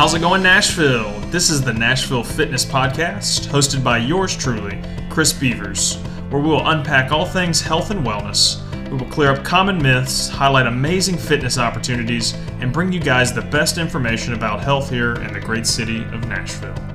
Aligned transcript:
How's 0.00 0.14
it 0.14 0.20
going, 0.20 0.42
Nashville? 0.42 1.20
This 1.28 1.50
is 1.50 1.60
the 1.60 1.74
Nashville 1.74 2.24
Fitness 2.24 2.64
Podcast, 2.64 3.48
hosted 3.48 3.84
by 3.84 3.98
yours 3.98 4.34
truly, 4.34 4.80
Chris 5.10 5.30
Beavers, 5.30 5.96
where 6.30 6.40
we 6.40 6.48
will 6.48 6.66
unpack 6.70 7.12
all 7.12 7.26
things 7.26 7.60
health 7.60 7.90
and 7.90 8.02
wellness. 8.02 8.62
We 8.90 8.96
will 8.96 9.12
clear 9.12 9.30
up 9.30 9.44
common 9.44 9.76
myths, 9.76 10.26
highlight 10.26 10.66
amazing 10.66 11.18
fitness 11.18 11.58
opportunities, 11.58 12.32
and 12.60 12.72
bring 12.72 12.90
you 12.90 12.98
guys 12.98 13.34
the 13.34 13.42
best 13.42 13.76
information 13.76 14.32
about 14.32 14.62
health 14.64 14.88
here 14.88 15.16
in 15.16 15.34
the 15.34 15.40
great 15.40 15.66
city 15.66 16.02
of 16.04 16.26
Nashville. 16.26 16.89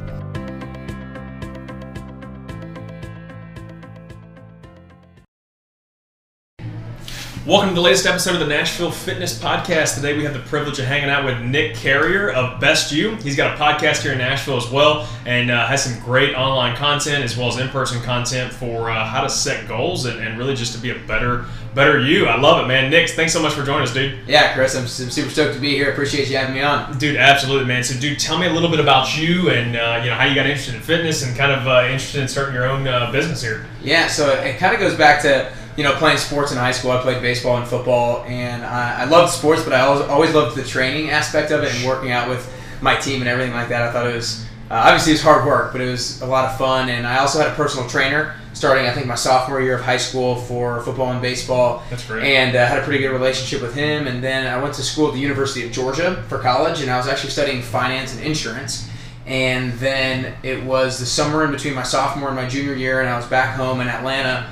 Welcome 7.45 7.69
to 7.69 7.75
the 7.75 7.81
latest 7.81 8.07
episode 8.07 8.33
of 8.33 8.39
the 8.39 8.47
Nashville 8.47 8.89
Fitness 8.89 9.37
Podcast. 9.37 9.93
Today 9.93 10.17
we 10.17 10.23
have 10.23 10.33
the 10.33 10.39
privilege 10.39 10.79
of 10.79 10.85
hanging 10.85 11.11
out 11.11 11.23
with 11.23 11.39
Nick 11.41 11.75
Carrier 11.75 12.31
of 12.31 12.59
Best 12.59 12.91
You. 12.91 13.17
He's 13.17 13.35
got 13.35 13.53
a 13.53 13.63
podcast 13.63 14.01
here 14.01 14.13
in 14.13 14.17
Nashville 14.17 14.57
as 14.57 14.67
well 14.71 15.07
and 15.27 15.51
uh, 15.51 15.67
has 15.67 15.83
some 15.83 16.03
great 16.03 16.33
online 16.33 16.75
content 16.75 17.23
as 17.23 17.37
well 17.37 17.47
as 17.49 17.59
in-person 17.59 18.01
content 18.01 18.51
for 18.51 18.89
uh, 18.89 19.05
how 19.05 19.21
to 19.21 19.29
set 19.29 19.67
goals 19.67 20.05
and, 20.05 20.19
and, 20.19 20.39
really 20.39 20.55
just 20.55 20.73
to 20.73 20.79
be 20.79 20.89
a 20.89 20.97
better 21.05 21.45
better 21.75 21.99
you. 21.99 22.25
I 22.25 22.39
love 22.39 22.65
it, 22.65 22.67
man. 22.67 22.89
Nick, 22.89 23.11
thanks 23.11 23.31
so 23.31 23.43
much 23.43 23.53
for 23.53 23.63
joining 23.63 23.83
us, 23.83 23.93
dude. 23.93 24.27
Yeah, 24.27 24.55
Chris, 24.55 24.75
I'm, 24.75 24.81
I'm 24.81 25.11
super 25.11 25.29
stoked 25.29 25.53
to 25.53 25.59
be 25.59 25.75
here. 25.75 25.91
Appreciate 25.91 26.27
you 26.27 26.37
having 26.37 26.55
me 26.55 26.63
on. 26.63 26.97
Dude, 26.97 27.15
absolutely, 27.15 27.67
man. 27.67 27.83
So, 27.83 27.99
dude, 27.99 28.17
tell 28.17 28.39
me 28.39 28.47
a 28.47 28.51
little 28.51 28.71
bit 28.71 28.79
about 28.79 29.15
you 29.15 29.51
and 29.51 29.75
uh, 29.75 30.01
you 30.03 30.09
know 30.09 30.15
how 30.15 30.25
you 30.25 30.33
got 30.33 30.47
interested 30.47 30.73
in 30.73 30.81
fitness 30.81 31.23
and 31.23 31.37
kind 31.37 31.51
of 31.51 31.67
uh, 31.67 31.83
interested 31.83 32.21
in 32.21 32.27
starting 32.27 32.55
your 32.55 32.65
own 32.65 32.87
uh, 32.87 33.11
business 33.11 33.43
here. 33.43 33.67
Yeah, 33.83 34.07
so 34.07 34.31
it 34.31 34.57
kind 34.57 34.73
of 34.73 34.79
goes 34.79 34.95
back 34.95 35.21
to 35.21 35.53
you 35.77 35.83
know, 35.83 35.93
playing 35.95 36.17
sports 36.17 36.51
in 36.51 36.57
high 36.57 36.71
school, 36.71 36.91
I 36.91 37.01
played 37.01 37.21
baseball 37.21 37.57
and 37.57 37.67
football, 37.67 38.23
and 38.23 38.63
I, 38.65 39.01
I 39.01 39.05
loved 39.05 39.31
sports, 39.33 39.63
but 39.63 39.73
I 39.73 39.81
always, 39.81 40.07
always 40.07 40.33
loved 40.33 40.55
the 40.55 40.63
training 40.63 41.09
aspect 41.09 41.51
of 41.51 41.63
it 41.63 41.75
and 41.75 41.85
working 41.85 42.11
out 42.11 42.29
with 42.29 42.51
my 42.81 42.95
team 42.95 43.21
and 43.21 43.29
everything 43.29 43.53
like 43.53 43.69
that. 43.69 43.81
I 43.81 43.91
thought 43.91 44.07
it 44.07 44.15
was 44.15 44.45
uh, 44.69 44.81
obviously 44.85 45.11
it 45.11 45.15
was 45.15 45.21
hard 45.21 45.45
work, 45.45 45.71
but 45.71 45.81
it 45.81 45.89
was 45.89 46.21
a 46.21 46.25
lot 46.25 46.45
of 46.45 46.57
fun. 46.57 46.89
And 46.89 47.05
I 47.05 47.19
also 47.19 47.39
had 47.39 47.51
a 47.51 47.55
personal 47.55 47.87
trainer 47.87 48.35
starting, 48.53 48.87
I 48.87 48.91
think, 48.93 49.05
my 49.05 49.15
sophomore 49.15 49.61
year 49.61 49.75
of 49.75 49.83
high 49.83 49.97
school 49.97 50.37
for 50.37 50.81
football 50.81 51.11
and 51.11 51.21
baseball. 51.21 51.83
That's 51.91 52.05
great. 52.05 52.23
And 52.23 52.55
uh, 52.55 52.65
had 52.65 52.79
a 52.79 52.83
pretty 52.83 52.99
good 52.99 53.11
relationship 53.11 53.61
with 53.61 53.75
him. 53.75 54.07
And 54.07 54.23
then 54.23 54.47
I 54.47 54.61
went 54.61 54.73
to 54.75 54.83
school 54.83 55.07
at 55.09 55.13
the 55.13 55.19
University 55.19 55.65
of 55.65 55.71
Georgia 55.71 56.23
for 56.29 56.39
college, 56.39 56.81
and 56.81 56.89
I 56.89 56.97
was 56.97 57.07
actually 57.07 57.29
studying 57.29 57.61
finance 57.61 58.15
and 58.15 58.25
insurance. 58.25 58.89
And 59.27 59.73
then 59.73 60.33
it 60.41 60.63
was 60.63 60.99
the 60.99 61.05
summer 61.05 61.43
in 61.45 61.51
between 61.51 61.75
my 61.75 61.83
sophomore 61.83 62.29
and 62.29 62.35
my 62.35 62.47
junior 62.47 62.73
year, 62.73 63.01
and 63.01 63.09
I 63.09 63.17
was 63.17 63.25
back 63.27 63.55
home 63.55 63.81
in 63.81 63.87
Atlanta 63.87 64.49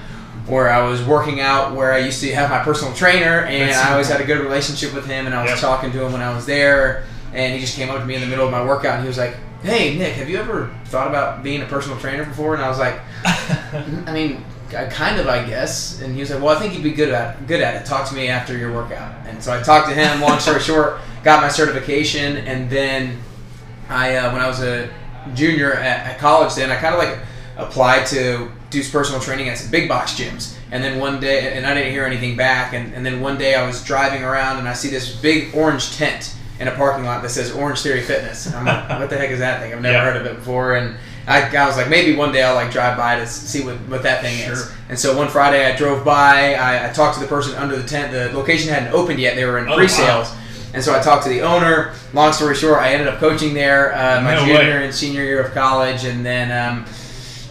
where 0.47 0.69
I 0.69 0.81
was 0.88 1.03
working 1.03 1.39
out 1.39 1.73
where 1.73 1.94
I 1.94 1.99
used 1.99 2.22
to 2.22 2.33
have 2.36 2.49
my 2.49 2.59
personal 2.59 2.94
trainer 2.94 3.45
and 3.45 3.72
I 3.72 3.91
always 3.91 4.09
had 4.09 4.19
a 4.19 4.25
good 4.25 4.39
relationship 4.39 4.94
with 4.94 5.05
him 5.05 5.25
and 5.25 5.33
I 5.33 5.41
was 5.41 5.52
yep. 5.52 5.59
talking 5.59 5.91
to 5.91 6.05
him 6.05 6.11
when 6.11 6.22
I 6.22 6.35
was 6.35 6.45
there 6.45 7.05
and 7.33 7.53
he 7.53 7.59
just 7.59 7.75
came 7.77 7.89
up 7.89 8.00
to 8.00 8.05
me 8.05 8.16
in 8.16 8.22
the 8.22 8.27
middle 8.27 8.45
of 8.45 8.52
my 8.52 8.63
workout 8.63 8.95
and 8.95 9.03
he 9.03 9.08
was 9.08 9.17
like, 9.17 9.38
Hey 9.61 9.97
Nick, 9.97 10.13
have 10.16 10.30
you 10.30 10.38
ever 10.38 10.75
thought 10.85 11.08
about 11.08 11.44
being 11.44 11.61
a 11.61 11.66
personal 11.66 11.97
trainer 11.97 12.25
before? 12.25 12.55
And 12.55 12.63
I 12.63 12.67
was 12.67 12.80
like, 12.80 13.00
I 13.25 14.11
mean, 14.11 14.44
I 14.75 14.85
kind 14.85 15.19
of, 15.19 15.27
I 15.27 15.45
guess. 15.45 16.02
And 16.02 16.13
he 16.13 16.19
was 16.19 16.31
like, 16.31 16.41
"Well, 16.41 16.55
I 16.55 16.59
think 16.59 16.73
you'd 16.73 16.83
be 16.83 16.91
good 16.91 17.09
at 17.09 17.45
good 17.47 17.61
at 17.61 17.75
it. 17.75 17.85
Talk 17.85 18.07
to 18.09 18.16
me 18.16 18.28
after 18.28 18.57
your 18.57 18.73
workout." 18.73 19.13
And 19.28 19.41
so 19.44 19.57
I 19.57 19.61
talked 19.61 19.88
to 19.89 19.94
him. 19.94 20.22
Long 20.22 20.39
story 20.39 20.59
short, 20.61 21.00
got 21.23 21.41
my 21.41 21.50
certification, 21.50 22.38
and 22.38 22.69
then 22.69 23.19
I, 23.89 24.16
uh, 24.16 24.33
when 24.33 24.41
I 24.41 24.47
was 24.47 24.61
a 24.61 24.89
junior 25.33 25.73
at, 25.73 26.07
at 26.07 26.19
college, 26.19 26.55
then 26.55 26.72
I 26.72 26.75
kind 26.78 26.95
of 26.95 27.00
like 27.00 27.19
applied 27.57 28.07
to 28.07 28.52
do 28.73 28.89
personal 28.89 29.21
training 29.21 29.49
at 29.49 29.57
some 29.57 29.71
big 29.71 29.88
box 29.88 30.13
gyms. 30.13 30.57
And 30.71 30.83
then 30.83 30.99
one 30.99 31.19
day, 31.19 31.53
and 31.55 31.66
I 31.66 31.73
didn't 31.73 31.91
hear 31.91 32.03
anything 32.05 32.35
back. 32.35 32.73
And, 32.73 32.93
and 32.93 33.05
then 33.05 33.21
one 33.21 33.38
day 33.38 33.55
I 33.55 33.66
was 33.66 33.83
driving 33.83 34.23
around 34.23 34.57
and 34.57 34.67
I 34.67 34.73
see 34.73 34.89
this 34.89 35.16
big 35.16 35.55
orange 35.55 35.95
tent 35.95 36.35
in 36.59 36.67
a 36.67 36.71
parking 36.71 37.05
lot 37.05 37.21
that 37.21 37.29
says 37.29 37.51
Orangetheory 37.51 38.03
Fitness. 38.03 38.47
And 38.47 38.55
I'm 38.55 38.66
like, 38.66 38.89
what 38.99 39.09
the 39.09 39.17
heck 39.17 39.29
is 39.29 39.39
that 39.39 39.61
thing? 39.61 39.73
I've 39.73 39.81
never 39.81 39.97
yeah. 39.97 40.03
heard 40.03 40.17
of 40.17 40.25
it 40.25 40.35
before. 40.35 40.75
And 40.75 40.97
I, 41.27 41.55
I, 41.55 41.67
was 41.67 41.77
like, 41.77 41.89
maybe 41.89 42.16
one 42.16 42.31
day 42.31 42.44
I'll 42.44 42.55
like 42.55 42.71
drive 42.71 42.97
by 42.97 43.17
to 43.17 43.27
see 43.27 43.63
what, 43.63 43.75
what 43.88 44.03
that 44.03 44.21
thing 44.21 44.38
sure. 44.39 44.53
is. 44.53 44.72
And 44.89 45.00
so 45.00 45.16
one 45.16 45.29
Friday 45.29 45.66
I 45.66 45.75
drove 45.75 46.03
by, 46.03 46.56
I, 46.56 46.89
I, 46.89 46.94
talked 46.94 47.16
to 47.16 47.22
the 47.22 47.29
person 47.29 47.56
under 47.56 47.75
the 47.75 47.88
tent. 47.88 48.12
The 48.12 48.35
location 48.38 48.73
hadn't 48.73 48.94
opened 48.94 49.19
yet; 49.19 49.35
they 49.35 49.45
were 49.45 49.57
in 49.57 49.69
oh, 49.69 49.75
pre-sales. 49.75 50.29
Wow. 50.29 50.39
And 50.73 50.83
so 50.83 50.97
I 50.97 51.01
talked 51.01 51.23
to 51.23 51.29
the 51.29 51.41
owner. 51.41 51.94
Long 52.13 52.33
story 52.33 52.56
short, 52.56 52.79
I 52.79 52.94
ended 52.94 53.07
up 53.07 53.19
coaching 53.19 53.53
there 53.53 53.94
uh, 53.94 54.22
my 54.22 54.33
no 54.33 54.45
junior 54.45 54.79
way. 54.79 54.85
and 54.85 54.94
senior 54.94 55.23
year 55.23 55.41
of 55.41 55.53
college, 55.53 56.03
and 56.06 56.25
then. 56.25 56.51
Um, 56.51 56.85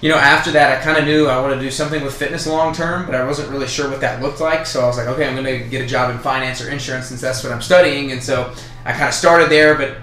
you 0.02 0.08
know, 0.08 0.16
after 0.16 0.50
that, 0.50 0.76
I 0.76 0.82
kind 0.82 0.98
of 0.98 1.04
knew 1.04 1.28
I 1.28 1.40
wanted 1.40 1.54
to 1.54 1.60
do 1.60 1.70
something 1.70 2.02
with 2.02 2.12
fitness 2.12 2.46
long 2.46 2.74
term, 2.74 3.06
but 3.06 3.14
I 3.14 3.24
wasn't 3.24 3.50
really 3.50 3.68
sure 3.68 3.88
what 3.88 4.00
that 4.00 4.20
looked 4.20 4.40
like. 4.40 4.66
So 4.66 4.82
I 4.82 4.86
was 4.86 4.98
like, 4.98 5.06
okay, 5.06 5.26
I'm 5.26 5.36
going 5.36 5.46
to 5.46 5.68
get 5.68 5.80
a 5.80 5.86
job 5.86 6.10
in 6.10 6.18
finance 6.18 6.60
or 6.60 6.68
insurance 6.70 7.06
since 7.06 7.20
that's 7.20 7.44
what 7.44 7.52
I'm 7.52 7.62
studying. 7.62 8.10
And 8.10 8.20
so 8.20 8.52
I 8.84 8.90
kind 8.92 9.06
of 9.06 9.14
started 9.14 9.48
there, 9.48 9.76
but 9.76 9.96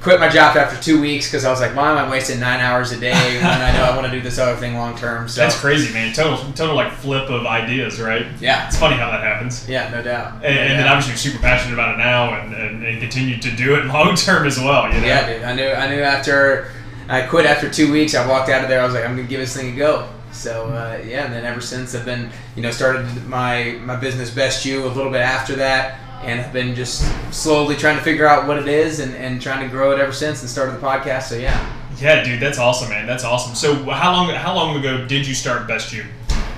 quit 0.00 0.18
my 0.18 0.28
job 0.28 0.56
after 0.56 0.80
two 0.82 1.00
weeks 1.00 1.28
because 1.28 1.44
I 1.44 1.50
was 1.50 1.60
like, 1.60 1.76
why 1.76 1.92
am 1.92 1.96
I 1.96 2.10
wasting 2.10 2.40
nine 2.40 2.58
hours 2.58 2.90
a 2.90 2.98
day 2.98 3.12
when 3.36 3.46
I 3.46 3.72
know 3.72 3.84
I 3.84 3.96
want 3.96 4.06
to 4.06 4.12
do 4.12 4.20
this 4.20 4.40
other 4.40 4.58
thing 4.58 4.74
long 4.74 4.96
term? 4.96 5.28
So 5.28 5.40
that's 5.40 5.58
crazy, 5.58 5.94
man. 5.94 6.12
Total, 6.12 6.36
total 6.54 6.74
like 6.74 6.92
flip 6.92 7.30
of 7.30 7.46
ideas, 7.46 8.00
right? 8.00 8.26
Yeah, 8.40 8.66
it's 8.66 8.76
funny 8.76 8.96
how 8.96 9.12
that 9.12 9.22
happens. 9.22 9.68
Yeah, 9.68 9.88
no 9.90 10.02
doubt. 10.02 10.34
And, 10.34 10.42
no 10.42 10.48
and 10.48 10.56
doubt. 10.56 10.76
then 10.78 10.88
obviously 10.88 11.12
you're 11.12 11.32
super 11.32 11.42
passionate 11.42 11.74
about 11.74 11.94
it 11.94 11.98
now, 11.98 12.34
and, 12.34 12.52
and, 12.54 12.84
and 12.84 13.00
continue 13.00 13.38
to 13.38 13.54
do 13.54 13.76
it 13.76 13.84
long 13.86 14.16
term 14.16 14.48
as 14.48 14.58
well. 14.58 14.92
You 14.92 15.00
know? 15.00 15.06
Yeah, 15.06 15.32
dude. 15.32 15.42
I 15.44 15.54
knew 15.54 15.68
I 15.68 15.88
knew 15.88 16.02
after 16.02 16.72
I 17.08 17.22
quit 17.22 17.46
after 17.46 17.70
two 17.70 17.92
weeks. 17.92 18.14
I 18.14 18.26
walked 18.26 18.48
out 18.48 18.62
of 18.62 18.68
there. 18.68 18.80
I 18.80 18.84
was 18.84 18.94
like, 18.94 19.04
I'm 19.04 19.16
gonna 19.16 19.28
give 19.28 19.40
this 19.40 19.56
thing 19.56 19.74
a 19.74 19.76
go. 19.76 20.08
So 20.32 20.66
uh, 20.66 21.00
yeah, 21.04 21.24
and 21.24 21.32
then 21.32 21.44
ever 21.44 21.60
since 21.60 21.94
I've 21.94 22.04
been, 22.04 22.30
you 22.56 22.62
know, 22.62 22.70
started 22.70 23.06
my 23.26 23.78
my 23.82 23.96
business 23.96 24.30
Best 24.30 24.64
You 24.64 24.84
a 24.86 24.88
little 24.88 25.12
bit 25.12 25.20
after 25.20 25.54
that, 25.56 25.98
and 26.22 26.40
have 26.40 26.52
been 26.52 26.74
just 26.74 27.04
slowly 27.32 27.76
trying 27.76 27.96
to 27.96 28.02
figure 28.02 28.26
out 28.26 28.48
what 28.48 28.58
it 28.58 28.68
is 28.68 29.00
and, 29.00 29.14
and 29.14 29.40
trying 29.40 29.62
to 29.62 29.68
grow 29.70 29.92
it 29.92 30.00
ever 30.00 30.12
since, 30.12 30.40
and 30.40 30.50
started 30.50 30.72
the 30.72 30.80
podcast. 30.80 31.24
So 31.24 31.36
yeah. 31.36 31.80
Yeah, 32.00 32.24
dude, 32.24 32.40
that's 32.40 32.58
awesome, 32.58 32.88
man. 32.88 33.06
That's 33.06 33.22
awesome. 33.22 33.54
So 33.54 33.74
how 33.90 34.12
long 34.12 34.30
how 34.30 34.54
long 34.54 34.76
ago 34.76 35.06
did 35.06 35.26
you 35.26 35.34
start 35.34 35.68
Best 35.68 35.92
You? 35.92 36.04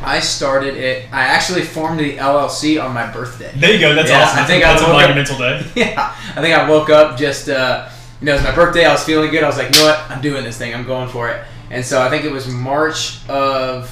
I 0.03 0.21
started 0.21 0.77
it. 0.77 1.12
I 1.12 1.23
actually 1.23 1.62
formed 1.62 1.99
the 1.99 2.17
LLC 2.17 2.83
on 2.83 2.95
my 2.95 3.11
birthday. 3.11 3.53
There 3.56 3.73
you 3.73 3.81
go. 3.81 3.95
That's 3.95 4.09
yeah, 4.09 4.23
awesome. 4.23 4.45
I 4.45 4.47
think 4.47 4.62
that's 4.62 4.83
I 4.83 4.89
a 4.89 4.93
monumental 4.93 5.39
day. 5.39 5.67
Yeah, 5.75 6.15
I 6.37 6.41
think 6.41 6.56
I 6.56 6.69
woke 6.69 6.89
up 6.91 7.19
just. 7.19 7.49
Uh, 7.49 7.91
you 8.21 8.27
know, 8.27 8.32
it 8.32 8.37
was 8.37 8.44
my 8.44 8.54
birthday. 8.54 8.84
I 8.84 8.93
was 8.93 9.04
feeling 9.04 9.31
good. 9.31 9.43
I 9.43 9.47
was 9.47 9.56
like, 9.59 9.75
you 9.75 9.81
know 9.81 9.87
what? 9.87 10.10
I'm 10.10 10.21
doing 10.21 10.44
this 10.44 10.56
thing. 10.59 10.75
I'm 10.75 10.87
going 10.87 11.09
for 11.09 11.28
it. 11.28 11.44
And 11.71 11.84
so 11.84 12.00
I 12.00 12.09
think 12.09 12.25
it 12.25 12.32
was 12.32 12.47
March 12.49 13.27
of 13.28 13.91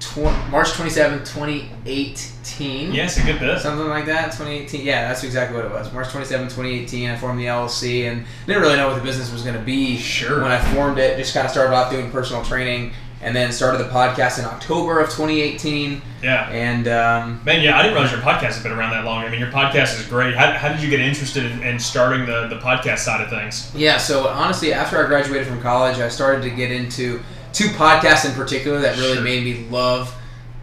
tw- 0.00 0.50
March 0.50 0.72
27, 0.72 1.20
2018. 1.24 2.92
Yes, 2.92 3.18
a 3.18 3.22
good 3.24 3.38
bit. 3.40 3.58
Something 3.60 3.88
like 3.88 4.06
that. 4.06 4.26
2018. 4.32 4.84
Yeah, 4.84 5.08
that's 5.08 5.24
exactly 5.24 5.56
what 5.56 5.66
it 5.66 5.72
was. 5.72 5.92
March 5.92 6.08
27, 6.10 6.46
2018. 6.48 7.10
I 7.10 7.16
formed 7.16 7.38
the 7.40 7.46
LLC 7.46 8.10
and 8.10 8.24
didn't 8.46 8.62
really 8.62 8.76
know 8.76 8.88
what 8.88 8.96
the 8.96 9.02
business 9.02 9.32
was 9.32 9.42
going 9.42 9.56
to 9.56 9.62
be. 9.62 9.96
Sure. 9.98 10.42
When 10.42 10.50
I 10.52 10.58
formed 10.74 10.98
it, 10.98 11.16
just 11.18 11.34
kind 11.34 11.44
of 11.44 11.50
started 11.50 11.74
off 11.74 11.90
doing 11.90 12.10
personal 12.10 12.44
training 12.44 12.92
and 13.20 13.34
then 13.34 13.50
started 13.50 13.78
the 13.78 13.88
podcast 13.88 14.38
in 14.38 14.44
October 14.44 15.00
of 15.00 15.06
2018. 15.06 16.00
Yeah. 16.22 16.48
And 16.50 16.86
um, 16.86 17.40
man, 17.44 17.62
yeah, 17.62 17.76
I 17.76 17.82
didn't 17.82 17.94
realize 17.94 18.12
your 18.12 18.20
podcast 18.20 18.54
has 18.54 18.62
been 18.62 18.72
around 18.72 18.90
that 18.90 19.04
long. 19.04 19.24
I 19.24 19.28
mean, 19.28 19.40
your 19.40 19.50
podcast 19.50 19.98
is 19.98 20.06
great. 20.06 20.36
How, 20.36 20.52
how 20.52 20.68
did 20.68 20.80
you 20.80 20.88
get 20.88 21.00
interested 21.00 21.44
in, 21.44 21.62
in, 21.62 21.78
starting 21.78 22.26
the, 22.26 22.46
the 22.48 22.58
podcast 22.58 22.98
side 22.98 23.20
of 23.20 23.30
things? 23.30 23.72
Yeah, 23.74 23.98
so 23.98 24.28
honestly, 24.28 24.72
after 24.72 25.04
I 25.04 25.08
graduated 25.08 25.48
from 25.48 25.60
college, 25.60 25.98
I 25.98 26.08
started 26.08 26.42
to 26.42 26.50
get 26.50 26.70
into 26.70 27.20
two 27.52 27.68
podcasts 27.70 28.28
in 28.28 28.34
particular 28.34 28.80
that 28.80 28.96
really 28.98 29.14
sure. 29.14 29.24
made 29.24 29.44
me 29.44 29.68
love 29.68 30.14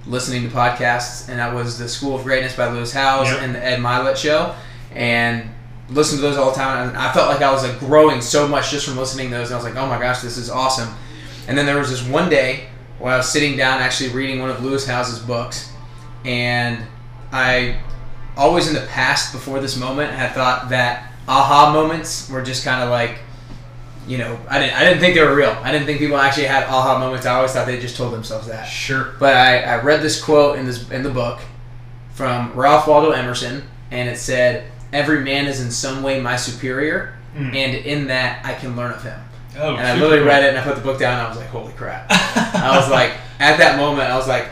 listening 0.07 0.43
to 0.43 0.49
podcasts, 0.49 1.29
and 1.29 1.39
that 1.39 1.53
was 1.53 1.77
the 1.77 1.89
School 1.89 2.15
of 2.15 2.23
Greatness 2.23 2.55
by 2.55 2.67
Lewis 2.71 2.93
Howes 2.93 3.27
yep. 3.27 3.41
and 3.41 3.55
the 3.55 3.63
Ed 3.63 3.79
Mylett 3.79 4.15
Show. 4.15 4.55
And 4.91 5.49
listened 5.89 6.19
to 6.19 6.21
those 6.21 6.37
all 6.37 6.51
the 6.51 6.55
time, 6.55 6.89
and 6.89 6.97
I 6.97 7.11
felt 7.11 7.29
like 7.29 7.41
I 7.41 7.51
was 7.51 7.63
like 7.63 7.79
growing 7.79 8.21
so 8.21 8.47
much 8.47 8.71
just 8.71 8.87
from 8.87 8.97
listening 8.97 9.29
to 9.29 9.35
those. 9.35 9.47
And 9.47 9.55
I 9.55 9.57
was 9.57 9.65
like, 9.65 9.75
oh 9.75 9.87
my 9.87 9.99
gosh, 9.99 10.21
this 10.21 10.37
is 10.37 10.49
awesome. 10.49 10.93
And 11.47 11.57
then 11.57 11.65
there 11.65 11.77
was 11.77 11.89
this 11.89 12.07
one 12.07 12.29
day 12.29 12.67
where 12.99 13.13
I 13.13 13.17
was 13.17 13.29
sitting 13.29 13.57
down 13.57 13.81
actually 13.81 14.09
reading 14.11 14.39
one 14.39 14.49
of 14.49 14.63
Lewis 14.63 14.87
Howes's 14.87 15.19
books, 15.19 15.71
and 16.23 16.83
I 17.31 17.79
always 18.37 18.67
in 18.67 18.73
the 18.73 18.87
past 18.87 19.31
before 19.33 19.59
this 19.59 19.77
moment 19.77 20.11
had 20.11 20.33
thought 20.33 20.69
that 20.69 21.11
aha 21.27 21.71
moments 21.71 22.29
were 22.29 22.43
just 22.43 22.63
kind 22.63 22.83
of 22.83 22.89
like 22.89 23.19
you 24.07 24.19
know, 24.19 24.39
I 24.47 24.59
didn't, 24.59 24.75
I 24.75 24.83
didn't 24.83 24.99
think 24.99 25.15
they 25.15 25.23
were 25.23 25.35
real. 25.35 25.57
I 25.63 25.71
didn't 25.71 25.87
think 25.87 25.99
people 25.99 26.17
actually 26.17 26.45
had 26.45 26.63
aha 26.65 26.99
moments. 26.99 27.25
I 27.25 27.35
always 27.35 27.53
thought 27.53 27.65
they 27.65 27.79
just 27.79 27.97
told 27.97 28.13
themselves 28.13 28.47
that. 28.47 28.65
Sure. 28.65 29.15
But 29.19 29.35
I, 29.35 29.61
I 29.61 29.81
read 29.81 30.01
this 30.01 30.23
quote 30.23 30.59
in 30.59 30.65
this 30.65 30.89
in 30.91 31.03
the 31.03 31.09
book 31.09 31.39
from 32.13 32.53
Ralph 32.53 32.87
Waldo 32.87 33.11
Emerson, 33.11 33.63
and 33.91 34.07
it 34.07 34.17
said, 34.17 34.65
"Every 34.93 35.21
man 35.21 35.47
is 35.47 35.59
in 35.59 35.71
some 35.71 36.03
way 36.03 36.21
my 36.21 36.35
superior, 36.35 37.17
mm. 37.35 37.55
and 37.55 37.73
in 37.73 38.07
that 38.07 38.45
I 38.45 38.53
can 38.53 38.75
learn 38.75 38.91
of 38.91 39.01
him." 39.01 39.19
Oh, 39.57 39.75
and 39.75 39.85
I 39.85 39.95
literally 39.95 40.23
read 40.23 40.43
it 40.43 40.49
and 40.49 40.57
I 40.57 40.63
put 40.63 40.75
the 40.75 40.81
book 40.81 40.99
down 40.99 41.13
and 41.13 41.27
I 41.27 41.29
was 41.29 41.37
like, 41.37 41.47
holy 41.47 41.73
crap. 41.73 42.07
I 42.09 42.77
was 42.77 42.89
like, 42.89 43.11
at 43.39 43.57
that 43.57 43.77
moment, 43.77 44.09
I 44.09 44.15
was 44.15 44.27
like, 44.27 44.49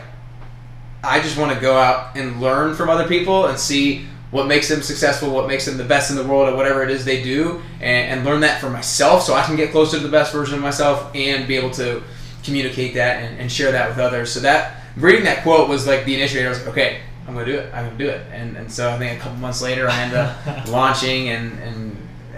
I 1.02 1.20
just 1.20 1.38
want 1.38 1.52
to 1.52 1.60
go 1.60 1.76
out 1.76 2.16
and 2.16 2.40
learn 2.40 2.74
from 2.74 2.88
other 2.88 3.06
people 3.06 3.46
and 3.46 3.58
see 3.58 4.06
what 4.30 4.46
makes 4.46 4.68
them 4.68 4.82
successful, 4.82 5.30
what 5.30 5.46
makes 5.46 5.66
them 5.66 5.76
the 5.76 5.84
best 5.84 6.10
in 6.10 6.16
the 6.16 6.24
world 6.24 6.48
at 6.48 6.56
whatever 6.56 6.82
it 6.82 6.90
is 6.90 7.04
they 7.04 7.22
do, 7.22 7.62
and, 7.80 8.10
and 8.10 8.24
learn 8.24 8.40
that 8.40 8.60
for 8.60 8.68
myself 8.70 9.22
so 9.22 9.34
I 9.34 9.42
can 9.44 9.54
get 9.56 9.70
closer 9.70 9.98
to 9.98 10.02
the 10.02 10.10
best 10.10 10.32
version 10.32 10.56
of 10.56 10.60
myself 10.60 11.14
and 11.14 11.46
be 11.46 11.56
able 11.56 11.70
to 11.72 12.02
communicate 12.42 12.94
that 12.94 13.22
and, 13.22 13.38
and 13.38 13.52
share 13.52 13.70
that 13.72 13.88
with 13.88 13.98
others. 13.98 14.32
So 14.32 14.40
that 14.40 14.82
reading 14.96 15.24
that 15.24 15.42
quote 15.42 15.68
was 15.68 15.86
like 15.86 16.04
the 16.04 16.14
initiator. 16.14 16.48
I 16.48 16.50
was 16.50 16.58
like, 16.60 16.68
okay, 16.68 17.00
I'm 17.26 17.34
gonna 17.34 17.46
do 17.46 17.58
it. 17.58 17.72
I'm 17.72 17.86
gonna 17.86 17.98
do 17.98 18.08
it. 18.08 18.26
And 18.32 18.56
and 18.56 18.70
so 18.70 18.90
I 18.90 18.98
think 18.98 19.18
a 19.18 19.22
couple 19.22 19.38
months 19.38 19.62
later, 19.62 19.88
I 19.88 20.02
ended 20.02 20.18
up 20.18 20.68
launching 20.68 21.28
and 21.28 21.58
and 21.60 21.93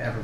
ever, 0.06 0.18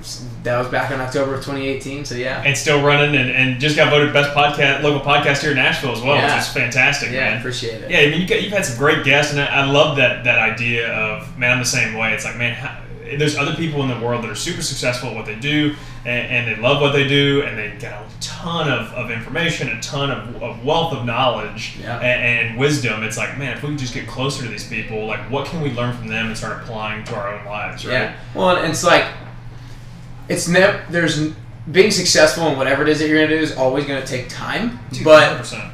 that 0.44 0.58
was 0.58 0.69
back 0.69 0.90
in 0.90 1.00
October 1.00 1.34
of 1.34 1.40
2018. 1.44 2.05
So 2.05 2.14
yeah, 2.14 2.43
and 2.43 2.56
still 2.56 2.82
running, 2.82 3.14
and, 3.14 3.31
and 3.31 3.61
just 3.61 3.76
got 3.76 3.90
voted 3.90 4.12
best 4.12 4.34
podcast 4.34 4.82
local 4.82 5.00
podcast 5.00 5.40
here 5.43 5.50
in 5.50 5.56
Nashville 5.56 5.93
as 5.93 6.00
well, 6.00 6.17
Yeah. 6.17 6.34
which 6.37 6.46
is 6.46 6.52
fantastic, 6.52 7.11
yeah, 7.11 7.31
man. 7.31 7.38
appreciate 7.38 7.82
it. 7.82 7.90
Yeah, 7.90 7.99
I 8.00 8.06
mean, 8.11 8.20
you 8.20 8.26
got, 8.29 8.43
you've 8.43 8.52
had 8.52 8.64
some 8.64 8.79
great 8.79 9.05
guests, 9.05 9.32
and 9.32 9.40
I, 9.40 9.46
I 9.46 9.64
love 9.70 9.96
that 9.96 10.25
that 10.25 10.38
idea 10.38 10.93
of 10.93 11.37
man. 11.38 11.52
I'm 11.52 11.58
the 11.58 11.64
same 11.64 11.94
way. 11.99 12.12
It's 12.14 12.25
like, 12.25 12.37
man, 12.37 12.55
how, 12.55 12.79
there's 13.19 13.37
other 13.37 13.55
people 13.55 13.82
in 13.82 13.88
the 13.90 14.00
world 14.05 14.23
that 14.25 14.31
are 14.31 14.34
super 14.34 14.62
successful 14.62 15.11
at 15.11 15.14
what 15.17 15.26
they 15.26 15.34
do, 15.34 15.75
and, 16.06 16.26
and 16.29 16.49
they 16.49 16.62
love 16.62 16.81
what 16.81 16.93
they 16.93 17.06
do, 17.06 17.43
and 17.43 17.58
they 17.58 17.76
got 17.79 17.93
a 18.02 18.06
ton 18.23 18.70
of, 18.73 18.90
of 18.94 19.11
information, 19.11 19.69
a 19.69 19.79
ton 19.82 20.11
of, 20.11 20.43
of 20.43 20.64
wealth 20.64 20.94
of 20.94 21.05
knowledge 21.05 21.76
Yeah. 21.79 21.99
and, 21.99 22.49
and 22.49 22.58
wisdom. 22.58 23.02
It's 23.02 23.19
like, 23.19 23.37
man, 23.37 23.55
if 23.56 23.62
we 23.62 23.69
could 23.70 23.79
just 23.79 23.93
get 23.93 24.06
closer 24.06 24.44
to 24.44 24.49
these 24.49 24.67
people, 24.67 25.05
like, 25.05 25.31
what 25.31 25.46
can 25.46 25.61
we 25.61 25.70
learn 25.73 25.94
from 25.94 26.08
them 26.08 26.29
and 26.29 26.38
start 26.38 26.62
applying 26.62 27.05
to 27.05 27.14
our 27.14 27.34
own 27.38 27.44
lives, 27.44 27.84
right? 27.84 27.93
Yeah. 27.93 28.17
Well, 28.34 28.56
and 28.56 28.70
it's 28.70 28.82
like 28.84 29.05
it's 30.28 30.48
never 30.48 30.84
there's 30.90 31.32
being 31.70 31.90
successful 31.90 32.46
in 32.48 32.58
whatever 32.58 32.82
it 32.82 32.88
is 32.88 32.98
that 32.98 33.08
you're 33.08 33.22
gonna 33.24 33.36
do 33.36 33.42
is 33.42 33.56
always 33.56 33.84
gonna 33.86 34.04
take 34.06 34.28
time, 34.28 34.78
Dude, 34.90 35.04
but 35.04 35.38
100%. 35.40 35.72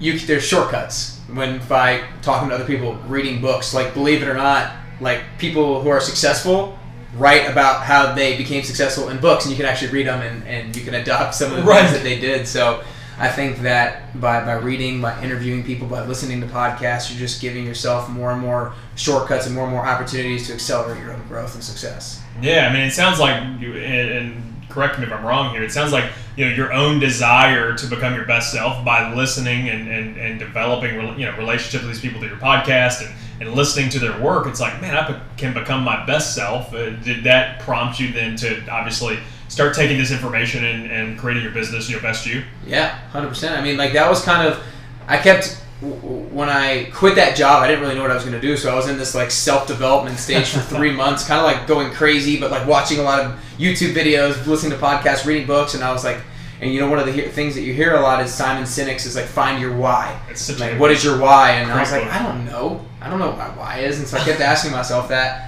you 0.00 0.18
there's 0.20 0.44
shortcuts 0.44 1.20
when 1.32 1.60
by 1.68 2.02
talking 2.22 2.48
to 2.48 2.54
other 2.54 2.64
people, 2.64 2.94
reading 3.06 3.40
books. 3.40 3.74
Like 3.74 3.92
believe 3.94 4.22
it 4.22 4.28
or 4.28 4.34
not, 4.34 4.72
like 5.00 5.20
people 5.38 5.82
who 5.82 5.88
are 5.90 6.00
successful 6.00 6.78
write 7.14 7.50
about 7.50 7.82
how 7.84 8.14
they 8.14 8.36
became 8.36 8.62
successful 8.62 9.08
in 9.10 9.18
books, 9.20 9.44
and 9.44 9.50
you 9.52 9.56
can 9.56 9.66
actually 9.66 9.90
read 9.90 10.06
them 10.06 10.22
and, 10.22 10.46
and 10.46 10.76
you 10.76 10.82
can 10.84 10.94
adopt 10.94 11.34
some 11.34 11.50
of 11.50 11.58
the 11.58 11.62
Right. 11.64 11.80
things 11.82 11.92
that 11.92 12.02
they 12.02 12.18
did. 12.18 12.46
So. 12.48 12.82
I 13.18 13.28
think 13.28 13.58
that 13.58 14.20
by, 14.20 14.44
by 14.44 14.54
reading, 14.54 15.00
by 15.00 15.20
interviewing 15.22 15.64
people, 15.64 15.88
by 15.88 16.06
listening 16.06 16.40
to 16.40 16.46
podcasts, 16.46 17.10
you're 17.10 17.18
just 17.18 17.40
giving 17.40 17.64
yourself 17.64 18.08
more 18.08 18.30
and 18.30 18.40
more 18.40 18.74
shortcuts 18.94 19.46
and 19.46 19.54
more 19.56 19.64
and 19.64 19.72
more 19.72 19.84
opportunities 19.84 20.46
to 20.46 20.54
accelerate 20.54 21.02
your 21.02 21.12
own 21.12 21.26
growth 21.26 21.54
and 21.54 21.64
success. 21.64 22.22
Yeah, 22.40 22.68
I 22.68 22.72
mean, 22.72 22.82
it 22.82 22.92
sounds 22.92 23.18
like 23.18 23.60
you, 23.60 23.74
and, 23.74 24.10
and 24.10 24.68
correct 24.68 24.98
me 24.98 25.06
if 25.06 25.12
I'm 25.12 25.24
wrong 25.24 25.52
here. 25.52 25.64
It 25.64 25.72
sounds 25.72 25.92
like 25.92 26.04
you 26.36 26.44
know 26.44 26.54
your 26.54 26.72
own 26.72 27.00
desire 27.00 27.76
to 27.76 27.86
become 27.86 28.14
your 28.14 28.24
best 28.24 28.52
self 28.52 28.84
by 28.84 29.12
listening 29.12 29.68
and, 29.68 29.88
and, 29.88 30.16
and 30.16 30.38
developing 30.38 30.94
you 31.18 31.26
know 31.26 31.36
relationships 31.36 31.84
with 31.84 31.94
these 31.94 32.00
people 32.00 32.20
through 32.20 32.28
your 32.28 32.38
podcast 32.38 33.04
and, 33.04 33.12
and 33.40 33.54
listening 33.54 33.90
to 33.90 33.98
their 33.98 34.20
work. 34.20 34.46
It's 34.46 34.60
like, 34.60 34.80
man, 34.80 34.96
I 34.96 35.10
be- 35.10 35.20
can 35.36 35.52
become 35.52 35.82
my 35.82 36.06
best 36.06 36.36
self. 36.36 36.72
Uh, 36.72 36.90
did 36.90 37.24
that 37.24 37.58
prompt 37.60 37.98
you 37.98 38.12
then 38.12 38.36
to 38.36 38.68
obviously 38.68 39.18
start 39.48 39.74
taking 39.74 39.98
this 39.98 40.10
information 40.12 40.64
and, 40.64 40.90
and 40.90 41.18
creating 41.18 41.42
your 41.42 41.52
business, 41.52 41.90
your 41.90 42.00
best 42.00 42.26
you? 42.26 42.42
Yeah, 42.66 42.88
hundred 43.10 43.28
percent. 43.28 43.58
I 43.58 43.62
mean, 43.62 43.76
like 43.76 43.92
that 43.94 44.08
was 44.08 44.22
kind 44.22 44.46
of. 44.46 44.62
I 45.06 45.18
kept 45.18 45.62
when 45.80 46.48
I 46.48 46.90
quit 46.92 47.14
that 47.16 47.36
job. 47.36 47.62
I 47.62 47.68
didn't 47.68 47.82
really 47.82 47.94
know 47.94 48.02
what 48.02 48.10
I 48.10 48.14
was 48.14 48.24
going 48.24 48.34
to 48.34 48.40
do, 48.40 48.56
so 48.56 48.70
I 48.70 48.74
was 48.74 48.88
in 48.88 48.98
this 48.98 49.14
like 49.14 49.30
self 49.30 49.66
development 49.66 50.18
stage 50.18 50.48
for 50.48 50.58
three 50.76 50.92
months, 50.92 51.26
kind 51.26 51.40
of 51.40 51.46
like 51.46 51.66
going 51.66 51.92
crazy, 51.92 52.38
but 52.38 52.50
like 52.50 52.66
watching 52.66 52.98
a 52.98 53.02
lot 53.02 53.20
of 53.20 53.32
YouTube 53.58 53.94
videos, 53.94 54.44
listening 54.46 54.72
to 54.72 54.84
podcasts, 54.84 55.24
reading 55.24 55.46
books, 55.46 55.74
and 55.74 55.82
I 55.82 55.92
was 55.92 56.04
like. 56.04 56.18
And 56.60 56.74
you 56.74 56.80
know, 56.80 56.90
one 56.90 56.98
of 56.98 57.06
the 57.06 57.12
he- 57.12 57.28
things 57.28 57.54
that 57.54 57.60
you 57.62 57.72
hear 57.72 57.94
a 57.94 58.00
lot 58.00 58.20
is 58.20 58.34
Simon 58.34 58.64
Sinek's 58.64 59.06
is 59.06 59.14
like 59.14 59.26
find 59.26 59.62
your 59.62 59.76
why. 59.76 60.20
It's 60.28 60.58
Like, 60.58 60.76
what 60.80 60.90
is 60.90 61.04
your 61.04 61.16
why? 61.16 61.52
And 61.52 61.70
I 61.70 61.78
was 61.78 61.92
like, 61.92 62.02
book. 62.02 62.12
I 62.12 62.20
don't 62.20 62.44
know. 62.46 62.84
I 63.00 63.08
don't 63.08 63.20
know 63.20 63.28
what 63.28 63.38
my 63.38 63.48
why 63.50 63.78
is. 63.78 64.00
And 64.00 64.08
so 64.08 64.16
I 64.16 64.24
kept 64.24 64.40
asking 64.40 64.72
myself 64.72 65.08
that. 65.10 65.47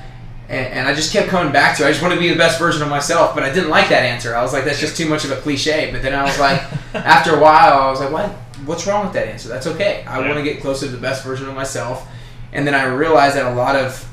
And, 0.50 0.67
and 0.75 0.88
I 0.88 0.94
just 0.94 1.12
kept 1.12 1.29
coming 1.29 1.52
back 1.52 1.76
to 1.76 1.85
it. 1.85 1.87
I 1.87 1.91
just 1.91 2.02
want 2.02 2.12
to 2.12 2.19
be 2.19 2.29
the 2.29 2.37
best 2.37 2.58
version 2.58 2.82
of 2.82 2.88
myself, 2.88 3.37
but 3.37 3.44
I 3.44 3.52
didn't 3.52 3.70
like 3.70 3.88
that 3.91 4.02
answer. 4.02 4.35
I 4.35 4.43
was 4.43 4.52
like, 4.52 4.64
that's 4.64 4.81
just 4.81 4.97
too 4.97 5.08
much 5.08 5.25
of 5.25 5.31
a 5.31 5.37
cliche. 5.37 5.91
But 5.93 6.02
then 6.02 6.12
I 6.12 6.25
was 6.25 6.38
like, 6.41 6.61
after 6.94 7.37
a 7.37 7.41
while, 7.41 7.79
I 7.79 7.88
was 7.88 8.00
like, 8.00 8.11
what? 8.11 8.31
What's 8.67 8.85
wrong 8.85 9.05
with 9.05 9.14
that 9.14 9.29
answer? 9.29 9.49
That's 9.49 9.69
okay. 9.69 10.05
I 10.08 10.19
Yeah. 10.19 10.26
want 10.26 10.38
to 10.38 10.43
get 10.43 10.61
closer 10.61 10.87
to 10.87 10.93
the 10.93 10.99
best 10.99 11.23
version 11.23 11.49
of 11.49 11.55
myself. 11.55 12.06
And 12.52 12.67
then 12.67 12.75
I 12.75 12.85
realized 12.87 13.37
that 13.37 13.47
a 13.47 13.55
lot 13.55 13.76
of 13.76 14.05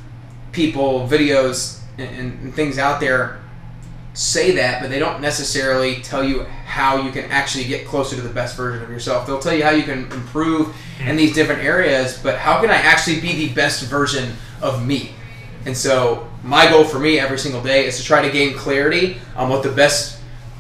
people, 0.51 1.07
videos, 1.10 1.80
and, 1.98 2.07
and, 2.16 2.39
and 2.44 2.54
things 2.54 2.78
out 2.78 3.00
there 3.00 3.39
say 4.13 4.51
that, 4.51 4.81
but 4.81 4.92
they 4.92 5.00
don't 5.00 5.22
necessarily 5.22 5.95
tell 6.01 6.24
you 6.24 6.44
how 6.66 7.01
you 7.01 7.12
can 7.12 7.25
actually 7.31 7.63
get 7.63 7.88
closer 7.88 8.16
to 8.16 8.22
the 8.22 8.30
best 8.30 8.56
version 8.56 8.84
of 8.84 8.92
yourself. 8.92 9.25
They'll 9.25 9.39
tell 9.39 9.56
you 9.56 9.63
how 9.63 9.72
you 9.72 9.84
can 9.84 10.12
improve 10.12 10.68
in 11.00 11.07
hmm. 11.07 11.16
these 11.16 11.34
different 11.34 11.63
areas, 11.63 12.19
but 12.22 12.38
how 12.38 12.62
can 12.62 12.69
I 12.69 12.75
actually 12.75 13.22
be 13.22 13.48
the 13.48 13.54
best 13.56 13.84
version 13.86 14.34
of 14.62 14.86
me? 14.86 15.13
And 15.68 15.75
so, 15.75 16.25
my 16.44 16.69
goal 16.69 16.86
for 16.86 16.98
me 16.98 17.19
every 17.19 17.38
single 17.38 17.62
day 17.62 17.86
is 17.86 17.98
to 17.98 18.04
try 18.04 18.22
to 18.22 18.31
gain 18.31 18.56
clarity 18.58 19.18
on 19.36 19.50
what 19.50 19.64
the 19.64 19.72
best 19.72 20.18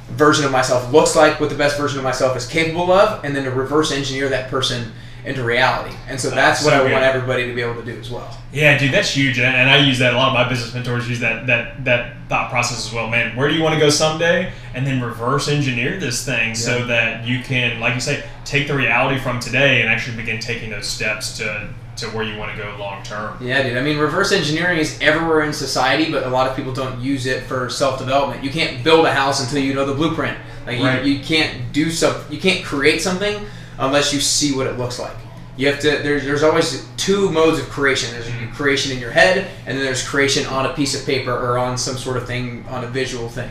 version 0.09 0.43
of 0.43 0.51
myself 0.51 0.91
looks 0.91 1.15
like, 1.15 1.39
what 1.39 1.49
the 1.49 1.55
best 1.55 1.77
version 1.77 1.97
of 1.97 2.03
myself 2.03 2.35
is 2.35 2.45
capable 2.45 2.91
of, 2.91 3.23
and 3.23 3.33
then 3.33 3.45
to 3.45 3.51
reverse 3.51 3.93
engineer 3.93 4.27
that 4.27 4.49
person 4.49 4.91
into 5.23 5.45
reality. 5.45 5.95
And 6.09 6.19
so 6.19 6.29
that's 6.29 6.61
what 6.61 6.71
so 6.71 6.81
I 6.81 6.83
good. 6.83 6.91
want 6.91 7.05
everybody 7.05 7.47
to 7.47 7.55
be 7.55 7.61
able 7.61 7.75
to 7.75 7.85
do 7.85 7.97
as 7.97 8.11
well. 8.11 8.37
Yeah, 8.51 8.77
dude, 8.77 8.93
that's 8.93 9.15
huge, 9.15 9.39
and 9.39 9.55
and 9.55 9.69
I 9.69 9.77
use 9.77 9.97
that. 9.99 10.13
A 10.13 10.17
lot 10.17 10.27
of 10.27 10.33
my 10.33 10.49
business 10.49 10.73
mentors 10.73 11.07
use 11.07 11.21
that 11.21 11.47
that 11.47 11.85
that 11.85 12.17
thought 12.27 12.49
process 12.49 12.85
as 12.85 12.93
well. 12.93 13.07
Man, 13.07 13.33
where 13.37 13.47
do 13.47 13.55
you 13.55 13.63
want 13.63 13.75
to 13.75 13.79
go 13.79 13.89
someday, 13.89 14.51
and 14.73 14.85
then 14.85 15.01
reverse 15.01 15.47
engineer 15.47 15.97
this 15.97 16.25
thing 16.25 16.53
so 16.53 16.85
that 16.85 17.25
you 17.25 17.41
can, 17.43 17.79
like 17.79 17.93
you 17.93 18.01
say, 18.01 18.25
take 18.43 18.67
the 18.67 18.75
reality 18.75 19.21
from 19.21 19.39
today 19.39 19.79
and 19.79 19.89
actually 19.89 20.17
begin 20.17 20.41
taking 20.41 20.69
those 20.69 20.85
steps 20.85 21.37
to 21.37 21.69
to 21.97 22.07
where 22.07 22.23
you 22.23 22.37
want 22.37 22.55
to 22.55 22.57
go 22.61 22.75
long 22.77 23.03
term. 23.03 23.37
Yeah, 23.41 23.63
dude. 23.63 23.77
I 23.77 23.81
mean, 23.81 23.97
reverse 23.97 24.31
engineering 24.31 24.77
is 24.77 24.99
everywhere 25.01 25.41
in 25.41 25.53
society, 25.53 26.11
but 26.11 26.23
a 26.23 26.29
lot 26.29 26.49
of 26.49 26.55
people 26.55 26.73
don't 26.73 26.99
use 27.01 27.25
it 27.25 27.43
for 27.43 27.69
self 27.69 27.99
development. 27.99 28.43
You 28.43 28.49
can't 28.49 28.83
build 28.83 29.05
a 29.05 29.13
house 29.13 29.43
until 29.43 29.63
you 29.63 29.73
know 29.73 29.85
the 29.85 29.93
blueprint. 29.93 30.37
Like 30.65 30.81
Right. 30.81 31.05
you, 31.05 31.13
you 31.13 31.23
can't 31.23 31.71
do 31.71 31.89
some, 31.89 32.15
you 32.29 32.39
can't 32.39 32.63
create 32.63 33.01
something 33.01 33.45
unless 33.79 34.13
you 34.13 34.19
see 34.19 34.55
what 34.55 34.67
it 34.67 34.77
looks 34.77 34.99
like. 34.99 35.15
You 35.55 35.67
have 35.67 35.79
to. 35.79 35.89
There's 35.89 36.23
there's 36.23 36.43
always 36.43 36.87
two 36.97 37.31
modes 37.31 37.59
of 37.59 37.67
creation. 37.69 38.11
There's 38.11 38.27
mm-hmm. 38.27 38.53
creation 38.53 38.91
in 38.91 38.99
your 38.99 39.09
head, 39.09 39.49
and 39.65 39.75
then 39.77 39.83
there's 39.83 40.07
creation 40.07 40.45
on 40.45 40.67
a 40.67 40.73
piece 40.73 40.99
of 40.99 41.05
paper 41.05 41.31
or 41.31 41.57
on 41.57 41.77
some 41.79 41.97
sort 41.97 42.17
of 42.17 42.27
thing, 42.27 42.63
on 42.67 42.83
a 42.83 42.87
visual 42.87 43.27
thing. 43.27 43.49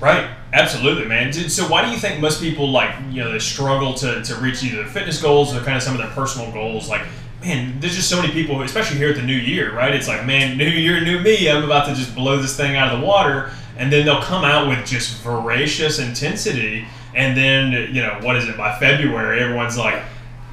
Right. 0.00 0.30
Absolutely, 0.52 1.04
man. 1.06 1.32
So 1.32 1.68
why 1.68 1.84
do 1.84 1.90
you 1.90 1.98
think 1.98 2.20
most 2.20 2.40
people 2.40 2.70
like 2.70 2.94
you 3.10 3.22
know 3.22 3.30
they 3.30 3.38
struggle 3.38 3.94
to, 3.94 4.22
to 4.22 4.34
reach 4.36 4.62
either 4.64 4.76
their 4.76 4.86
fitness 4.86 5.20
goals 5.20 5.54
or 5.54 5.60
kind 5.60 5.76
of 5.76 5.82
some 5.82 5.94
of 5.94 6.00
their 6.00 6.10
personal 6.10 6.50
goals? 6.52 6.88
Like, 6.88 7.02
man, 7.40 7.80
there's 7.80 7.96
just 7.96 8.08
so 8.08 8.20
many 8.20 8.32
people, 8.32 8.60
especially 8.62 8.98
here 8.98 9.10
at 9.10 9.16
the 9.16 9.22
new 9.22 9.36
year, 9.36 9.74
right? 9.74 9.94
It's 9.94 10.08
like, 10.08 10.26
man, 10.26 10.56
new 10.56 10.68
year, 10.68 11.00
new 11.00 11.20
me. 11.20 11.48
I'm 11.50 11.64
about 11.64 11.86
to 11.88 11.94
just 11.94 12.14
blow 12.14 12.40
this 12.40 12.56
thing 12.56 12.76
out 12.76 12.92
of 12.92 13.00
the 13.00 13.06
water, 13.06 13.52
and 13.76 13.92
then 13.92 14.04
they'll 14.04 14.22
come 14.22 14.44
out 14.44 14.68
with 14.68 14.86
just 14.86 15.22
voracious 15.22 15.98
intensity, 15.98 16.86
and 17.14 17.36
then 17.36 17.94
you 17.94 18.02
know 18.02 18.18
what 18.22 18.36
is 18.36 18.48
it? 18.48 18.56
By 18.56 18.78
February, 18.78 19.40
everyone's 19.40 19.78
like, 19.78 20.02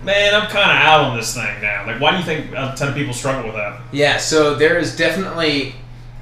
man, 0.04 0.34
I'm 0.34 0.50
kind 0.50 0.72
of 0.72 0.78
out 0.78 1.02
on 1.02 1.18
this 1.18 1.34
thing 1.34 1.62
now. 1.62 1.86
Like, 1.86 2.00
why 2.00 2.12
do 2.12 2.18
you 2.18 2.24
think 2.24 2.52
a 2.52 2.74
ton 2.76 2.90
of 2.90 2.96
people 2.96 3.14
struggle 3.14 3.46
with 3.46 3.56
that? 3.56 3.82
Yeah, 3.92 4.18
so 4.18 4.56
there 4.56 4.78
is 4.78 4.96
definitely 4.96 5.76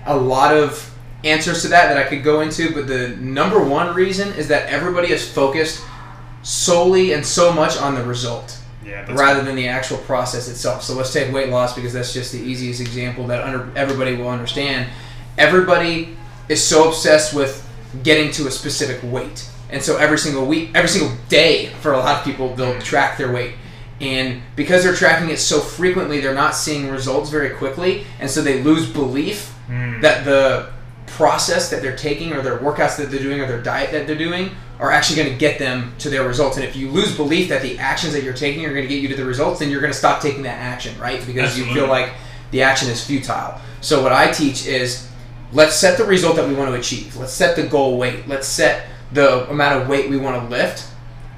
a 0.05 0.15
lot 0.15 0.55
of 0.55 0.91
answers 1.23 1.63
to 1.63 1.67
that 1.69 1.87
that 1.87 1.97
I 1.97 2.07
could 2.07 2.23
go 2.23 2.41
into, 2.41 2.73
but 2.73 2.87
the 2.87 3.09
number 3.17 3.63
one 3.63 3.95
reason 3.95 4.29
is 4.33 4.47
that 4.49 4.69
everybody 4.69 5.11
is 5.11 5.29
focused 5.29 5.83
solely 6.43 7.13
and 7.13 7.25
so 7.25 7.51
much 7.51 7.77
on 7.77 7.95
the 7.95 8.03
result 8.03 8.59
Yeah, 8.85 9.11
rather 9.13 9.41
than 9.43 9.55
the 9.55 9.67
actual 9.67 9.97
process 9.99 10.47
itself. 10.47 10.83
So 10.83 10.93
let's 10.93 11.11
take 11.11 11.33
weight 11.33 11.49
loss 11.49 11.73
because 11.75 11.91
that's 11.93 12.13
just 12.13 12.31
the 12.31 12.39
easiest 12.39 12.79
example 12.81 13.25
that 13.27 13.43
under, 13.43 13.69
everybody 13.75 14.15
will 14.15 14.29
understand. 14.29 14.89
Everybody 15.37 16.15
is 16.49 16.63
so 16.63 16.89
obsessed 16.89 17.33
with 17.33 17.67
getting 18.03 18.31
to 18.33 18.47
a 18.47 18.51
specific 18.51 18.99
weight. 19.11 19.49
And 19.69 19.81
so 19.81 19.97
every 19.97 20.17
single 20.19 20.45
week, 20.45 20.69
every 20.75 20.89
single 20.89 21.17
day 21.29 21.67
for 21.81 21.93
a 21.93 21.97
lot 21.97 22.19
of 22.19 22.23
people, 22.23 22.55
they'll 22.55 22.79
track 22.81 23.17
their 23.17 23.31
weight. 23.31 23.55
And 23.99 24.41
because 24.55 24.83
they're 24.83 24.93
tracking 24.93 25.29
it 25.29 25.39
so 25.39 25.59
frequently, 25.59 26.19
they're 26.19 26.35
not 26.35 26.53
seeing 26.55 26.89
results 26.89 27.29
very 27.29 27.49
quickly. 27.51 28.05
And 28.19 28.29
so 28.29 28.41
they 28.41 28.61
lose 28.63 28.87
belief 28.89 29.51
Mm. 29.67 29.99
that 30.01 30.25
the 30.25 30.67
process 31.07 31.71
that 31.71 31.81
they're 31.81 31.95
taking 31.95 32.33
or 32.33 32.43
their 32.43 32.59
workouts 32.59 32.97
that 32.97 33.09
they're 33.09 33.19
doing 33.19 33.41
or 33.41 33.47
their 33.47 33.61
diet 33.63 33.91
that 33.91 34.05
they're 34.05 34.15
doing 34.15 34.51
are 34.79 34.91
actually 34.91 35.15
going 35.15 35.29
to 35.31 35.37
get 35.37 35.57
them 35.57 35.93
to 35.99 36.09
their 36.09 36.27
results. 36.27 36.57
And 36.57 36.65
if 36.65 36.75
you 36.75 36.89
lose 36.89 37.15
belief 37.15 37.49
that 37.49 37.61
the 37.61 37.77
actions 37.77 38.13
that 38.13 38.23
you're 38.23 38.33
taking 38.33 38.65
are 38.65 38.73
going 38.73 38.83
to 38.83 38.89
get 38.89 39.01
you 39.01 39.07
to 39.09 39.15
the 39.15 39.25
results, 39.25 39.59
then 39.59 39.69
you're 39.69 39.81
going 39.81 39.93
to 39.93 39.97
stop 39.97 40.21
taking 40.21 40.43
that 40.43 40.59
action, 40.59 40.97
right? 40.99 41.25
Because 41.25 41.57
you 41.57 41.65
feel 41.73 41.87
like 41.87 42.11
the 42.51 42.61
action 42.61 42.89
is 42.89 43.05
futile. 43.05 43.59
So 43.81 44.03
what 44.03 44.11
I 44.11 44.31
teach 44.31 44.67
is 44.67 45.09
let's 45.53 45.75
set 45.75 45.97
the 45.97 46.03
result 46.03 46.35
that 46.35 46.47
we 46.47 46.53
want 46.53 46.71
to 46.71 46.79
achieve. 46.79 47.15
Let's 47.15 47.33
set 47.33 47.55
the 47.55 47.67
goal 47.67 47.97
weight. 47.97 48.27
Let's 48.27 48.47
set 48.47 48.87
the 49.13 49.49
amount 49.49 49.81
of 49.81 49.87
weight 49.87 50.09
we 50.09 50.17
want 50.17 50.41
to 50.41 50.49
lift. 50.49 50.87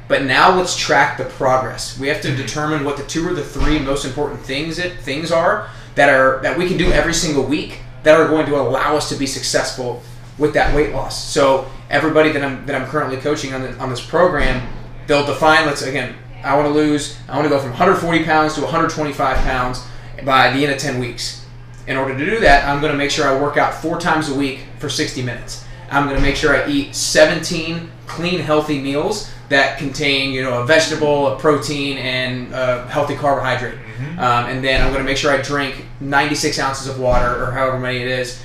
But 0.07 0.23
now 0.23 0.55
let's 0.55 0.75
track 0.75 1.17
the 1.17 1.25
progress. 1.25 1.99
We 1.99 2.07
have 2.07 2.21
to 2.21 2.29
mm-hmm. 2.29 2.37
determine 2.37 2.83
what 2.85 2.97
the 2.97 3.03
two 3.03 3.27
or 3.27 3.33
the 3.33 3.43
three 3.43 3.77
most 3.77 4.05
important 4.05 4.39
things 4.39 4.79
it, 4.79 4.99
things 5.01 5.31
are 5.31 5.69
that 5.95 6.09
are 6.09 6.39
that 6.43 6.57
we 6.57 6.67
can 6.67 6.77
do 6.77 6.91
every 6.91 7.13
single 7.13 7.43
week 7.43 7.81
that 8.03 8.17
are 8.17 8.27
going 8.27 8.45
to 8.45 8.55
allow 8.55 8.95
us 8.95 9.09
to 9.09 9.15
be 9.15 9.27
successful 9.27 10.01
with 10.37 10.53
that 10.53 10.73
weight 10.73 10.93
loss. 10.93 11.21
So 11.25 11.69
everybody 11.89 12.31
that 12.31 12.43
I'm 12.43 12.65
that 12.65 12.79
I'm 12.79 12.87
currently 12.87 13.17
coaching 13.17 13.53
on, 13.53 13.61
the, 13.61 13.77
on 13.77 13.89
this 13.89 14.05
program, 14.05 14.67
they'll 15.07 15.25
define. 15.25 15.65
Let's 15.65 15.81
again, 15.81 16.15
I 16.43 16.55
want 16.55 16.67
to 16.67 16.73
lose. 16.73 17.17
I 17.27 17.35
want 17.35 17.45
to 17.45 17.49
go 17.49 17.59
from 17.59 17.69
140 17.69 18.23
pounds 18.23 18.55
to 18.55 18.61
125 18.61 19.37
pounds 19.37 19.85
by 20.23 20.51
the 20.51 20.63
end 20.63 20.73
of 20.73 20.79
10 20.79 20.99
weeks. 20.99 21.45
In 21.87 21.95
order 21.95 22.17
to 22.17 22.25
do 22.25 22.39
that, 22.41 22.67
I'm 22.67 22.81
going 22.81 22.91
to 22.91 22.97
make 22.97 23.11
sure 23.11 23.27
I 23.27 23.39
work 23.39 23.55
out 23.55 23.73
four 23.73 23.99
times 23.99 24.29
a 24.29 24.35
week 24.35 24.59
for 24.79 24.89
60 24.89 25.21
minutes. 25.23 25.63
I'm 25.89 26.03
going 26.03 26.17
to 26.17 26.21
make 26.21 26.35
sure 26.35 26.53
I 26.53 26.69
eat 26.69 26.93
17 26.93 27.89
clean, 28.07 28.39
healthy 28.39 28.81
meals 28.81 29.31
that 29.47 29.77
contain, 29.77 30.31
you 30.31 30.43
know, 30.43 30.61
a 30.61 30.65
vegetable, 30.65 31.27
a 31.27 31.39
protein, 31.39 31.97
and 31.97 32.53
a 32.53 32.85
healthy 32.87 33.15
carbohydrate. 33.15 33.77
Um, 34.19 34.45
and 34.49 34.63
then 34.63 34.81
I'm 34.81 34.91
going 34.91 35.03
to 35.03 35.09
make 35.09 35.15
sure 35.15 35.31
I 35.31 35.41
drink 35.41 35.85
96 36.01 36.59
ounces 36.59 36.87
of 36.87 36.99
water, 36.99 37.41
or 37.41 37.51
however 37.51 37.79
many 37.79 37.99
it 37.99 38.07
is, 38.07 38.41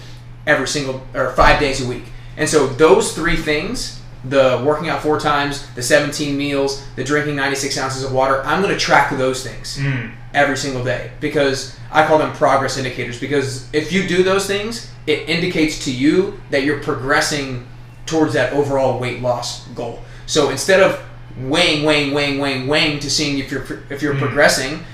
every 0.47 0.69
single 0.69 1.05
or 1.15 1.33
five 1.33 1.59
days 1.59 1.85
a 1.85 1.89
week. 1.89 2.05
And 2.37 2.49
so 2.49 2.67
those 2.67 3.15
three 3.15 3.37
things, 3.37 4.01
the 4.25 4.63
working 4.65 4.89
out 4.89 5.03
four 5.03 5.19
times, 5.19 5.67
the 5.75 5.83
17 5.83 6.37
meals, 6.37 6.83
the 6.97 7.05
drinking 7.05 7.37
96 7.37 7.77
ounces 7.79 8.05
of 8.05 8.13
water, 8.13 8.43
I'm 8.45 8.63
going 8.63 8.73
to 8.73 8.79
track 8.81 9.17
those 9.17 9.43
things 9.45 9.79
Mm. 9.79 10.13
every 10.33 10.57
single 10.57 10.85
day 10.85 11.11
because 11.21 11.77
I 11.91 12.07
call 12.07 12.19
them 12.19 12.33
progress 12.33 12.79
indicators. 12.79 13.19
Because 13.21 13.67
if 13.73 13.93
you 13.93 14.07
do 14.07 14.23
those 14.23 14.47
things, 14.47 14.89
it 15.07 15.29
indicates 15.29 15.85
to 15.85 15.91
you 15.93 16.41
that 16.51 16.63
you're 16.65 16.79
progressing 16.81 17.67
towards 18.07 18.33
that 18.35 18.53
overall 18.53 18.99
weight 18.99 19.21
loss 19.21 19.67
goal. 19.75 20.01
So 20.27 20.51
instead 20.51 20.81
of 20.81 21.01
weighing, 21.39 21.85
weighing, 21.85 22.15
weighing, 22.15 22.39
weighing, 22.39 22.67
weighing 22.69 22.99
to 23.01 23.11
seeing 23.11 23.39
if 23.39 23.51
you're 23.51 23.65
if 23.91 24.01
you're 24.03 24.15
Mm. 24.15 24.21
progressing, 24.21 24.85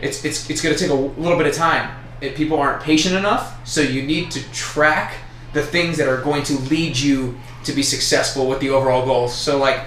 it's 0.00 0.24
it's 0.24 0.50
it's 0.50 0.60
going 0.60 0.74
to 0.74 0.80
take 0.80 0.90
a 0.90 0.94
little 0.94 1.38
bit 1.38 1.46
of 1.46 1.54
time. 1.54 1.88
If 2.20 2.34
people 2.36 2.58
aren't 2.58 2.82
patient 2.82 3.14
enough, 3.14 3.54
so 3.64 3.80
you 3.80 4.02
need 4.02 4.30
to 4.32 4.40
track 4.52 5.14
the 5.52 5.62
things 5.62 5.96
that 5.98 6.08
are 6.08 6.18
going 6.22 6.42
to 6.44 6.54
lead 6.70 6.96
you 6.96 7.38
to 7.64 7.72
be 7.72 7.82
successful 7.82 8.46
with 8.48 8.60
the 8.60 8.70
overall 8.70 9.04
goals. 9.04 9.34
So 9.34 9.58
like 9.58 9.80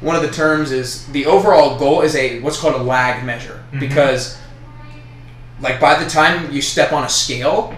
one 0.00 0.16
of 0.16 0.22
the 0.22 0.30
terms 0.30 0.72
is 0.72 1.06
the 1.12 1.26
overall 1.26 1.78
goal 1.78 2.02
is 2.02 2.16
a 2.16 2.40
what's 2.40 2.58
called 2.58 2.74
a 2.74 2.82
lag 2.82 3.24
measure 3.24 3.62
Mhm. 3.72 3.80
because 3.80 4.36
like 5.60 5.78
by 5.80 6.02
the 6.02 6.08
time 6.10 6.50
you 6.52 6.60
step 6.60 6.92
on 6.92 7.04
a 7.04 7.08
scale, 7.08 7.74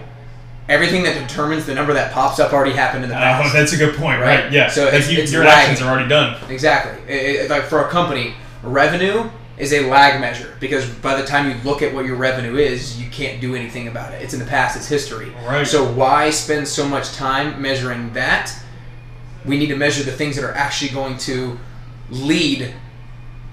everything 0.67 1.03
that 1.03 1.13
determines 1.27 1.65
the 1.67 1.75
number 1.75 1.93
that 1.93 2.11
pops 2.11 2.39
up 2.39 2.51
already 2.51 2.71
happened 2.73 3.03
in 3.03 3.09
the 3.11 3.15
Oh, 3.15 3.19
past. 3.19 3.53
that's 3.53 3.73
a 3.73 3.77
good 3.77 3.95
point, 3.95 4.19
right? 4.21 4.45
Right. 4.45 4.51
Yeah. 4.51 4.67
So 4.69 4.85
Like 4.85 4.93
it's- 4.95 5.11
you- 5.11 5.19
it's 5.21 5.31
your 5.31 5.43
lagging. 5.45 5.71
actions 5.71 5.81
are 5.83 5.91
already 5.91 6.09
done. 6.09 6.35
Exactly. 6.49 6.93
It- 7.07 7.35
it- 7.41 7.49
like 7.51 7.67
for 7.69 7.81
a 7.85 7.89
company, 7.89 8.33
revenue 8.63 9.29
is 9.57 9.71
a 9.73 9.89
lag 9.89 10.19
measure 10.19 10.55
because 10.59 10.87
by 10.89 11.19
the 11.19 11.25
time 11.25 11.49
you 11.49 11.55
look 11.63 11.81
at 11.81 11.93
what 11.93 12.05
your 12.05 12.15
revenue 12.15 12.55
is, 12.55 13.01
you 13.01 13.09
can't 13.09 13.39
do 13.39 13.55
anything 13.55 13.87
about 13.87 14.13
it. 14.13 14.21
It's 14.21 14.33
in 14.33 14.39
the 14.39 14.45
past. 14.45 14.75
It's 14.75 14.87
history. 14.87 15.29
Right. 15.45 15.65
So 15.65 15.89
why 15.93 16.29
spend 16.29 16.67
so 16.67 16.87
much 16.87 17.13
time 17.13 17.61
measuring 17.61 18.13
that? 18.13 18.53
We 19.45 19.57
need 19.57 19.67
to 19.67 19.77
measure 19.77 20.03
the 20.03 20.11
things 20.11 20.35
that 20.35 20.43
are 20.43 20.53
actually 20.53 20.91
going 20.91 21.17
to 21.19 21.57
lead 22.09 22.73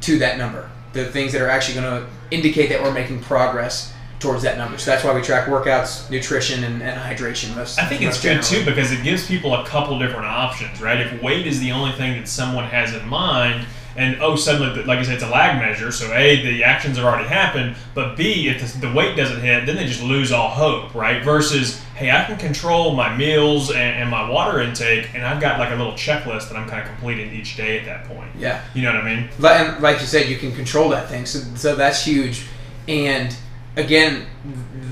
to 0.00 0.18
that 0.18 0.38
number. 0.38 0.70
The 0.92 1.06
things 1.06 1.32
that 1.32 1.40
are 1.40 1.48
actually 1.48 1.80
going 1.80 2.02
to 2.02 2.08
indicate 2.30 2.68
that 2.70 2.82
we're 2.82 2.92
making 2.92 3.20
progress 3.20 3.92
towards 4.18 4.42
that 4.44 4.56
number. 4.56 4.78
So 4.78 4.90
that's 4.90 5.04
why 5.04 5.14
we 5.14 5.20
track 5.20 5.48
workouts, 5.48 6.08
nutrition, 6.08 6.64
and, 6.64 6.82
and 6.82 6.98
hydration. 6.98 7.54
Most, 7.56 7.78
I 7.78 7.86
think 7.86 8.02
it's 8.02 8.16
most 8.16 8.22
good 8.22 8.42
too 8.42 8.64
because 8.64 8.92
it 8.92 9.02
gives 9.02 9.26
people 9.26 9.54
a 9.54 9.66
couple 9.66 9.98
different 9.98 10.26
options, 10.26 10.80
right? 10.80 11.00
If 11.00 11.22
weight 11.22 11.46
is 11.46 11.60
the 11.60 11.72
only 11.72 11.92
thing 11.92 12.18
that 12.18 12.28
someone 12.28 12.64
has 12.64 12.94
in 12.94 13.06
mind, 13.08 13.66
and 13.96 14.20
oh, 14.20 14.36
suddenly, 14.36 14.84
like 14.84 14.98
I 14.98 15.02
said, 15.02 15.14
it's 15.14 15.22
a 15.22 15.28
lag 15.28 15.58
measure. 15.58 15.92
So 15.92 16.12
a, 16.12 16.42
the 16.42 16.64
actions 16.64 16.96
have 16.96 17.06
already 17.06 17.28
happened, 17.28 17.76
but 17.94 18.16
b, 18.16 18.48
if 18.48 18.60
the, 18.60 18.86
the 18.86 18.92
weight 18.92 19.16
doesn't 19.16 19.40
hit, 19.40 19.66
then 19.66 19.76
they 19.76 19.86
just 19.86 20.02
lose 20.02 20.32
all 20.32 20.48
hope, 20.48 20.94
right? 20.94 21.22
Versus, 21.22 21.80
hey, 21.94 22.10
I 22.10 22.24
can 22.24 22.38
control 22.38 22.94
my 22.94 23.14
meals 23.16 23.70
and, 23.70 23.78
and 23.78 24.10
my 24.10 24.28
water 24.28 24.60
intake, 24.60 25.14
and 25.14 25.24
I've 25.24 25.40
got 25.40 25.58
like 25.58 25.70
a 25.70 25.76
little 25.76 25.92
checklist 25.92 26.48
that 26.48 26.56
I'm 26.56 26.68
kind 26.68 26.82
of 26.82 26.88
completing 26.88 27.32
each 27.32 27.56
day 27.56 27.78
at 27.78 27.84
that 27.86 28.06
point. 28.06 28.30
Yeah. 28.38 28.64
You 28.74 28.82
know 28.82 28.94
what 28.94 29.04
I 29.04 29.14
mean? 29.14 29.28
Like, 29.38 29.60
and 29.60 29.82
like 29.82 30.00
you 30.00 30.06
said, 30.06 30.28
you 30.28 30.38
can 30.38 30.54
control 30.54 30.88
that 30.90 31.08
thing, 31.08 31.26
so, 31.26 31.38
so 31.56 31.76
that's 31.76 32.04
huge. 32.04 32.46
And 32.88 33.34
again, 33.76 34.26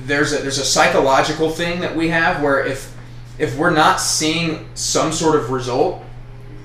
there's 0.07 0.33
a 0.33 0.39
there's 0.39 0.59
a 0.59 0.65
psychological 0.65 1.51
thing 1.51 1.81
that 1.81 1.95
we 1.95 2.09
have 2.09 2.43
where 2.43 2.65
if 2.65 2.97
if 3.39 3.57
we're 3.57 3.71
not 3.71 4.01
seeing 4.01 4.69
some 4.75 5.13
sort 5.13 5.37
of 5.37 5.51
result, 5.51 6.05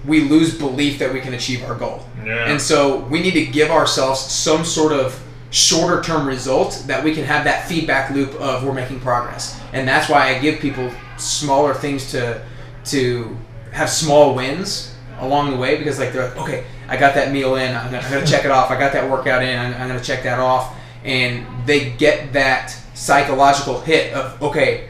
we 0.07 0.21
lose 0.21 0.57
belief 0.57 0.99
that 0.99 1.13
we 1.13 1.19
can 1.19 1.33
achieve 1.33 1.63
our 1.63 1.75
goal. 1.75 2.05
Yeah. 2.23 2.49
And 2.49 2.61
so 2.61 2.99
we 2.99 3.21
need 3.21 3.33
to 3.33 3.45
give 3.45 3.71
ourselves 3.71 4.19
some 4.19 4.65
sort 4.65 4.91
of 4.91 5.19
shorter 5.51 6.01
term 6.01 6.27
result 6.27 6.83
that 6.87 7.03
we 7.03 7.13
can 7.13 7.23
have 7.23 7.45
that 7.45 7.67
feedback 7.67 8.11
loop 8.11 8.33
of 8.35 8.63
we're 8.63 8.73
making 8.73 8.99
progress. 8.99 9.59
And 9.73 9.87
that's 9.87 10.09
why 10.09 10.35
I 10.35 10.39
give 10.39 10.59
people 10.59 10.91
smaller 11.17 11.73
things 11.73 12.11
to 12.11 12.45
to 12.85 13.37
have 13.71 13.89
small 13.89 14.35
wins 14.35 14.93
along 15.19 15.51
the 15.51 15.57
way 15.57 15.77
because 15.77 15.97
like 15.97 16.13
they're 16.13 16.27
like, 16.27 16.37
okay, 16.37 16.65
I 16.87 16.97
got 16.97 17.15
that 17.15 17.31
meal 17.31 17.55
in, 17.55 17.75
I'm 17.75 17.91
gonna, 17.91 18.03
I'm 18.05 18.11
gonna 18.11 18.25
check 18.25 18.45
it 18.45 18.51
off. 18.51 18.69
I 18.69 18.77
got 18.77 18.93
that 18.93 19.09
workout 19.09 19.43
in, 19.43 19.57
I'm, 19.57 19.73
I'm 19.81 19.87
gonna 19.87 20.03
check 20.03 20.23
that 20.23 20.39
off, 20.39 20.75
and 21.03 21.45
they 21.65 21.91
get 21.91 22.33
that 22.33 22.75
psychological 22.93 23.79
hit 23.81 24.13
of 24.13 24.41
okay, 24.41 24.89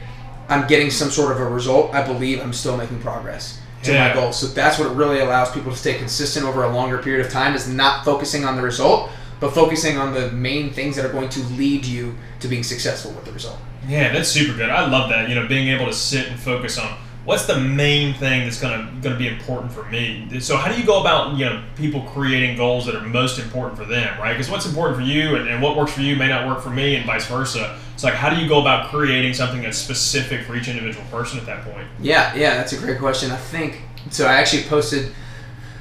I'm 0.50 0.68
getting 0.68 0.90
some 0.90 1.10
sort 1.10 1.32
of 1.32 1.40
a 1.40 1.46
result. 1.46 1.94
I 1.94 2.06
believe 2.06 2.42
I'm 2.42 2.54
still 2.54 2.76
making 2.76 3.02
progress 3.02 3.62
to 3.86 3.94
Yeah. 3.94 4.08
my 4.10 4.14
goal. 4.14 4.32
So 4.34 4.48
that's 4.48 4.78
what 4.80 4.96
really 4.96 5.20
allows 5.20 5.52
people 5.52 5.72
to 5.72 5.78
stay 5.78 5.96
consistent 5.96 6.46
over 6.46 6.64
a 6.64 6.70
longer 6.74 6.98
period 7.00 7.26
of 7.26 7.32
time 7.32 7.56
is 7.56 7.68
not 7.68 8.04
focusing 8.06 8.44
on 8.46 8.56
the 8.56 8.62
result, 8.62 9.10
but 9.40 9.54
focusing 9.54 9.98
on 9.98 10.14
the 10.14 10.32
main 10.32 10.72
things 10.74 10.96
that 10.96 11.06
are 11.06 11.12
going 11.12 11.30
to 11.30 11.40
lead 11.56 11.86
you 11.86 12.16
to 12.40 12.48
being 12.48 12.64
successful 12.64 13.12
with 13.12 13.26
the 13.26 13.32
result. 13.32 13.58
Yeah, 13.88 14.12
that's 14.14 14.30
super 14.30 14.56
good. 14.58 14.70
I 14.70 14.88
love 14.88 15.10
that. 15.10 15.30
You 15.30 15.36
know, 15.36 15.48
being 15.48 15.68
able 15.70 15.86
to 15.86 15.94
sit 15.94 16.28
and 16.28 16.40
focus 16.40 16.78
on 16.78 16.96
what's 17.26 17.46
the 17.46 17.60
main 17.60 18.14
thing 18.14 18.44
that's 18.44 18.62
gonna 18.62 18.92
gonna 19.02 19.18
be 19.18 19.28
important 19.28 19.72
for 19.72 19.84
me. 19.86 20.40
So 20.40 20.56
how 20.56 20.72
do 20.72 20.80
you 20.80 20.86
go 20.86 21.02
about 21.02 21.36
you 21.38 21.46
know 21.46 21.64
people 21.76 22.02
creating 22.04 22.56
goals 22.56 22.86
that 22.86 22.96
are 22.96 23.02
most 23.02 23.40
important 23.40 23.78
for 23.78 23.86
them, 23.86 24.18
right? 24.20 24.34
Because 24.34 24.50
what's 24.50 24.66
important 24.66 24.98
for 24.98 25.04
you 25.04 25.36
and, 25.36 25.50
and 25.50 25.62
what 25.62 25.76
works 25.76 25.94
for 25.94 26.02
you 26.02 26.16
may 26.16 26.28
not 26.28 26.48
work 26.48 26.62
for 26.62 26.70
me, 26.70 26.96
and 26.96 27.06
vice 27.06 27.26
versa. 27.26 27.78
It's 27.94 28.04
like 28.04 28.14
how 28.14 28.30
do 28.30 28.42
you 28.42 28.48
go 28.48 28.62
about 28.62 28.90
creating 28.90 29.34
something 29.34 29.62
that's 29.62 29.78
specific 29.78 30.46
for 30.46 30.56
each 30.56 30.68
individual 30.68 31.06
person 31.12 31.40
at 31.40 31.46
that 31.48 31.66
point? 31.66 31.88
Yeah, 32.00 32.34
yeah, 32.36 32.56
that's 32.56 32.74
a 32.74 32.78
great 32.78 33.00
question. 33.00 33.32
I 33.32 33.38
think 33.38 33.82
so. 34.12 34.28
I 34.28 34.34
actually 34.36 34.64
posted 34.64 35.12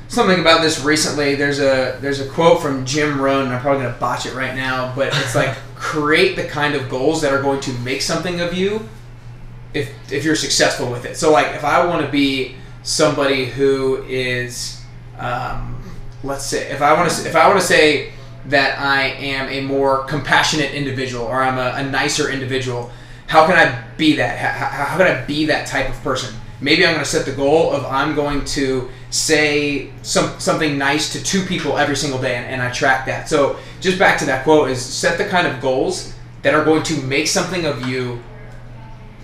something 0.09 0.41
about 0.41 0.63
this 0.63 0.83
recently. 0.83 1.35
There's 1.35 1.61
a 1.61 1.99
there's 2.01 2.21
a 2.21 2.29
quote 2.29 2.63
from 2.63 2.87
Jim 2.87 3.21
Rohn. 3.21 3.47
and 3.47 3.55
I'm 3.55 3.61
probably 3.61 3.85
gonna 3.85 3.99
botch 3.99 4.27
it 4.27 4.35
right 4.35 4.55
now, 4.55 4.95
but 4.97 5.09
it's 5.09 5.35
like 5.35 5.57
create 5.75 6.37
the 6.37 6.45
kind 6.45 6.75
of 6.75 6.89
goals 6.89 7.21
that 7.21 7.33
are 7.33 7.43
going 7.43 7.61
to 7.61 7.73
make 7.81 8.01
something 8.01 8.41
of 8.41 8.55
you 8.55 8.89
if 9.75 10.13
if 10.13 10.25
you're 10.25 10.37
successful 10.37 10.91
with 10.91 11.05
it. 11.05 11.17
So 11.17 11.33
like 11.33 11.49
if 11.49 11.65
I 11.65 11.85
want 11.85 12.07
to 12.07 12.11
be 12.11 12.55
somebody 12.83 13.47
who 13.47 14.05
is 14.05 14.81
um, 15.19 15.83
let's 16.23 16.45
say 16.45 16.71
if 16.71 16.81
I 16.81 16.95
want 16.95 17.11
to 17.11 17.29
if 17.29 17.37
I 17.37 17.49
want 17.49 17.61
to 17.61 17.67
say 17.67 18.13
that 18.47 18.79
I 18.79 19.03
am 19.03 19.49
a 19.49 19.61
more 19.63 20.05
compassionate 20.05 20.73
individual 20.73 21.25
or 21.25 21.43
I'm 21.43 21.59
a, 21.59 21.79
a 21.79 21.91
nicer 21.91 22.31
individual, 22.31 22.93
how 23.27 23.47
can 23.47 23.57
I 23.57 23.85
be 23.97 24.17
that? 24.17 24.39
How, 24.39 24.85
how, 24.85 24.99
can 24.99 25.07
I 25.07 25.25
be 25.25 25.47
that 25.47 25.67
type 25.67 25.89
of 25.89 26.01
person? 26.03 26.35
Maybe 26.61 26.87
I'm 26.87 26.93
going 26.93 27.05
to 27.05 27.11
set 27.11 27.25
the 27.25 27.33
goal 27.33 27.73
of 27.73 27.85
I'm 27.87 28.15
going 28.15 28.45
to 28.47 28.91
say 29.11 29.91
some 30.03 30.39
something 30.39 30.79
nice 30.79 31.13
to 31.13 31.23
two 31.23 31.45
people 31.45 31.79
every 31.79 31.97
single 31.97 32.21
day, 32.21 32.37
and, 32.37 32.47
and 32.47 32.63
I 32.63 32.71
track 32.71 33.07
that. 33.07 33.29
So 33.29 33.59
just 33.81 33.99
back 33.99 34.19
to 34.19 34.27
that 34.27 34.45
quote 34.45 34.71
is 34.71 34.85
set 34.85 35.19
the 35.19 35.27
kind 35.27 35.47
of 35.47 35.61
goals 35.61 36.15
that 36.43 36.55
are 36.55 36.65
going 36.65 36.83
to 36.85 37.01
make 37.03 37.29
something 37.29 37.65
of 37.65 37.89
you 37.89 38.23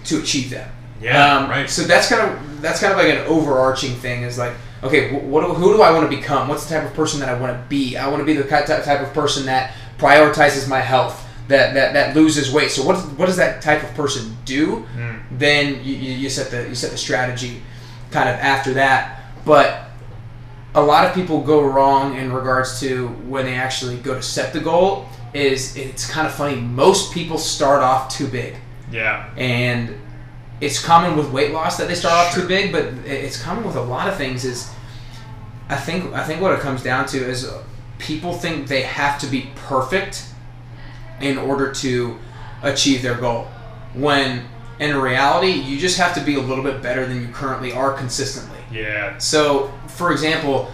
to 0.05 0.19
achieve 0.19 0.51
them. 0.51 0.69
Yeah, 1.01 1.37
Um, 1.39 1.51
right. 1.51 1.69
So 1.71 1.83
that's 1.83 2.09
kind 2.09 2.23
of 2.31 2.61
that's 2.63 2.81
kind 2.81 2.93
of 2.93 2.99
like 2.99 3.09
an 3.09 3.25
overarching 3.27 3.95
thing. 3.95 4.23
Is 4.23 4.37
like, 4.39 4.53
okay, 4.83 5.09
wh- 5.11 5.25
what 5.25 5.41
do- 5.47 5.55
who 5.55 5.73
do 5.73 5.81
I 5.83 5.91
want 5.93 6.11
to 6.11 6.15
become? 6.17 6.47
What's 6.49 6.67
the 6.67 6.75
type 6.75 6.87
of 6.87 6.95
person 6.95 7.21
that 7.21 7.29
I 7.29 7.35
want 7.41 7.53
to 7.53 7.63
be? 7.69 7.97
I 7.97 8.07
want 8.09 8.21
to 8.21 8.25
be 8.27 8.35
the 8.35 8.45
type 8.45 8.67
type 8.67 9.01
of 9.01 9.13
person 9.15 9.47
that 9.47 9.73
prioritizes 9.99 10.69
my 10.69 10.81
health, 10.81 11.27
that 11.49 11.73
that, 11.75 11.95
that 11.95 12.15
loses 12.17 12.53
weight. 12.53 12.71
So 12.71 12.85
what 12.85 12.97
what 13.19 13.27
does 13.27 13.37
that 13.39 13.63
type 13.63 13.83
of 13.83 13.95
person 13.95 14.37
do? 14.45 14.87
Mm. 14.97 15.21
Then 15.39 15.67
you, 15.85 15.95
you, 15.95 16.13
you 16.15 16.31
set 16.31 16.51
the 16.51 16.69
you 16.69 16.75
set 16.75 16.91
the 16.91 16.99
strategy 16.99 17.63
kind 18.11 18.29
of 18.29 18.35
after 18.37 18.75
that. 18.75 19.23
But 19.47 19.85
a 20.75 20.83
lot 20.83 21.07
of 21.07 21.15
people 21.15 21.41
go 21.41 21.63
wrong 21.63 22.17
in 22.17 22.31
regards 22.33 22.79
to 22.81 23.09
when 23.27 23.45
they 23.47 23.55
actually 23.55 23.97
go 23.97 24.15
to 24.15 24.23
set 24.23 24.53
the 24.53 24.61
goal. 24.61 25.07
Is 25.33 25.77
it's 25.77 26.11
kind 26.11 26.27
of 26.27 26.35
funny. 26.35 26.57
Most 26.61 27.13
people 27.15 27.39
start 27.39 27.83
off 27.83 28.11
too 28.15 28.27
big 28.27 28.57
Yeah. 28.91 29.31
and 29.37 29.95
it's 30.61 30.85
common 30.85 31.17
with 31.17 31.31
weight 31.31 31.53
loss 31.53 31.79
that 31.79 31.89
they 31.89 31.95
start 31.95 32.13
off 32.15 32.35
too 32.35 32.47
big, 32.47 32.71
but 32.71 32.85
it's 33.07 33.41
common 33.43 33.65
with 33.65 33.77
a 33.77 33.83
lot 33.83 34.09
of 34.09 34.17
things. 34.17 34.45
Is 34.45 34.71
I 35.69 35.77
think 35.77 36.13
I 36.13 36.25
think 36.25 36.41
what 36.41 36.53
it 36.53 36.61
comes 36.61 36.83
down 36.83 37.07
to 37.07 37.19
is 37.19 37.51
people 37.99 38.33
think 38.35 38.67
they 38.67 38.83
have 38.83 39.19
to 39.21 39.27
be 39.27 39.51
perfect 39.55 40.27
in 41.21 41.39
order 41.39 41.73
to 41.73 42.19
achieve 42.63 43.03
their 43.03 43.15
goal, 43.15 43.49
when 43.95 44.45
in 44.79 44.97
reality 44.97 45.53
you 45.53 45.79
just 45.79 45.99
have 45.99 46.15
to 46.15 46.21
be 46.21 46.35
a 46.35 46.41
little 46.41 46.65
bit 46.65 46.83
better 46.83 47.07
than 47.07 47.21
you 47.23 47.29
currently 47.29 47.73
are 47.73 47.93
consistently. 47.93 48.59
Yeah. 48.71 49.17
So, 49.19 49.73
for 49.89 50.13
example, 50.13 50.71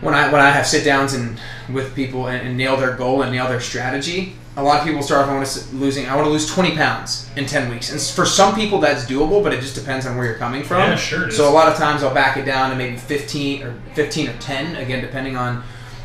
when 0.00 0.14
I 0.14 0.32
when 0.32 0.40
I 0.40 0.50
have 0.50 0.66
sit 0.66 0.84
downs 0.84 1.12
and 1.12 1.38
with 1.70 1.94
people 1.94 2.28
and, 2.28 2.46
and 2.46 2.56
nail 2.56 2.76
their 2.76 2.96
goal 2.96 3.22
and 3.22 3.30
nail 3.30 3.48
their 3.48 3.60
strategy, 3.60 4.36
a 4.56 4.62
lot 4.62 4.80
of 4.80 4.86
people 4.86 5.02
start 5.02 5.22
off 5.22 5.30
I 5.30 5.34
want 5.34 5.46
to 5.46 5.74
losing 5.76 6.06
I 6.08 6.14
want 6.14 6.26
to 6.26 6.30
lose 6.30 6.46
20 6.52 6.76
pounds 6.76 7.30
in 7.36 7.46
10 7.46 7.70
weeks, 7.70 7.90
and 7.90 8.00
for 8.00 8.26
some 8.26 8.54
people 8.54 8.78
that's 8.80 9.04
doable, 9.06 9.42
but 9.42 9.52
it 9.54 9.60
just 9.60 9.74
depends 9.74 10.06
on 10.06 10.16
where 10.16 10.26
you're 10.26 10.36
coming 10.36 10.62
from. 10.62 10.80
Yeah, 10.80 10.96
sure. 10.96 11.30
So 11.30 11.48
a 11.48 11.52
lot 11.52 11.68
of 11.68 11.76
times 11.76 12.02
I'll 12.02 12.14
back 12.14 12.36
it 12.36 12.44
down 12.44 12.70
to 12.70 12.76
maybe 12.76 12.96
15 12.96 13.62
or 13.62 13.74
15 13.94 14.28
or 14.28 14.36
10 14.38 14.76
again, 14.76 15.00
depending 15.00 15.36
on 15.36 15.62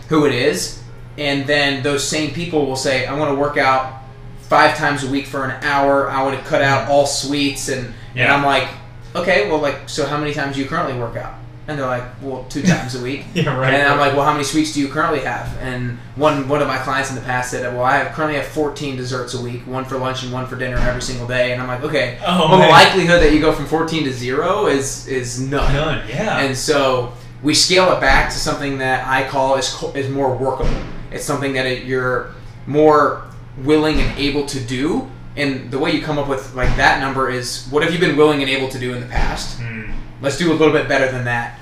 who 0.08 0.26
it 0.26 0.34
is, 0.34 0.82
and 1.18 1.46
then 1.46 1.84
those 1.84 2.08
same 2.08 2.34
people 2.34 2.66
will 2.66 2.78
say 2.78 3.06
I 3.06 3.18
want 3.18 3.32
to 3.32 3.36
work 3.36 3.58
out 3.58 4.02
five 4.42 4.78
times 4.78 5.04
a 5.04 5.12
week 5.12 5.26
for 5.28 5.44
an 5.44 5.62
hour. 5.64 6.10
I 6.10 6.24
want 6.24 6.40
to 6.42 6.46
cut 6.46 6.62
out 6.62 6.90
all 6.90 7.06
sweets 7.06 7.68
and 7.70 7.88
and 7.88 7.96
Yeah. 8.16 8.34
I'm 8.36 8.44
like, 8.46 8.68
okay, 9.14 9.50
well, 9.50 9.60
like, 9.60 9.90
so 9.90 10.06
how 10.08 10.18
many 10.18 10.34
times 10.34 10.56
do 10.56 10.62
you 10.62 10.68
currently 10.68 10.98
work 10.98 11.18
out? 11.18 11.36
And 11.68 11.78
they're 11.78 11.86
like, 11.86 12.06
well, 12.22 12.46
two 12.48 12.62
times 12.62 12.96
a 12.96 13.04
week. 13.04 13.26
Yeah, 13.34 13.58
right. 13.60 13.74
And 13.74 13.88
I'm 13.88 14.00
like, 14.00 14.14
well, 14.14 14.24
how 14.24 14.32
many 14.32 14.46
sweets 14.46 14.74
do 14.74 14.80
you 14.80 14.88
currently 14.88 15.20
have? 15.20 15.56
And 15.58 15.98
one 16.16 16.48
one 16.48 16.62
of 16.62 16.68
my 16.68 16.78
clients 16.78 17.10
in 17.10 17.16
the 17.16 17.22
past 17.22 17.52
said, 17.52 17.72
well, 17.74 17.84
I 17.84 17.98
have, 17.98 18.14
currently 18.14 18.38
have 18.38 18.48
14 18.48 18.96
desserts 18.96 19.34
a 19.34 19.42
week, 19.42 19.68
one 19.68 19.84
for 19.84 19.98
lunch 19.98 20.24
and 20.24 20.32
one 20.32 20.48
for 20.48 20.56
dinner 20.56 20.78
every 20.78 21.02
single 21.02 21.28
day. 21.28 21.52
And 21.52 21.62
I'm 21.62 21.68
like, 21.68 21.84
okay, 21.84 22.20
Oh, 22.26 22.50
well, 22.50 22.62
the 22.62 22.68
likelihood 22.70 23.22
that 23.22 23.34
you 23.34 23.42
go 23.42 23.52
from 23.52 23.66
14 23.66 24.06
to 24.06 24.14
zero 24.14 24.68
is 24.68 25.08
is 25.08 25.40
none. 25.42 25.74
None. 25.74 26.08
Yeah. 26.08 26.40
And 26.40 26.56
so 26.56 27.12
we 27.44 27.54
scale 27.54 27.92
it 27.92 28.00
back 28.00 28.32
to 28.32 28.38
something 28.38 28.78
that 28.78 29.06
I 29.08 29.28
call 29.28 29.58
is 29.58 29.84
is 29.94 30.10
more 30.10 30.36
workable. 30.36 30.72
It's 31.12 31.26
something 31.26 31.54
that 31.54 31.66
it, 31.66 31.84
you're 31.84 32.32
more 32.66 33.24
willing 33.64 34.00
and 34.00 34.18
able 34.18 34.46
to 34.48 34.60
do. 34.60 35.10
And 35.36 35.70
the 35.70 35.78
way 35.80 35.92
you 35.92 36.02
come 36.02 36.18
up 36.18 36.28
with 36.28 36.56
like 36.56 36.76
that 36.78 37.00
number 37.00 37.30
is 37.30 37.68
what 37.70 37.84
have 37.84 37.94
you 37.94 38.00
been 38.00 38.16
willing 38.18 38.42
and 38.42 38.50
able 38.50 38.70
to 38.70 38.80
do 38.80 38.94
in 38.94 39.02
the 39.02 39.08
past? 39.08 39.60
Hmm. 39.60 39.92
Let's 40.22 40.38
do 40.38 40.52
a 40.52 40.56
little 40.56 40.74
bit 40.74 40.88
better 40.88 41.12
than 41.12 41.26
that, 41.26 41.60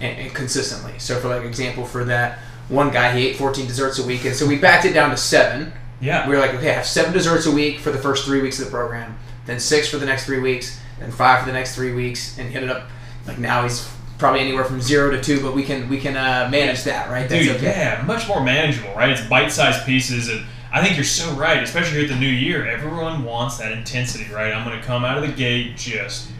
and, 0.00 0.18
and 0.18 0.34
consistently. 0.34 0.98
So 0.98 1.18
for 1.20 1.28
like 1.28 1.42
example, 1.42 1.84
for 1.84 2.04
that 2.04 2.38
one 2.68 2.90
guy, 2.90 3.16
he 3.16 3.28
ate 3.28 3.36
14 3.36 3.66
desserts 3.66 3.98
a 3.98 4.06
week, 4.06 4.24
and 4.24 4.34
so 4.34 4.46
we 4.46 4.58
backed 4.58 4.84
it 4.84 4.92
down 4.92 5.10
to 5.10 5.16
seven. 5.16 5.72
yeah. 6.00 6.28
We 6.28 6.34
were 6.34 6.40
like, 6.40 6.54
okay, 6.54 6.70
I 6.70 6.74
have 6.74 6.86
seven 6.86 7.12
desserts 7.12 7.46
a 7.46 7.50
week 7.52 7.78
for 7.78 7.90
the 7.90 7.98
first 7.98 8.24
three 8.24 8.42
weeks 8.42 8.58
of 8.58 8.66
the 8.66 8.70
program, 8.70 9.16
then 9.46 9.60
six 9.60 9.88
for 9.88 9.98
the 9.98 10.06
next 10.06 10.26
three 10.26 10.40
weeks, 10.40 10.80
then 10.98 11.10
five 11.10 11.40
for 11.40 11.46
the 11.46 11.52
next 11.52 11.74
three 11.74 11.92
weeks, 11.92 12.38
and 12.38 12.48
he 12.50 12.54
ended 12.56 12.70
up 12.70 12.88
like 13.26 13.38
now 13.38 13.62
he's 13.62 13.88
probably 14.18 14.40
anywhere 14.40 14.64
from 14.64 14.80
zero 14.80 15.10
to 15.10 15.20
two, 15.20 15.40
but 15.40 15.54
we 15.54 15.62
can 15.62 15.88
we 15.88 16.00
can 16.00 16.16
uh, 16.16 16.48
manage 16.50 16.84
that, 16.84 17.10
right? 17.10 17.28
That's 17.28 17.46
Dude, 17.46 17.62
yeah, 17.62 18.02
much 18.06 18.26
more 18.28 18.42
manageable, 18.42 18.94
right? 18.94 19.10
It's 19.10 19.26
bite-sized 19.26 19.84
pieces, 19.84 20.28
and 20.28 20.44
I 20.72 20.82
think 20.82 20.96
you're 20.96 21.04
so 21.04 21.30
right, 21.34 21.62
especially 21.62 21.98
here 21.98 22.04
at 22.04 22.08
the 22.08 22.18
new 22.18 22.26
year. 22.26 22.66
Everyone 22.66 23.24
wants 23.24 23.58
that 23.58 23.72
intensity, 23.72 24.32
right? 24.32 24.52
I'm 24.52 24.66
going 24.66 24.78
to 24.78 24.84
come 24.84 25.04
out 25.04 25.18
of 25.18 25.26
the 25.26 25.32
gate 25.32 25.76
just 25.76 26.30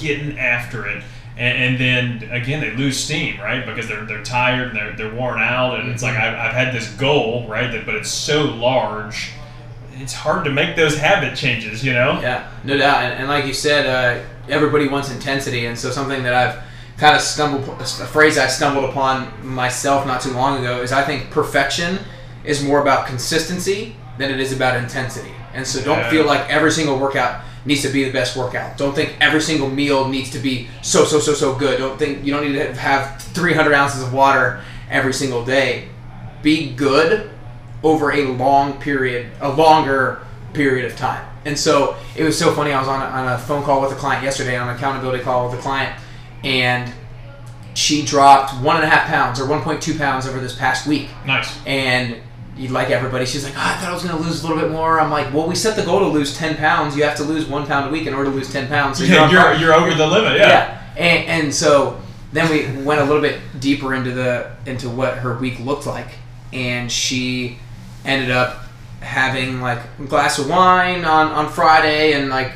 getting 0.00 0.38
after 0.38 0.86
it, 0.86 1.02
and, 1.36 1.78
and 1.78 1.78
then 2.20 2.30
again 2.32 2.60
they 2.60 2.72
lose 2.76 2.98
steam, 2.98 3.40
right? 3.40 3.64
Because 3.64 3.88
they're 3.88 4.04
they're 4.04 4.22
tired 4.22 4.68
and 4.68 4.76
they're 4.76 4.92
they're 4.96 5.14
worn 5.14 5.40
out, 5.40 5.80
and 5.80 5.88
it's 5.90 6.02
like 6.02 6.16
I've, 6.16 6.34
I've 6.34 6.52
had 6.54 6.74
this 6.74 6.88
goal, 6.94 7.46
right? 7.48 7.70
That, 7.70 7.86
but 7.86 7.94
it's 7.94 8.10
so 8.10 8.44
large, 8.44 9.30
it's 9.98 10.12
hard 10.12 10.44
to 10.44 10.50
make 10.50 10.76
those 10.76 10.96
habit 10.98 11.36
changes, 11.36 11.84
you 11.84 11.92
know? 11.92 12.18
Yeah, 12.20 12.48
no 12.64 12.76
doubt. 12.76 13.02
And, 13.04 13.14
and 13.20 13.28
like 13.28 13.44
you 13.46 13.52
said, 13.54 13.86
uh, 13.86 14.24
everybody 14.48 14.88
wants 14.88 15.10
intensity, 15.10 15.66
and 15.66 15.78
so 15.78 15.90
something 15.90 16.22
that 16.22 16.34
I've 16.34 16.62
kind 16.98 17.14
of 17.16 17.22
stumbled, 17.22 17.66
a 17.80 17.84
phrase 17.84 18.36
I 18.36 18.46
stumbled 18.46 18.84
upon 18.84 19.46
myself 19.46 20.06
not 20.06 20.20
too 20.20 20.32
long 20.32 20.58
ago 20.58 20.82
is 20.82 20.92
I 20.92 21.02
think 21.02 21.30
perfection 21.30 21.98
is 22.44 22.62
more 22.62 22.80
about 22.82 23.06
consistency 23.06 23.96
than 24.18 24.30
it 24.30 24.38
is 24.40 24.52
about 24.52 24.76
intensity. 24.76 25.32
And 25.54 25.66
so 25.66 25.82
don't 25.82 25.98
Yeah. 25.98 26.10
feel 26.10 26.26
like 26.26 26.48
every 26.50 26.70
single 26.70 26.98
workout 26.98 27.40
needs 27.64 27.82
to 27.82 27.88
be 27.88 28.04
the 28.04 28.12
best 28.12 28.36
workout. 28.36 28.76
Don't 28.76 28.94
think 28.94 29.16
every 29.20 29.40
single 29.40 29.68
meal 29.68 30.08
needs 30.08 30.30
to 30.30 30.38
be 30.38 30.68
so 30.82 31.04
so 31.04 31.18
so 31.18 31.34
so 31.34 31.54
good. 31.54 31.78
Don't 31.78 31.98
think 31.98 32.24
you 32.24 32.32
don't 32.32 32.44
need 32.44 32.58
to 32.58 32.74
have 32.74 33.20
300 33.22 33.72
ounces 33.74 34.02
of 34.02 34.12
water 34.12 34.62
every 34.90 35.12
single 35.12 35.44
day. 35.44 35.88
Be 36.42 36.72
good 36.72 37.30
over 37.82 38.12
a 38.12 38.26
long 38.26 38.80
period, 38.80 39.30
a 39.40 39.50
longer 39.50 40.22
period 40.52 40.90
of 40.90 40.96
time. 40.96 41.26
And 41.44 41.58
so 41.58 41.96
it 42.16 42.24
was 42.24 42.38
so 42.38 42.52
funny. 42.52 42.72
I 42.72 42.78
was 42.78 42.88
on 42.88 43.00
a, 43.00 43.04
on 43.04 43.32
a 43.32 43.38
phone 43.38 43.62
call 43.62 43.80
with 43.80 43.92
a 43.92 43.96
client 43.96 44.24
yesterday, 44.24 44.56
on 44.56 44.68
an 44.68 44.76
accountability 44.76 45.22
call 45.22 45.48
with 45.48 45.58
a 45.58 45.62
client, 45.62 45.98
and 46.44 46.92
she 47.74 48.04
dropped 48.04 48.52
one 48.62 48.76
and 48.76 48.84
a 48.84 48.88
half 48.88 49.06
pounds 49.06 49.40
or 49.40 49.44
1.2 49.44 49.96
pounds 49.96 50.26
over 50.26 50.40
this 50.40 50.54
past 50.54 50.86
week. 50.86 51.08
Nice. 51.26 51.58
And 51.66 52.16
like 52.68 52.90
everybody, 52.90 53.24
she's 53.24 53.44
like, 53.44 53.54
oh, 53.56 53.62
I 53.62 53.74
thought 53.74 53.90
I 53.90 53.94
was 53.94 54.04
going 54.04 54.16
to 54.16 54.22
lose 54.22 54.42
a 54.42 54.46
little 54.46 54.62
bit 54.62 54.70
more. 54.70 55.00
I'm 55.00 55.10
like, 55.10 55.32
well, 55.32 55.46
we 55.46 55.54
set 55.54 55.76
the 55.76 55.82
goal 55.82 56.00
to 56.00 56.06
lose 56.06 56.36
10 56.36 56.56
pounds. 56.56 56.96
You 56.96 57.04
have 57.04 57.16
to 57.16 57.24
lose 57.24 57.46
one 57.46 57.66
pound 57.66 57.88
a 57.88 57.92
week 57.92 58.06
in 58.06 58.14
order 58.14 58.30
to 58.30 58.36
lose 58.36 58.52
10 58.52 58.68
pounds. 58.68 58.98
So 58.98 59.04
Yeah, 59.10 59.24
on 59.24 59.30
you're, 59.30 59.54
you're 59.54 59.72
over 59.72 59.94
the 59.94 60.06
limit, 60.06 60.38
yeah. 60.38 60.48
yeah. 60.48 60.94
And, 60.96 61.44
and 61.44 61.54
so 61.54 62.00
then 62.32 62.50
we 62.50 62.84
went 62.84 63.00
a 63.00 63.04
little 63.04 63.22
bit 63.22 63.40
deeper 63.58 63.94
into 63.94 64.12
the 64.12 64.52
into 64.66 64.88
what 64.88 65.18
her 65.18 65.36
week 65.38 65.58
looked 65.60 65.86
like, 65.86 66.08
and 66.52 66.90
she 66.90 67.58
ended 68.04 68.30
up 68.30 68.64
having 69.00 69.60
like 69.60 69.80
a 69.98 70.04
glass 70.04 70.38
of 70.38 70.48
wine 70.48 71.04
on 71.04 71.28
on 71.28 71.48
Friday 71.48 72.12
and 72.12 72.28
like 72.28 72.52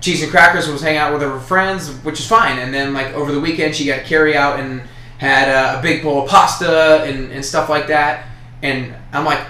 cheese 0.00 0.22
and 0.22 0.30
crackers 0.30 0.64
and 0.64 0.72
was 0.72 0.82
hanging 0.82 0.98
out 0.98 1.12
with 1.12 1.22
her 1.22 1.40
friends, 1.40 1.90
which 2.04 2.20
is 2.20 2.26
fine. 2.26 2.58
And 2.58 2.72
then 2.74 2.92
like 2.92 3.14
over 3.14 3.32
the 3.32 3.40
weekend, 3.40 3.74
she 3.74 3.86
got 3.86 4.04
carry 4.04 4.36
out 4.36 4.60
and 4.60 4.82
had 5.18 5.48
uh, 5.48 5.78
a 5.78 5.82
big 5.82 6.02
bowl 6.02 6.24
of 6.24 6.28
pasta 6.28 7.02
and, 7.04 7.32
and 7.32 7.44
stuff 7.44 7.68
like 7.68 7.86
that. 7.86 8.26
And 8.66 8.94
I'm 9.12 9.24
like, 9.24 9.40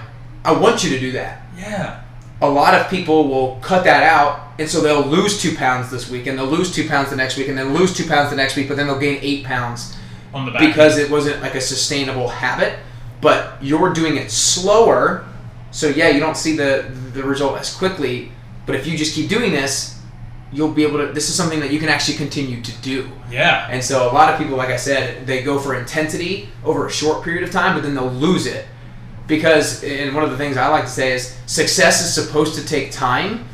I 0.45 0.51
want 0.53 0.83
you 0.83 0.89
to 0.91 0.99
do 0.99 1.11
that 1.13 1.41
Yeah. 1.57 2.01
a 2.41 2.49
lot 2.49 2.73
of 2.73 2.89
people 2.89 3.27
will 3.27 3.57
cut 3.61 3.83
that 3.85 4.03
out, 4.03 4.53
and 4.59 4.69
so 4.69 4.81
they'll 4.81 5.01
lose 5.05 5.41
two 5.41 5.55
pounds 5.55 5.89
this 5.91 6.09
week, 6.09 6.27
and 6.27 6.37
they'll 6.37 6.45
lose 6.59 6.73
two 6.73 6.87
pounds 6.87 7.09
the 7.09 7.15
next 7.15 7.35
week, 7.37 7.47
and 7.49 7.57
then 7.57 7.73
lose 7.73 7.93
two 7.95 8.05
pounds 8.07 8.29
the 8.29 8.35
next 8.35 8.55
week, 8.55 8.67
but 8.67 8.77
then 8.77 8.87
they'll 8.87 8.99
gain 8.99 9.19
eight 9.21 9.43
pounds 9.43 9.95
On 10.33 10.45
the 10.45 10.51
back. 10.51 10.61
because 10.61 10.97
it 10.97 11.09
wasn't 11.09 11.41
like 11.41 11.55
a 11.55 11.61
sustainable 11.61 12.27
habit. 12.29 12.73
But 13.19 13.57
you're 13.61 13.91
doing 13.93 14.15
it 14.17 14.29
slower, 14.29 15.25
so 15.71 15.87
yeah, 15.87 16.09
you 16.09 16.19
don't 16.19 16.37
see 16.37 16.55
the 16.55 16.85
the 17.13 17.23
result 17.23 17.57
as 17.57 17.73
quickly. 17.73 18.31
But 18.67 18.75
if 18.75 18.85
you 18.85 18.95
just 18.97 19.15
keep 19.15 19.27
doing 19.27 19.51
this, 19.51 19.99
you'll 20.53 20.71
be 20.71 20.83
able 20.83 20.99
to. 20.99 21.07
This 21.11 21.27
is 21.29 21.35
something 21.35 21.59
that 21.61 21.71
you 21.73 21.79
can 21.79 21.89
actually 21.89 22.17
continue 22.17 22.61
to 22.61 22.71
do. 22.83 23.09
yeah. 23.31 23.67
And 23.71 23.83
so 23.83 23.95
a 24.09 24.13
lot 24.13 24.31
of 24.31 24.37
people, 24.39 24.55
like 24.55 24.69
I 24.69 24.77
said, 24.77 25.25
they 25.25 25.41
go 25.41 25.57
for 25.57 25.73
intensity 25.75 26.49
over 26.63 26.85
a 26.85 26.91
short 26.91 27.23
period 27.23 27.43
of 27.43 27.51
time, 27.51 27.73
but 27.75 27.81
then 27.83 27.95
they'll 27.95 28.11
lose 28.29 28.45
it. 28.45 28.65
Because, 29.27 29.83
and 29.83 30.15
one 30.15 30.23
of 30.23 30.31
the 30.31 30.37
things 30.37 30.55
I 30.57 30.67
like 30.69 30.85
to 30.85 30.89
say 30.89 31.13
is 31.13 31.35
success 31.45 32.01
is 32.01 32.13
supposed 32.13 32.55
to 32.55 32.65
take 32.65 32.91
time 32.91 33.45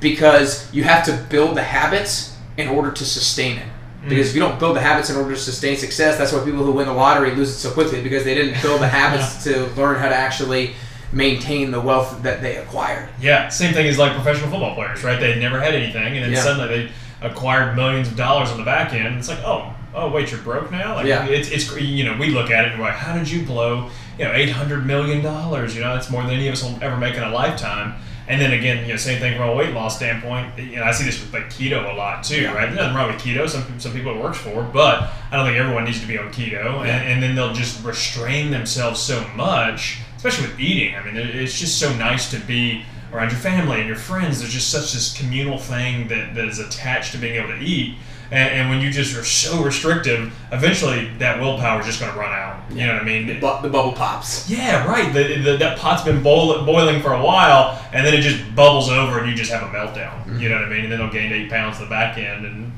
because 0.00 0.72
you 0.72 0.84
have 0.84 1.04
to 1.06 1.12
build 1.28 1.56
the 1.56 1.62
habits 1.62 2.36
in 2.56 2.68
order 2.68 2.90
to 2.92 3.04
sustain 3.04 3.58
it. 3.58 3.66
Mm. 4.04 4.08
Because 4.10 4.28
if 4.30 4.34
you 4.34 4.40
don't 4.40 4.58
build 4.60 4.76
the 4.76 4.80
habits 4.80 5.10
in 5.10 5.16
order 5.16 5.34
to 5.34 5.40
sustain 5.40 5.76
success, 5.76 6.16
that's 6.16 6.32
why 6.32 6.44
people 6.44 6.64
who 6.64 6.72
win 6.72 6.86
the 6.86 6.92
lottery 6.92 7.34
lose 7.34 7.50
it 7.50 7.54
so 7.58 7.70
quickly 7.72 8.00
because 8.02 8.24
they 8.24 8.34
didn't 8.34 8.62
build 8.62 8.80
the 8.80 8.88
habits 9.00 9.42
to 9.44 9.66
learn 9.80 9.98
how 9.98 10.08
to 10.08 10.14
actually 10.14 10.74
maintain 11.12 11.70
the 11.70 11.80
wealth 11.80 12.22
that 12.22 12.40
they 12.42 12.56
acquired. 12.56 13.08
Yeah, 13.20 13.48
same 13.48 13.72
thing 13.74 13.86
as 13.86 13.98
like 13.98 14.12
professional 14.12 14.50
football 14.50 14.74
players, 14.74 15.02
right? 15.02 15.18
They 15.18 15.38
never 15.40 15.58
had 15.58 15.74
anything, 15.74 16.14
and 16.16 16.24
then 16.24 16.32
Yeah. 16.32 16.42
suddenly 16.42 16.68
they 16.86 16.92
acquired 17.26 17.74
millions 17.74 18.08
of 18.08 18.16
dollars 18.16 18.50
on 18.50 18.58
the 18.58 18.64
back 18.64 18.92
end. 18.92 19.18
It's 19.18 19.28
like, 19.28 19.42
oh, 19.44 19.74
oh, 19.94 20.10
wait, 20.10 20.30
you're 20.30 20.40
broke 20.42 20.70
now. 20.70 20.94
Like, 20.96 21.06
Yeah. 21.06 21.24
it's 21.26 21.48
it's 21.48 21.74
you 21.80 22.04
know 22.04 22.16
we 22.18 22.28
look 22.28 22.50
at 22.50 22.66
it 22.66 22.72
and 22.72 22.80
we're 22.80 22.86
like, 22.88 22.96
how 22.96 23.16
did 23.16 23.28
you 23.28 23.42
blow 23.42 23.90
you 24.18 24.24
know 24.24 24.32
eight 24.32 24.50
hundred 24.50 24.84
million 24.86 25.22
dollars? 25.22 25.74
You 25.74 25.82
know, 25.82 25.94
that's 25.94 26.10
more 26.10 26.22
than 26.22 26.32
any 26.32 26.48
of 26.48 26.54
us 26.54 26.62
will 26.62 26.78
ever 26.82 26.96
make 26.96 27.14
in 27.14 27.22
a 27.22 27.30
lifetime. 27.30 27.94
And 28.26 28.38
then 28.38 28.52
again, 28.52 28.82
you 28.84 28.88
know, 28.92 28.96
same 28.96 29.20
thing 29.20 29.38
from 29.38 29.48
a 29.48 29.54
weight 29.54 29.72
loss 29.72 29.96
standpoint. 29.96 30.58
You 30.58 30.76
know, 30.76 30.84
I 30.84 30.92
see 30.92 31.04
this 31.04 31.18
with 31.18 31.32
like 31.32 31.44
keto 31.48 31.90
a 31.90 31.96
lot 31.96 32.22
too, 32.24 32.42
Yeah. 32.42 32.52
right? 32.52 32.66
There's 32.66 32.76
nothing 32.76 32.94
wrong 32.94 33.06
with 33.10 33.22
keto. 33.22 33.48
Some 33.48 33.80
some 33.80 33.92
people 33.92 34.12
it 34.14 34.20
works 34.22 34.36
for, 34.36 34.62
but 34.64 35.10
I 35.30 35.36
don't 35.36 35.46
think 35.46 35.56
everyone 35.58 35.84
needs 35.84 36.00
to 36.00 36.06
be 36.06 36.18
on 36.18 36.30
keto. 36.30 36.84
Yeah. 36.84 36.96
And, 36.96 37.08
and 37.14 37.22
then 37.22 37.34
they'll 37.34 37.54
just 37.54 37.82
restrain 37.84 38.50
themselves 38.50 39.00
so 39.00 39.26
much, 39.34 39.98
especially 40.16 40.48
with 40.48 40.60
eating. 40.60 40.94
I 40.94 41.02
mean, 41.04 41.16
it- 41.16 41.34
it's 41.34 41.58
just 41.58 41.78
so 41.78 41.90
nice 41.96 42.30
to 42.32 42.38
be 42.40 42.84
around 43.14 43.30
your 43.30 43.40
family 43.40 43.78
and 43.78 43.86
your 43.86 43.96
friends. 43.96 44.40
There's 44.40 44.52
just 44.52 44.68
such 44.68 44.92
this 44.92 45.16
communal 45.16 45.56
thing 45.56 46.08
that, 46.08 46.34
that 46.34 46.44
is 46.44 46.58
attached 46.58 47.12
to 47.12 47.18
being 47.18 47.36
able 47.36 47.48
to 47.56 47.58
eat. 47.64 47.96
And, 48.30 48.50
and 48.54 48.70
when 48.70 48.80
you 48.80 48.90
just 48.90 49.16
are 49.16 49.24
so 49.24 49.62
restrictive, 49.62 50.32
eventually 50.52 51.08
that 51.18 51.40
willpower 51.40 51.80
is 51.80 51.86
just 51.86 52.00
going 52.00 52.12
to 52.12 52.18
run 52.18 52.32
out. 52.32 52.62
You 52.70 52.86
know 52.86 52.94
what 52.94 53.02
I 53.02 53.04
mean? 53.04 53.26
Bu- 53.26 53.62
the 53.62 53.70
bubble 53.70 53.92
pops. 53.92 54.48
Yeah, 54.50 54.86
right. 54.86 55.12
The, 55.12 55.40
the, 55.42 55.56
that 55.56 55.78
pot's 55.78 56.02
been 56.02 56.22
boil, 56.22 56.64
boiling 56.64 57.00
for 57.00 57.14
a 57.14 57.22
while, 57.22 57.82
and 57.92 58.06
then 58.06 58.14
it 58.14 58.20
just 58.20 58.54
bubbles 58.54 58.90
over, 58.90 59.18
and 59.20 59.28
you 59.28 59.34
just 59.34 59.50
have 59.50 59.62
a 59.62 59.72
meltdown. 59.74 60.26
You 60.26 60.32
mm-hmm. 60.32 60.48
know 60.48 60.54
what 60.56 60.64
I 60.64 60.68
mean? 60.68 60.84
And 60.84 60.92
then 60.92 60.98
they'll 60.98 61.10
gain 61.10 61.32
eight 61.32 61.50
pounds 61.50 61.78
to 61.78 61.84
the 61.84 61.90
back 61.90 62.18
end, 62.18 62.44
and 62.44 62.72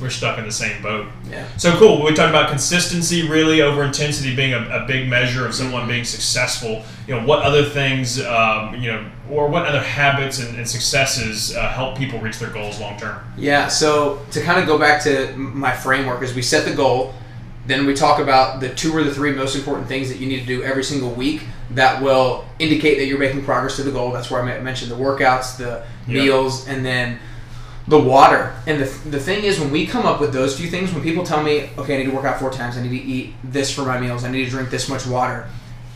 we're 0.00 0.10
stuck 0.10 0.38
in 0.38 0.44
the 0.44 0.52
same 0.52 0.82
boat. 0.82 1.06
Yeah. 1.30 1.46
So 1.56 1.76
cool. 1.78 2.02
We 2.02 2.12
talked 2.14 2.30
about 2.30 2.50
consistency, 2.50 3.28
really 3.28 3.62
over 3.62 3.84
intensity 3.84 4.34
being 4.34 4.52
a, 4.52 4.82
a 4.82 4.86
big 4.86 5.08
measure 5.08 5.46
of 5.46 5.54
someone 5.54 5.86
being 5.86 6.04
successful. 6.04 6.82
You 7.06 7.14
know, 7.14 7.26
what 7.26 7.42
other 7.42 7.64
things, 7.64 8.20
um, 8.24 8.74
you 8.74 8.90
know, 8.90 9.08
or 9.30 9.48
what 9.48 9.66
other 9.66 9.80
habits 9.80 10.40
and, 10.40 10.56
and 10.58 10.68
successes 10.68 11.56
uh, 11.56 11.68
help 11.68 11.96
people 11.96 12.18
reach 12.18 12.38
their 12.38 12.50
goals 12.50 12.80
long 12.80 12.98
term? 12.98 13.24
Yeah, 13.36 13.68
so 13.68 14.20
to 14.32 14.42
kind 14.42 14.60
of 14.60 14.66
go 14.66 14.78
back 14.78 15.02
to 15.04 15.32
my 15.36 15.72
framework 15.72 16.22
is 16.22 16.34
we 16.34 16.42
set 16.42 16.66
the 16.66 16.74
goal, 16.74 17.14
then 17.66 17.86
we 17.86 17.94
talk 17.94 18.18
about 18.20 18.60
the 18.60 18.68
two 18.74 18.94
or 18.94 19.04
the 19.04 19.14
three 19.14 19.32
most 19.32 19.54
important 19.54 19.86
things 19.88 20.08
that 20.08 20.18
you 20.18 20.26
need 20.26 20.40
to 20.40 20.46
do 20.46 20.62
every 20.64 20.84
single 20.84 21.10
week 21.12 21.44
that 21.70 22.02
will 22.02 22.44
indicate 22.58 22.98
that 22.98 23.06
you're 23.06 23.18
making 23.18 23.44
progress 23.44 23.76
to 23.76 23.82
the 23.82 23.90
goal. 23.90 24.10
That's 24.12 24.30
where 24.30 24.42
I 24.42 24.60
mentioned 24.60 24.90
the 24.90 24.96
workouts, 24.96 25.56
the 25.56 25.84
Yeah. 26.06 26.22
meals, 26.24 26.68
and 26.68 26.84
then 26.84 27.18
the 27.86 27.98
water. 27.98 28.54
And 28.66 28.80
the, 28.80 29.08
the 29.08 29.20
thing 29.20 29.44
is, 29.44 29.60
when 29.60 29.70
we 29.70 29.86
come 29.86 30.06
up 30.06 30.20
with 30.20 30.32
those 30.32 30.58
few 30.58 30.68
things, 30.68 30.92
when 30.92 31.02
people 31.02 31.24
tell 31.24 31.42
me, 31.42 31.70
okay, 31.76 31.94
I 31.94 31.98
need 31.98 32.10
to 32.10 32.16
work 32.16 32.24
out 32.24 32.38
four 32.40 32.50
times, 32.50 32.76
I 32.76 32.82
need 32.82 32.98
to 32.98 33.04
eat 33.04 33.34
this 33.44 33.74
for 33.74 33.82
my 33.82 34.00
meals, 34.00 34.24
I 34.24 34.30
need 34.30 34.44
to 34.44 34.50
drink 34.50 34.70
this 34.70 34.88
much 34.88 35.06
water, 35.06 35.48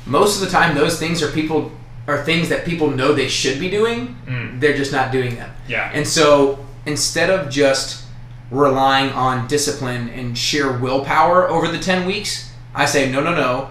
most 0.08 0.40
of 0.40 0.46
the 0.46 0.50
time 0.50 0.74
those 0.74 0.98
things 0.98 1.22
are 1.22 1.30
people 1.30 1.70
are 2.06 2.24
things 2.24 2.48
that 2.48 2.64
people 2.64 2.90
know 2.90 3.12
they 3.12 3.28
should 3.28 3.60
be 3.60 3.68
doing. 3.68 4.16
Mm. 4.26 4.60
They're 4.60 4.76
just 4.76 4.92
not 4.92 5.12
doing 5.12 5.36
them. 5.36 5.54
Yeah. 5.68 5.90
And 5.92 6.08
so 6.08 6.64
instead 6.86 7.28
of 7.28 7.50
just 7.50 8.06
relying 8.50 9.12
on 9.12 9.46
discipline 9.46 10.08
and 10.08 10.36
sheer 10.36 10.78
willpower 10.78 11.48
over 11.48 11.68
the 11.68 11.78
10 11.78 12.06
weeks, 12.06 12.50
I 12.74 12.86
say, 12.86 13.12
no, 13.12 13.22
no, 13.22 13.34
no. 13.34 13.70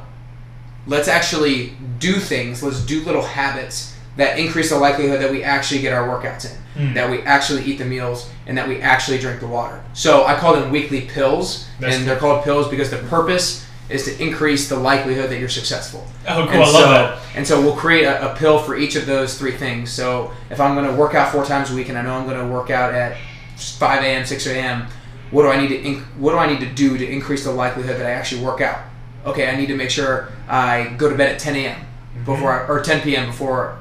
Let's 0.85 1.07
actually 1.07 1.73
do 1.97 2.13
things. 2.13 2.61
Let's 2.61 2.85
do 2.85 3.03
little 3.03 3.23
habits 3.23 3.96
that 4.17 4.37
increase 4.39 4.69
the 4.69 4.77
likelihood 4.77 5.21
that 5.21 5.31
we 5.31 5.43
actually 5.43 5.81
get 5.81 5.93
our 5.93 6.07
workouts 6.07 6.45
in, 6.45 6.57
Mm. 6.77 6.93
that 6.93 7.09
we 7.09 7.21
actually 7.23 7.63
eat 7.63 7.77
the 7.79 7.85
meals, 7.85 8.29
and 8.45 8.55
that 8.57 8.67
we 8.67 8.81
actually 8.81 9.17
drink 9.17 9.39
the 9.39 9.47
water. 9.47 9.79
So 9.93 10.25
I 10.25 10.35
call 10.35 10.53
them 10.53 10.69
weekly 10.71 11.01
pills, 11.01 11.65
That's 11.79 11.95
and 11.95 12.03
cool. 12.03 12.05
they're 12.13 12.19
called 12.19 12.43
pills 12.43 12.67
because 12.67 12.91
the 12.91 12.97
purpose 12.97 13.65
is 13.89 14.03
to 14.05 14.21
increase 14.21 14.67
the 14.69 14.75
likelihood 14.75 15.29
that 15.31 15.39
you're 15.39 15.49
successful. 15.49 16.05
Oh, 16.27 16.45
cool. 16.45 16.49
And 16.49 16.51
I 16.51 16.57
love 16.59 16.71
so, 16.73 16.89
that. 16.89 17.19
And 17.35 17.47
so 17.47 17.61
we'll 17.61 17.75
create 17.75 18.03
a, 18.03 18.31
a 18.31 18.35
pill 18.35 18.59
for 18.59 18.75
each 18.75 18.95
of 18.95 19.05
those 19.05 19.37
three 19.39 19.53
things. 19.53 19.91
So 19.91 20.31
if 20.49 20.59
I'm 20.59 20.75
going 20.75 20.85
to 20.87 20.93
work 20.95 21.15
out 21.15 21.31
four 21.31 21.45
times 21.45 21.71
a 21.71 21.75
week, 21.75 21.89
and 21.89 21.97
I 21.97 22.01
know 22.01 22.13
I'm 22.13 22.25
going 22.27 22.37
to 22.39 22.53
work 22.53 22.69
out 22.69 22.93
at 22.93 23.17
5 23.57 24.03
a.m., 24.03 24.25
6 24.25 24.45
a.m., 24.47 24.87
what 25.31 25.43
do 25.43 25.49
I 25.49 25.59
need 25.59 25.69
to 25.69 25.81
inc- 25.81 26.03
what 26.17 26.31
do 26.31 26.37
I 26.37 26.47
need 26.47 26.59
to 26.61 26.69
do 26.73 26.97
to 26.97 27.05
increase 27.09 27.43
the 27.43 27.51
likelihood 27.51 27.97
that 27.97 28.05
I 28.05 28.11
actually 28.11 28.43
work 28.43 28.61
out? 28.61 28.79
Okay, 29.25 29.49
I 29.49 29.55
need 29.55 29.67
to 29.67 29.75
make 29.75 29.89
sure 29.89 30.29
I 30.47 30.93
go 30.97 31.09
to 31.09 31.15
bed 31.15 31.31
at 31.33 31.39
10 31.39 31.55
a.m. 31.55 31.79
before 32.23 32.51
I, 32.53 32.67
or 32.67 32.81
10 32.81 33.01
p.m. 33.01 33.27
before 33.27 33.77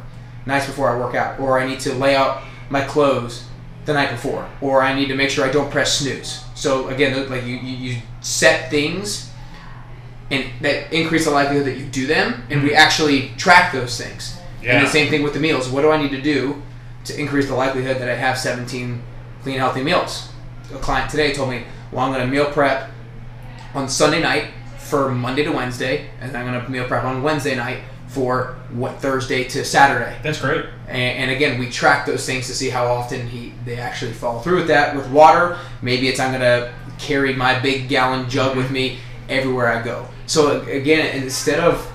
nights 0.47 0.67
before 0.67 0.89
I 0.89 0.99
work 0.99 1.15
out, 1.15 1.39
or 1.41 1.59
I 1.59 1.67
need 1.67 1.81
to 1.81 1.93
lay 1.93 2.15
out 2.15 2.43
my 2.71 2.83
clothes 2.83 3.45
the 3.85 3.93
night 3.93 4.11
before, 4.11 4.49
or 4.61 4.83
I 4.83 4.95
need 4.95 5.09
to 5.09 5.15
make 5.15 5.31
sure 5.31 5.45
I 5.45 5.51
don't 5.51 5.71
press 5.71 5.99
snooze. 5.99 6.45
So 6.55 6.89
again, 6.89 7.29
like 7.31 7.45
you, 7.45 7.57
you, 7.57 7.77
you 7.77 8.03
set 8.21 8.71
things 8.71 9.31
and 10.31 10.45
that 10.61 10.93
increase 10.93 11.25
the 11.25 11.31
likelihood 11.31 11.67
that 11.67 11.77
you 11.77 11.87
do 11.87 12.07
them, 12.07 12.43
and 12.51 12.63
we 12.63 12.71
mm-hmm. 12.71 12.79
actually 12.79 13.29
track 13.37 13.73
those 13.73 14.01
things. 14.01 14.39
Yeah. 14.61 14.79
And 14.79 14.87
the 14.87 14.91
same 14.91 15.09
thing 15.09 15.23
with 15.23 15.35
the 15.35 15.41
meals. 15.41 15.69
What 15.69 15.83
do 15.83 15.91
I 15.91 16.03
need 16.03 16.11
to 16.11 16.21
do 16.21 16.61
to 17.05 17.19
increase 17.19 17.47
the 17.47 17.55
likelihood 17.55 17.99
that 17.99 18.09
I 18.09 18.15
have 18.15 18.37
17 18.37 19.03
clean, 19.43 19.59
healthy 19.59 19.85
meals? 19.85 20.31
A 20.75 20.79
client 20.79 21.09
today 21.11 21.33
told 21.33 21.51
me, 21.51 21.63
well, 21.93 22.05
I'm 22.05 22.13
going 22.13 22.27
to 22.27 22.31
meal 22.31 22.47
prep 22.47 22.91
on 23.75 23.89
Sunday 23.89 24.21
night 24.21 24.49
for 24.79 25.11
Monday 25.11 25.45
to 25.45 25.53
Wednesday, 25.53 26.11
and 26.21 26.37
I'm 26.37 26.45
going 26.45 26.65
to 26.65 26.71
meal 26.71 26.89
prep 26.89 27.05
on 27.05 27.23
Wednesday 27.23 27.55
night 27.55 27.79
for 28.09 28.57
what 28.73 29.01
Thursday 29.01 29.45
to 29.45 29.65
Saturday. 29.65 30.17
That's 30.23 30.41
great. 30.41 30.65
And, 30.89 31.19
and 31.19 31.31
again, 31.31 31.59
we 31.59 31.69
track 31.69 32.07
those 32.07 32.25
things 32.25 32.47
to 32.47 32.55
see 32.55 32.71
how 32.71 32.87
often 32.87 33.27
he 33.27 33.53
they 33.65 33.77
actually 33.79 34.13
follow 34.13 34.41
through 34.41 34.57
with 34.57 34.69
that. 34.69 34.95
With 34.95 35.09
water, 35.11 35.59
maybe 35.83 36.09
it's 36.09 36.21
I'm 36.21 36.33
gonna 36.33 36.73
carry 36.99 37.35
my 37.35 37.59
big 37.59 37.89
gallon 37.89 38.31
jug 38.31 38.57
with 38.57 38.71
me 38.71 38.99
everywhere 39.29 39.69
I 39.69 39.83
go. 39.83 40.07
So 40.27 40.63
again, 40.63 41.23
instead 41.23 41.61
of 41.61 41.91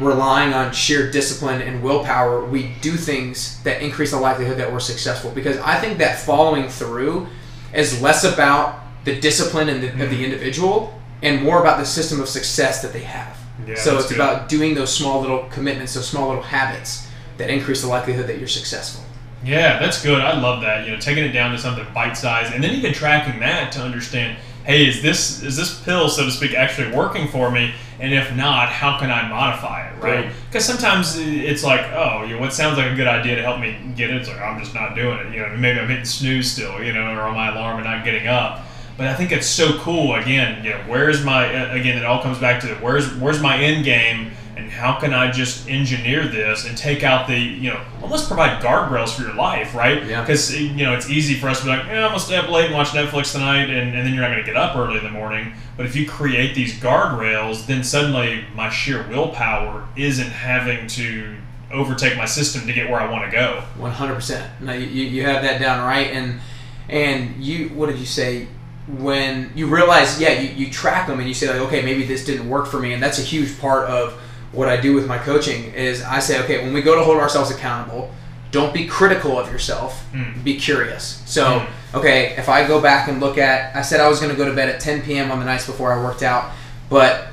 relying 0.00 0.52
on 0.54 0.72
sheer 0.72 1.10
discipline 1.10 1.60
and 1.60 1.82
willpower, 1.82 2.44
we 2.44 2.74
do 2.80 2.92
things 2.92 3.62
that 3.64 3.82
increase 3.82 4.12
the 4.12 4.18
likelihood 4.18 4.58
that 4.58 4.72
we're 4.72 4.80
successful. 4.80 5.30
Because 5.30 5.58
I 5.58 5.78
think 5.80 5.98
that 5.98 6.18
following 6.20 6.68
through 6.68 7.26
is 7.74 8.00
less 8.00 8.24
about 8.24 8.80
the 9.04 9.18
discipline 9.20 9.68
and 9.68 9.82
the, 9.82 9.88
of 9.88 9.98
the 9.98 10.04
mm-hmm. 10.04 10.24
individual 10.24 11.00
and 11.22 11.42
more 11.42 11.60
about 11.60 11.78
the 11.78 11.86
system 11.86 12.20
of 12.20 12.28
success 12.28 12.82
that 12.82 12.92
they 12.92 13.02
have. 13.02 13.37
Yeah, 13.68 13.74
so 13.74 13.98
it's 13.98 14.08
good. 14.08 14.16
about 14.16 14.48
doing 14.48 14.74
those 14.74 14.94
small 14.94 15.20
little 15.20 15.44
commitments, 15.50 15.94
those 15.94 16.08
small 16.08 16.28
little 16.28 16.42
habits 16.42 17.06
that 17.36 17.50
increase 17.50 17.82
the 17.82 17.88
likelihood 17.88 18.26
that 18.26 18.38
you're 18.38 18.48
successful. 18.48 19.04
Yeah, 19.44 19.78
that's 19.78 20.02
good. 20.02 20.20
I 20.20 20.40
love 20.40 20.62
that. 20.62 20.86
You 20.86 20.92
know, 20.92 21.00
taking 21.00 21.24
it 21.24 21.32
down 21.32 21.52
to 21.52 21.58
something 21.58 21.86
bite 21.94 22.14
sized, 22.14 22.52
and 22.52 22.64
then 22.64 22.74
even 22.74 22.92
tracking 22.92 23.38
that 23.40 23.70
to 23.72 23.80
understand, 23.80 24.38
hey, 24.64 24.88
is 24.88 25.02
this 25.02 25.42
is 25.42 25.56
this 25.56 25.80
pill, 25.82 26.08
so 26.08 26.24
to 26.24 26.30
speak, 26.30 26.54
actually 26.54 26.94
working 26.96 27.28
for 27.28 27.50
me? 27.50 27.72
And 28.00 28.14
if 28.14 28.34
not, 28.36 28.68
how 28.68 28.98
can 28.98 29.10
I 29.10 29.28
modify 29.28 29.88
it, 29.88 30.02
right? 30.02 30.24
Right. 30.24 30.32
Because 30.46 30.64
sometimes 30.64 31.18
it's 31.18 31.64
like, 31.64 31.80
oh, 31.92 32.22
you 32.22 32.34
know, 32.34 32.40
what 32.40 32.52
sounds 32.52 32.78
like 32.78 32.92
a 32.92 32.94
good 32.94 33.08
idea 33.08 33.34
to 33.34 33.42
help 33.42 33.60
me 33.60 33.76
get 33.96 34.10
it, 34.10 34.16
it's 34.16 34.28
like 34.28 34.40
I'm 34.40 34.58
just 34.58 34.72
not 34.72 34.94
doing 34.94 35.18
it. 35.18 35.34
You 35.34 35.40
know, 35.40 35.56
maybe 35.56 35.80
I'm 35.80 35.88
hitting 35.88 36.04
snooze 36.04 36.50
still, 36.52 36.82
you 36.82 36.92
know, 36.92 37.12
or 37.12 37.22
on 37.22 37.34
my 37.34 37.48
alarm 37.50 37.76
and 37.76 37.84
not 37.84 38.04
getting 38.04 38.28
up. 38.28 38.64
But 38.98 39.06
I 39.06 39.14
think 39.14 39.30
it's 39.30 39.46
so 39.46 39.78
cool. 39.78 40.16
Again, 40.16 40.64
you 40.64 40.70
know, 40.70 40.82
where's 40.88 41.24
my 41.24 41.46
again? 41.46 41.96
It 41.96 42.04
all 42.04 42.20
comes 42.20 42.38
back 42.38 42.60
to 42.62 42.74
where's 42.82 43.14
where's 43.14 43.40
my 43.40 43.56
end 43.56 43.84
game, 43.84 44.32
and 44.56 44.68
how 44.68 44.98
can 44.98 45.14
I 45.14 45.30
just 45.30 45.68
engineer 45.68 46.26
this 46.26 46.66
and 46.66 46.76
take 46.76 47.04
out 47.04 47.28
the 47.28 47.38
you 47.38 47.70
know 47.70 47.80
almost 48.02 48.26
provide 48.26 48.60
guardrails 48.60 49.14
for 49.14 49.22
your 49.22 49.34
life, 49.34 49.72
right? 49.76 50.04
Yeah. 50.04 50.20
Because 50.20 50.52
you 50.60 50.84
know 50.84 50.94
it's 50.94 51.08
easy 51.08 51.34
for 51.34 51.48
us 51.48 51.60
to 51.60 51.66
be 51.66 51.70
like, 51.70 51.86
yeah, 51.86 52.06
I'm 52.06 52.08
gonna 52.08 52.18
stay 52.18 52.34
up 52.34 52.50
late 52.50 52.66
and 52.66 52.74
watch 52.74 52.88
Netflix 52.88 53.30
tonight, 53.30 53.70
and, 53.70 53.94
and 53.94 54.04
then 54.04 54.12
you're 54.12 54.22
not 54.22 54.30
gonna 54.30 54.42
get 54.42 54.56
up 54.56 54.74
early 54.76 54.98
in 54.98 55.04
the 55.04 55.10
morning. 55.10 55.52
But 55.76 55.86
if 55.86 55.94
you 55.94 56.04
create 56.04 56.56
these 56.56 56.74
guardrails, 56.80 57.66
then 57.66 57.84
suddenly 57.84 58.46
my 58.56 58.68
sheer 58.68 59.06
willpower 59.08 59.86
isn't 59.94 60.30
having 60.30 60.88
to 60.88 61.36
overtake 61.70 62.16
my 62.16 62.24
system 62.24 62.66
to 62.66 62.72
get 62.72 62.90
where 62.90 63.00
I 63.00 63.08
want 63.08 63.26
to 63.26 63.30
go. 63.30 63.62
One 63.76 63.92
hundred 63.92 64.16
percent. 64.16 64.50
No, 64.60 64.72
you, 64.72 64.86
you 64.86 65.04
you 65.04 65.22
have 65.24 65.42
that 65.42 65.60
down 65.60 65.86
right, 65.86 66.08
and 66.08 66.40
and 66.88 67.36
you 67.36 67.68
what 67.68 67.86
did 67.90 68.00
you 68.00 68.06
say 68.06 68.48
when 68.98 69.50
you 69.54 69.66
realize? 69.66 70.20
Yeah, 70.20 70.40
you, 70.40 70.48
you 70.66 70.72
track 70.72 71.06
them 71.06 71.18
and 71.18 71.28
you 71.28 71.34
say 71.34 71.48
like, 71.48 71.60
okay, 71.68 71.82
maybe 71.82 72.04
this 72.04 72.24
didn't 72.24 72.48
work 72.48 72.66
for 72.66 72.80
me, 72.80 72.92
and 72.92 73.02
that's 73.02 73.18
a 73.18 73.22
huge 73.22 73.58
part 73.60 73.88
of 73.88 74.12
what 74.52 74.68
I 74.68 74.80
do 74.80 74.94
with 74.94 75.06
my 75.06 75.18
coaching. 75.18 75.72
Is 75.74 76.02
I 76.02 76.20
say, 76.20 76.42
okay, 76.44 76.62
when 76.64 76.72
we 76.72 76.80
go 76.82 76.94
to 76.94 77.02
hold 77.04 77.18
ourselves 77.18 77.50
accountable, 77.50 78.10
don't 78.50 78.72
be 78.72 78.86
critical 78.86 79.38
of 79.38 79.52
yourself. 79.52 80.02
Mm. 80.12 80.42
Be 80.42 80.56
curious. 80.58 81.22
So 81.26 81.60
Mm. 81.60 81.66
okay, 81.98 82.34
if 82.38 82.48
I 82.48 82.66
go 82.66 82.80
back 82.80 83.08
and 83.08 83.20
look 83.20 83.36
at, 83.36 83.76
I 83.76 83.82
said 83.82 84.00
I 84.00 84.08
was 84.08 84.20
going 84.20 84.30
to 84.32 84.36
go 84.38 84.46
to 84.48 84.54
bed 84.54 84.70
at 84.70 84.80
10 84.80 85.02
p.m. 85.02 85.30
on 85.30 85.38
the 85.38 85.44
nights 85.44 85.66
before 85.66 85.92
I 85.92 86.02
worked 86.02 86.22
out, 86.22 86.50
but 86.88 87.26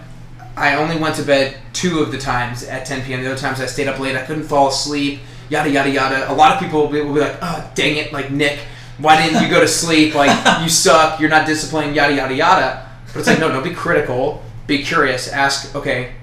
I 0.58 0.76
only 0.76 0.98
went 0.98 1.15
to 1.15 1.24
bed 1.24 1.58
two 1.74 2.00
of 2.00 2.12
the 2.12 2.18
times 2.18 2.63
at 2.63 2.86
10 2.86 3.04
p.m. 3.04 3.22
The 3.24 3.32
other 3.32 3.39
times 3.39 3.62
I 3.62 3.65
stayed 3.65 3.88
up 3.88 4.00
late. 4.00 4.15
I 4.18 4.26
couldn't 4.26 4.44
fall 4.44 4.68
asleep. 4.70 5.20
Yada 5.50 5.70
yada 5.70 5.89
yada. 5.89 6.32
A 6.32 6.34
lot 6.34 6.54
of 6.54 6.60
people 6.60 6.82
will 6.82 6.89
be, 6.89 7.02
will 7.02 7.13
be 7.13 7.20
like, 7.22 7.38
"Oh, 7.41 7.70
dang 7.76 7.98
it! 7.98 8.12
Like 8.12 8.32
Nick, 8.32 8.60
why 8.98 9.22
didn't 9.22 9.44
you 9.44 9.50
go 9.50 9.60
to 9.60 9.68
sleep? 9.68 10.16
Like 10.16 10.62
you 10.62 10.70
suck. 10.70 11.20
You're 11.20 11.30
not 11.30 11.46
disciplined. 11.46 11.96
Yada 11.96 12.14
yada 12.14 12.34
yada." 12.34 12.86
But 13.16 13.22
it's 13.22 13.30
like, 13.30 13.40
no, 13.40 13.48
don't 13.48 13.64
be 13.64 13.74
critical. 13.74 14.44
Be 14.68 14.84
curious. 14.84 15.30
Ask, 15.30 15.74
okay, 15.74 16.16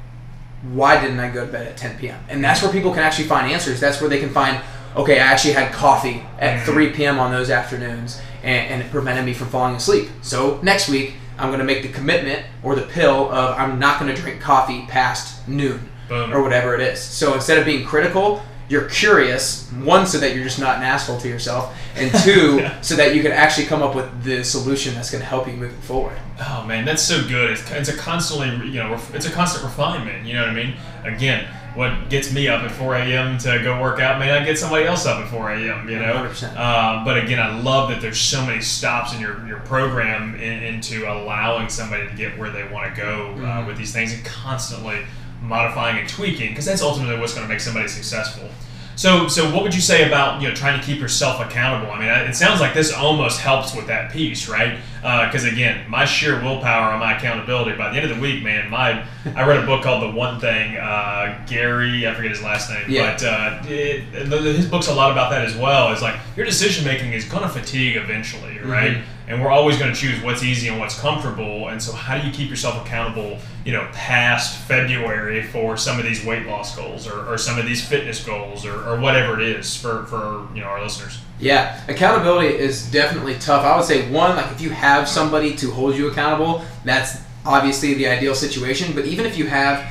why 0.74 1.00
didn't 1.00 1.20
I 1.20 1.30
go 1.30 1.46
to 1.46 1.50
bed 1.50 1.66
at 1.66 1.78
10 1.78 1.98
p.m.? 1.98 2.22
And 2.28 2.44
that's 2.44 2.62
where 2.62 2.70
people 2.70 2.92
can 2.92 3.00
actually 3.02 3.28
find 3.28 3.50
answers. 3.50 3.80
That's 3.80 3.98
where 4.02 4.10
they 4.10 4.20
can 4.20 4.28
find, 4.28 4.60
okay, 4.94 5.18
I 5.18 5.24
actually 5.24 5.54
had 5.54 5.72
coffee 5.72 6.22
at 6.38 6.58
mm-hmm. 6.58 6.70
3 6.70 6.90
p.m. 6.90 7.18
on 7.18 7.30
those 7.30 7.48
afternoons, 7.48 8.20
and, 8.42 8.68
and 8.68 8.82
it 8.82 8.90
prevented 8.90 9.24
me 9.24 9.32
from 9.32 9.48
falling 9.48 9.74
asleep. 9.74 10.10
So 10.20 10.60
next 10.62 10.90
week, 10.90 11.14
I'm 11.38 11.48
going 11.48 11.60
to 11.60 11.64
make 11.64 11.82
the 11.82 11.88
commitment 11.88 12.44
or 12.62 12.74
the 12.74 12.82
pill 12.82 13.32
of 13.32 13.56
I'm 13.58 13.78
not 13.78 13.98
going 13.98 14.14
to 14.14 14.20
drink 14.20 14.42
coffee 14.42 14.84
past 14.86 15.48
noon 15.48 15.88
Boom. 16.10 16.30
or 16.30 16.42
whatever 16.42 16.74
it 16.74 16.82
is. 16.82 17.00
So 17.00 17.32
instead 17.32 17.56
of 17.56 17.64
being 17.64 17.86
critical, 17.86 18.42
you're 18.68 18.88
curious. 18.88 19.70
One, 19.72 20.06
so 20.06 20.18
that 20.18 20.34
you're 20.34 20.44
just 20.44 20.58
not 20.58 20.76
an 20.78 20.82
asshole 20.84 21.18
to 21.20 21.28
yourself, 21.28 21.76
and 21.96 22.12
two, 22.24 22.58
Yeah. 22.58 22.80
so 22.80 22.96
that 22.96 23.14
you 23.14 23.22
can 23.22 23.32
actually 23.32 23.66
come 23.66 23.82
up 23.82 23.94
with 23.94 24.22
the 24.24 24.42
solution 24.44 24.94
that's 24.94 25.10
going 25.10 25.22
to 25.22 25.28
help 25.28 25.46
you 25.46 25.54
moving 25.54 25.80
forward. 25.80 26.16
Oh 26.40 26.64
man, 26.66 26.84
that's 26.84 27.02
so 27.02 27.26
good. 27.28 27.50
It's, 27.50 27.70
it's 27.70 27.88
a 27.88 27.96
constantly, 27.96 28.68
you 28.68 28.82
know, 28.82 28.98
it's 29.12 29.26
a 29.26 29.30
constant 29.30 29.64
refinement. 29.64 30.26
You 30.26 30.34
know 30.34 30.40
what 30.42 30.50
I 30.50 30.54
mean? 30.54 30.74
Again, 31.04 31.46
what 31.74 32.10
gets 32.10 32.32
me 32.34 32.48
up 32.48 32.62
at 32.62 32.70
4 32.70 32.96
a.m. 32.96 33.38
to 33.38 33.58
go 33.64 33.80
work 33.80 33.98
out 33.98 34.18
may 34.18 34.26
not 34.28 34.44
get 34.44 34.58
somebody 34.58 34.84
else 34.84 35.06
up 35.06 35.24
at 35.24 35.30
4 35.30 35.52
a.m. 35.52 35.88
You 35.88 35.98
know. 35.98 36.12
100%. 36.30 36.54
Uh, 36.56 37.02
but 37.04 37.16
again, 37.16 37.40
I 37.40 37.58
love 37.60 37.88
that 37.90 38.00
there's 38.02 38.20
so 38.20 38.44
many 38.44 38.60
stops 38.60 39.14
in 39.14 39.20
your 39.20 39.46
your 39.46 39.60
program 39.60 40.34
in, 40.34 40.62
into 40.62 41.10
allowing 41.10 41.68
somebody 41.70 42.06
to 42.08 42.14
get 42.14 42.38
where 42.38 42.50
they 42.50 42.64
want 42.68 42.94
to 42.94 43.00
go 43.00 43.32
uh, 43.38 43.62
Mhm. 43.62 43.66
with 43.66 43.78
these 43.78 43.92
things 43.92 44.12
and 44.12 44.22
constantly 44.24 44.98
modifying 45.42 45.98
and 45.98 46.08
tweaking 46.08 46.50
because 46.50 46.64
that's 46.64 46.82
ultimately 46.82 47.18
what's 47.18 47.34
going 47.34 47.46
to 47.46 47.52
make 47.52 47.60
somebody 47.60 47.88
successful. 47.88 48.48
So, 48.94 49.26
so 49.26 49.52
what 49.52 49.62
would 49.62 49.74
you 49.74 49.80
say 49.80 50.06
about 50.06 50.40
you 50.40 50.48
know 50.48 50.54
trying 50.54 50.78
to 50.78 50.86
keep 50.86 51.00
yourself 51.00 51.40
accountable? 51.40 51.92
I 51.92 51.98
mean, 51.98 52.08
it 52.08 52.34
sounds 52.34 52.60
like 52.60 52.74
this 52.74 52.92
almost 52.92 53.40
helps 53.40 53.74
with 53.74 53.86
that 53.86 54.12
piece, 54.12 54.48
right? 54.48 54.78
Because 55.02 55.44
again, 55.44 55.90
my 55.90 56.04
sheer 56.04 56.40
willpower 56.40 56.92
and 56.92 57.00
my 57.00 57.16
accountability. 57.16 57.76
By 57.76 57.90
the 57.90 57.96
end 58.00 58.08
of 58.08 58.16
the 58.16 58.22
week, 58.22 58.42
man, 58.44 58.70
my 58.70 59.04
I 59.34 59.44
read 59.46 59.62
a 59.62 59.66
book 59.66 59.82
called 59.82 60.02
The 60.02 60.16
One 60.16 60.38
Thing. 60.38 60.76
Uh, 60.76 61.44
Gary, 61.48 62.06
I 62.06 62.14
forget 62.14 62.30
his 62.30 62.40
last 62.42 62.70
name, 62.70 62.84
Yeah. 62.88 63.12
but 63.12 63.24
uh, 63.24 63.62
it, 63.66 64.30
the- 64.30 64.38
his 64.52 64.66
book's 64.66 64.86
a 64.86 64.94
lot 64.94 65.10
about 65.10 65.30
that 65.30 65.44
as 65.44 65.56
well. 65.56 65.92
It's 65.92 66.02
like 66.02 66.14
your 66.36 66.46
decision 66.46 66.84
making 66.84 67.12
is 67.14 67.24
going 67.24 67.42
to 67.42 67.48
fatigue 67.48 67.96
eventually, 67.96 68.58
right? 68.60 68.98
And 69.28 69.40
we're 69.42 69.50
always 69.50 69.78
going 69.78 69.92
to 69.92 69.98
choose 69.98 70.20
what's 70.22 70.42
easy 70.42 70.68
and 70.68 70.78
what's 70.78 70.98
comfortable. 70.98 71.68
And 71.68 71.82
so, 71.82 71.92
how 71.92 72.18
do 72.18 72.26
you 72.26 72.32
keep 72.32 72.50
yourself 72.50 72.84
accountable? 72.84 73.38
You 73.64 73.72
know, 73.72 73.88
past 73.92 74.58
February 74.68 75.42
for 75.42 75.76
some 75.76 75.98
of 75.98 76.04
these 76.04 76.24
weight 76.24 76.46
loss 76.46 76.76
goals 76.76 77.06
or, 77.08 77.26
or 77.32 77.38
some 77.38 77.58
of 77.58 77.64
these 77.66 77.86
fitness 77.86 78.24
goals 78.24 78.66
or, 78.66 78.74
or 78.88 78.98
whatever 79.00 79.40
it 79.40 79.46
is 79.48 79.76
for 79.76 80.04
for 80.06 80.46
you 80.54 80.60
know 80.60 80.66
our 80.66 80.82
listeners. 80.82 81.18
Yeah, 81.42 81.82
accountability 81.88 82.54
is 82.56 82.88
definitely 82.88 83.34
tough. 83.34 83.64
I 83.64 83.76
would 83.76 83.84
say 83.84 84.08
one, 84.12 84.36
like 84.36 84.52
if 84.52 84.60
you 84.60 84.70
have 84.70 85.08
somebody 85.08 85.56
to 85.56 85.72
hold 85.72 85.96
you 85.96 86.06
accountable, 86.06 86.64
that's 86.84 87.18
obviously 87.44 87.94
the 87.94 88.06
ideal 88.06 88.36
situation. 88.36 88.94
But 88.94 89.06
even 89.06 89.26
if 89.26 89.36
you 89.36 89.48
have, 89.48 89.84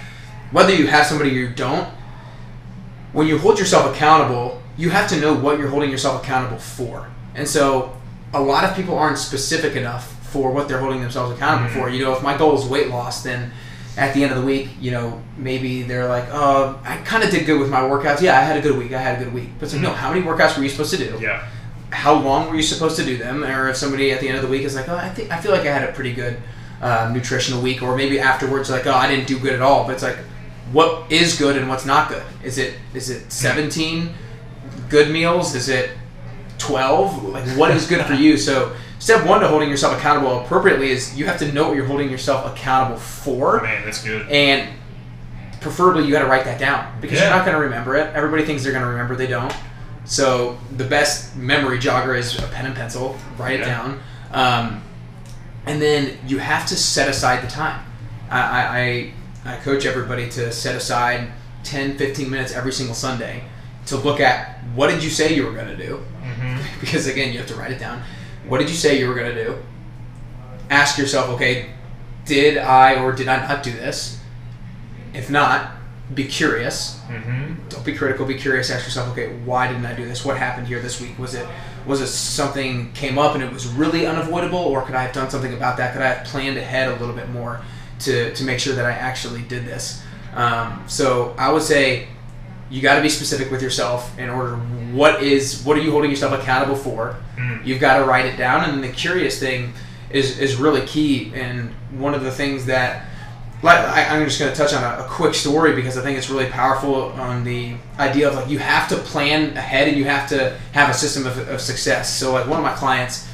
whether 0.51 0.73
you 0.73 0.87
have 0.87 1.05
somebody 1.05 1.31
or 1.31 1.33
you 1.33 1.49
don't, 1.49 1.89
when 3.11 3.27
you 3.27 3.37
hold 3.37 3.59
yourself 3.59 3.93
accountable, 3.93 4.61
you 4.77 4.91
have 4.91 5.09
to 5.09 5.19
know 5.19 5.33
what 5.33 5.59
you're 5.59 5.67
holding 5.67 5.91
yourself 5.91 6.23
accountable 6.23 6.57
for. 6.57 7.09
And 7.35 7.45
so, 7.45 7.97
a 8.33 8.41
lot 8.41 8.63
of 8.63 8.73
people 8.73 8.97
aren't 8.97 9.17
specific 9.17 9.75
enough 9.75 10.07
for 10.31 10.51
what 10.51 10.69
they're 10.69 10.79
holding 10.79 11.01
themselves 11.01 11.35
accountable 11.35 11.69
Mhm. 11.69 11.73
for. 11.73 11.89
You 11.89 12.05
know, 12.05 12.13
if 12.13 12.23
my 12.23 12.37
goal 12.37 12.57
is 12.57 12.63
weight 12.63 12.89
loss, 12.89 13.23
then 13.23 13.51
at 13.97 14.13
the 14.13 14.23
end 14.23 14.31
of 14.31 14.39
the 14.39 14.45
week, 14.45 14.69
you 14.79 14.91
know, 14.91 15.21
maybe 15.37 15.83
they're 15.83 16.07
like, 16.07 16.25
"Oh, 16.31 16.79
I 16.85 16.97
kind 16.97 17.23
of 17.23 17.29
did 17.29 17.45
good 17.45 17.59
with 17.59 17.69
my 17.69 17.81
workouts. 17.81 18.21
Yeah, 18.21 18.37
I 18.39 18.41
had 18.43 18.57
a 18.57 18.61
good 18.61 18.77
week. 18.77 18.93
I 18.93 19.01
had 19.01 19.21
a 19.21 19.23
good 19.25 19.33
week." 19.33 19.49
But 19.59 19.65
it's 19.65 19.73
like, 19.73 19.81
no, 19.81 19.91
how 19.91 20.11
many 20.13 20.23
workouts 20.25 20.55
were 20.57 20.63
you 20.63 20.69
supposed 20.69 20.91
to 20.91 20.97
do? 20.97 21.19
Yeah. 21.21 21.43
how 21.89 22.13
long 22.13 22.47
were 22.49 22.55
you 22.55 22.61
supposed 22.61 22.95
to 22.97 23.03
do 23.05 23.17
them? 23.17 23.43
Or 23.43 23.67
if 23.69 23.75
somebody 23.75 24.11
at 24.11 24.21
the 24.21 24.27
end 24.29 24.37
of 24.37 24.43
the 24.43 24.49
week 24.49 24.61
is 24.63 24.75
like, 24.75 24.87
oh, 24.87 24.95
I 24.95 25.09
think 25.09 25.29
I 25.31 25.41
feel 25.41 25.51
like 25.51 25.61
I 25.67 25.73
had 25.77 25.89
a 25.89 25.91
pretty 25.91 26.13
good 26.13 26.37
uh, 26.81 27.11
nutritional 27.13 27.61
week, 27.61 27.81
or 27.83 27.95
maybe 27.97 28.17
afterwards 28.19 28.69
like, 28.69 28.87
oh, 28.87 28.93
I 28.93 29.07
didn't 29.09 29.27
do 29.27 29.37
good 29.37 29.53
at 29.53 29.61
all. 29.61 29.85
But 29.85 29.93
it's 29.95 30.03
like, 30.03 30.17
what 30.71 31.11
is 31.11 31.37
good 31.37 31.57
and 31.57 31.67
what's 31.67 31.85
not 31.85 32.07
good. 32.07 32.23
Is 32.43 32.57
it 32.57 32.75
is 32.93 33.09
it 33.09 33.29
17 33.31 34.09
good 34.89 35.11
meals? 35.11 35.53
Is 35.53 35.67
it 35.67 35.89
12? 36.59 37.23
Like 37.25 37.45
what 37.57 37.71
is 37.71 37.87
good 37.87 38.05
for 38.05 38.13
you? 38.25 38.37
So 38.37 38.73
step 39.01 39.25
one 39.25 39.41
to 39.41 39.47
holding 39.47 39.67
yourself 39.67 39.97
accountable 39.97 40.41
appropriately 40.41 40.91
is 40.91 41.17
you 41.17 41.25
have 41.25 41.39
to 41.39 41.51
know 41.51 41.67
what 41.67 41.75
you're 41.75 41.85
holding 41.87 42.09
yourself 42.09 42.45
accountable 42.55 42.97
for, 42.99 43.59
Man, 43.63 43.83
that's 43.83 44.03
good. 44.03 44.29
and 44.29 44.69
preferably 45.59 46.05
you 46.05 46.11
got 46.11 46.21
to 46.21 46.27
write 46.27 46.45
that 46.45 46.59
down 46.59 46.99
because 47.01 47.17
Yeah. 47.19 47.27
you're 47.29 47.35
not 47.37 47.45
going 47.45 47.57
to 47.57 47.63
remember 47.63 47.95
it. 47.95 48.13
Everybody 48.15 48.45
thinks 48.45 48.61
they're 48.63 48.71
going 48.71 48.83
to 48.85 48.89
remember, 48.89 49.15
they 49.15 49.27
don't. 49.27 49.53
So 50.05 50.57
the 50.77 50.83
best 50.83 51.35
memory 51.35 51.79
jogger 51.79 52.17
is 52.17 52.37
a 52.37 52.47
pen 52.47 52.65
and 52.67 52.75
pencil. 52.75 53.17
Write 53.37 53.59
Yeah. 53.59 53.65
it 53.65 53.69
down, 53.69 53.99
um, 54.31 54.83
and 55.65 55.81
then 55.81 56.17
you 56.27 56.37
have 56.39 56.65
to 56.67 56.75
set 56.75 57.09
aside 57.09 57.43
the 57.43 57.51
time. 57.51 57.79
I, 58.29 59.13
I, 59.45 59.53
I 59.53 59.55
coach 59.57 59.85
everybody 59.85 60.29
to 60.29 60.51
set 60.51 60.75
aside 60.75 61.27
10, 61.63 61.97
15 61.97 62.29
minutes 62.29 62.53
every 62.53 62.71
single 62.71 62.95
Sunday 62.95 63.43
to 63.87 63.97
look 63.97 64.19
at 64.19 64.59
what 64.75 64.89
did 64.91 65.03
you 65.03 65.09
say 65.09 65.33
you 65.35 65.43
were 65.45 65.51
going 65.53 65.67
to 65.67 65.75
do 65.75 65.97
hmm 66.23 66.57
because 66.79 67.07
again 67.07 67.31
you 67.33 67.39
have 67.39 67.47
to 67.47 67.55
write 67.55 67.71
it 67.71 67.79
down 67.79 68.01
what 68.47 68.59
did 68.59 68.69
you 68.69 68.75
say 68.75 68.99
you 68.99 69.07
were 69.07 69.15
going 69.15 69.33
to 69.33 69.43
do? 69.43 69.57
Ask 70.69 70.97
yourself 70.97 71.29
okay 71.31 71.69
did 72.25 72.57
i 72.57 73.01
or 73.01 73.11
did 73.11 73.27
i 73.27 73.37
not 73.47 73.63
do 73.63 73.71
this? 73.71 74.19
If 75.13 75.29
not 75.29 75.71
be 76.13 76.25
curious. 76.25 76.99
Hmm 77.07 77.55
don't 77.71 77.85
be 77.85 77.95
critical 77.95 78.25
be 78.25 78.35
curious 78.35 78.69
ask 78.69 78.85
yourself 78.85 79.09
okay 79.09 79.33
why 79.45 79.67
didn't 79.67 79.85
i 79.85 79.93
do 79.93 80.05
this? 80.05 80.23
What 80.25 80.37
happened 80.37 80.67
here 80.67 80.79
this 80.79 81.01
week? 81.01 81.17
Was 81.17 81.33
it 81.33 81.47
was 81.85 82.01
it 82.01 82.07
something 82.07 82.91
came 82.93 83.17
up 83.17 83.33
and 83.33 83.43
it 83.43 83.51
was 83.51 83.65
really 83.67 84.05
unavoidable 84.05 84.59
or 84.59 84.83
could 84.83 84.95
i 84.95 85.03
have 85.03 85.13
done 85.13 85.29
something 85.29 85.53
about 85.53 85.77
that? 85.77 85.93
Could 85.93 86.01
i 86.01 86.13
have 86.13 86.27
planned 86.27 86.57
ahead 86.57 86.89
a 86.89 86.95
little 86.97 87.15
bit 87.15 87.29
more 87.29 87.61
to, 87.99 88.33
to 88.33 88.43
make 88.43 88.59
sure 88.59 88.75
that 88.75 88.85
i 88.85 88.91
actually 88.91 89.41
did 89.43 89.65
this? 89.65 90.03
Um, 90.35 90.83
so 90.87 91.33
i 91.37 91.51
would 91.51 91.63
say 91.63 92.07
you 92.71 92.81
got 92.81 92.95
to 92.95 93.01
be 93.01 93.09
specific 93.09 93.51
with 93.51 93.61
yourself 93.61 94.17
in 94.17 94.29
order 94.29 94.55
what 94.93 95.21
is 95.21 95.63
what 95.63 95.77
are 95.77 95.81
you 95.81 95.91
holding 95.91 96.09
yourself 96.09 96.33
accountable 96.39 96.75
for? 96.75 97.17
Mm. 97.37 97.65
you've 97.65 97.79
got 97.79 97.97
to 97.99 98.05
write 98.05 98.25
it 98.25 98.37
down 98.37 98.63
and 98.63 98.73
then 98.73 98.81
the 98.81 98.95
curious 98.95 99.39
thing 99.39 99.73
is 100.09 100.39
is 100.39 100.55
really 100.55 100.85
key 100.85 101.31
and 101.35 101.71
one 101.91 102.13
of 102.13 102.23
the 102.23 102.31
things 102.31 102.65
that 102.65 103.05
like 103.63 103.77
I, 103.77 104.15
i'm 104.15 104.25
just 104.25 104.39
going 104.39 104.51
to 104.51 104.57
touch 104.57 104.73
on 104.73 104.83
a, 104.83 105.03
a 105.03 105.07
quick 105.07 105.33
story 105.33 105.75
because 105.75 105.97
i 105.97 106.01
think 106.01 106.17
it's 106.17 106.29
really 106.29 106.47
powerful 106.49 107.05
on 107.13 107.43
the 107.43 107.75
idea 107.99 108.27
of 108.27 108.35
like 108.35 108.49
you 108.49 108.59
have 108.59 108.89
to 108.89 108.95
plan 108.97 109.55
ahead 109.55 109.87
and 109.87 109.97
you 109.97 110.05
have 110.05 110.27
to 110.29 110.57
have 110.73 110.89
a 110.89 110.93
system 110.93 111.25
of, 111.25 111.37
of 111.47 111.61
success. 111.61 112.17
So 112.17 112.33
like 112.33 112.47
one 112.47 112.57
of 112.57 112.63
my 112.63 112.73
clients 112.73 113.27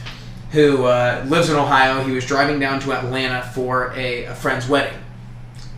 who 0.51 0.85
uh, 0.85 1.25
lives 1.27 1.49
in 1.49 1.55
ohio 1.55 2.03
he 2.03 2.11
was 2.11 2.25
driving 2.25 2.59
down 2.59 2.79
to 2.81 2.91
atlanta 2.91 3.41
for 3.53 3.93
a, 3.95 4.25
a 4.25 4.35
friend's 4.35 4.67
wedding. 4.67 4.97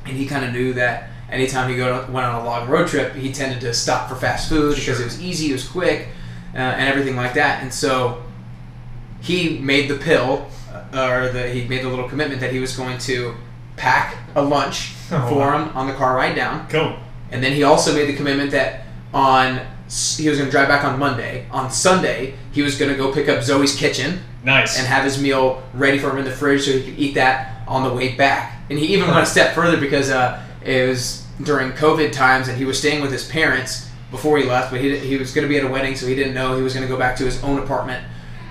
And 0.06 0.18
he 0.18 0.26
kind 0.26 0.44
of 0.46 0.52
knew 0.54 0.74
that 0.74 1.10
anytime 1.32 1.70
he 1.70 1.76
go 1.78 2.06
went 2.10 2.26
on 2.26 2.42
a 2.42 2.46
long 2.46 2.68
road 2.70 2.88
trip, 2.88 3.14
he 3.16 3.32
tended 3.32 3.62
to 3.62 3.74
stop 3.74 4.10
for 4.10 4.16
fast 4.16 4.50
food 4.50 4.76
because 4.76 5.00
it 5.00 5.04
was 5.06 5.22
easy, 5.22 5.50
it 5.50 5.54
was 5.54 5.68
quick, 5.68 6.08
uh, 6.54 6.58
and 6.58 6.88
everything 6.90 7.16
like 7.16 7.34
that. 7.36 7.62
And 7.64 7.74
so 7.74 8.24
he 9.22 9.60
made 9.60 9.90
the 9.90 9.98
pill, 9.98 10.48
uh, 10.94 11.08
or 11.10 11.30
the, 11.30 11.48
he 11.50 11.68
made 11.68 11.84
the 11.84 11.90
little 11.90 12.08
commitment 12.08 12.42
that 12.42 12.52
he 12.52 12.60
was 12.60 12.76
going 12.76 12.98
to 13.00 13.36
pack 13.76 14.18
a 14.36 14.42
lunch 14.42 14.94
Oh, 15.12 15.28
for 15.30 15.40
wow. 15.40 15.66
him 15.68 15.76
on 15.76 15.88
the 15.88 15.94
car 15.94 16.16
ride 16.16 16.36
down. 16.36 16.68
Cool. 16.70 16.96
And 17.32 17.44
then 17.44 17.54
he 17.54 17.64
also 17.64 17.94
made 17.96 18.08
the 18.08 18.16
commitment 18.16 18.52
that 18.52 18.82
on 19.14 19.60
he 20.18 20.30
was 20.30 20.38
going 20.38 20.48
to 20.48 20.52
drive 20.52 20.68
back 20.68 20.84
on 20.86 21.00
Monday. 21.00 21.48
On 21.50 21.72
Sunday, 21.72 22.36
he 22.52 22.62
was 22.62 22.78
going 22.78 22.92
to 22.92 22.98
go 22.98 23.12
pick 23.12 23.28
up 23.28 23.42
Zoe's 23.44 23.76
kitchen 23.76 24.20
Nice. 24.44 24.78
and 24.78 24.86
have 24.88 25.04
his 25.04 25.20
meal 25.20 25.64
ready 25.74 25.98
for 25.98 26.12
him 26.12 26.20
in 26.20 26.26
the 26.26 26.32
fridge 26.32 26.66
so 26.66 26.72
he 26.74 26.84
could 26.84 27.00
eat 27.00 27.16
that 27.16 27.64
on 27.68 27.84
the 27.84 27.92
way 27.92 28.16
back. 28.16 28.62
And 28.70 28.78
he 28.78 28.94
even 28.94 29.08
went 29.08 29.22
a 29.22 29.26
step 29.26 29.56
further 29.56 29.78
because 29.80 30.12
uh, 30.12 30.44
it 30.64 30.88
was 30.88 31.26
during 31.44 31.72
COVID 31.72 32.12
times 32.12 32.48
and 32.48 32.58
he 32.58 32.66
was 32.66 32.78
staying 32.80 33.02
with 33.02 33.12
his 33.12 33.28
parents 33.28 33.90
before 34.12 34.38
he 34.38 34.44
left, 34.44 34.72
but 34.72 34.82
he, 34.82 34.98
he 34.98 35.18
was 35.18 35.34
going 35.34 35.44
to 35.44 35.50
be 35.50 35.58
at 35.58 35.64
a 35.64 35.68
wedding, 35.68 35.96
so 35.96 36.08
he 36.08 36.16
didn't 36.16 36.34
know 36.34 36.56
he 36.56 36.64
was 36.64 36.74
going 36.74 36.86
to 36.86 36.92
go 36.92 36.98
back 36.98 37.16
to 37.18 37.24
his 37.26 37.42
own 37.44 37.60
apartment 37.60 38.04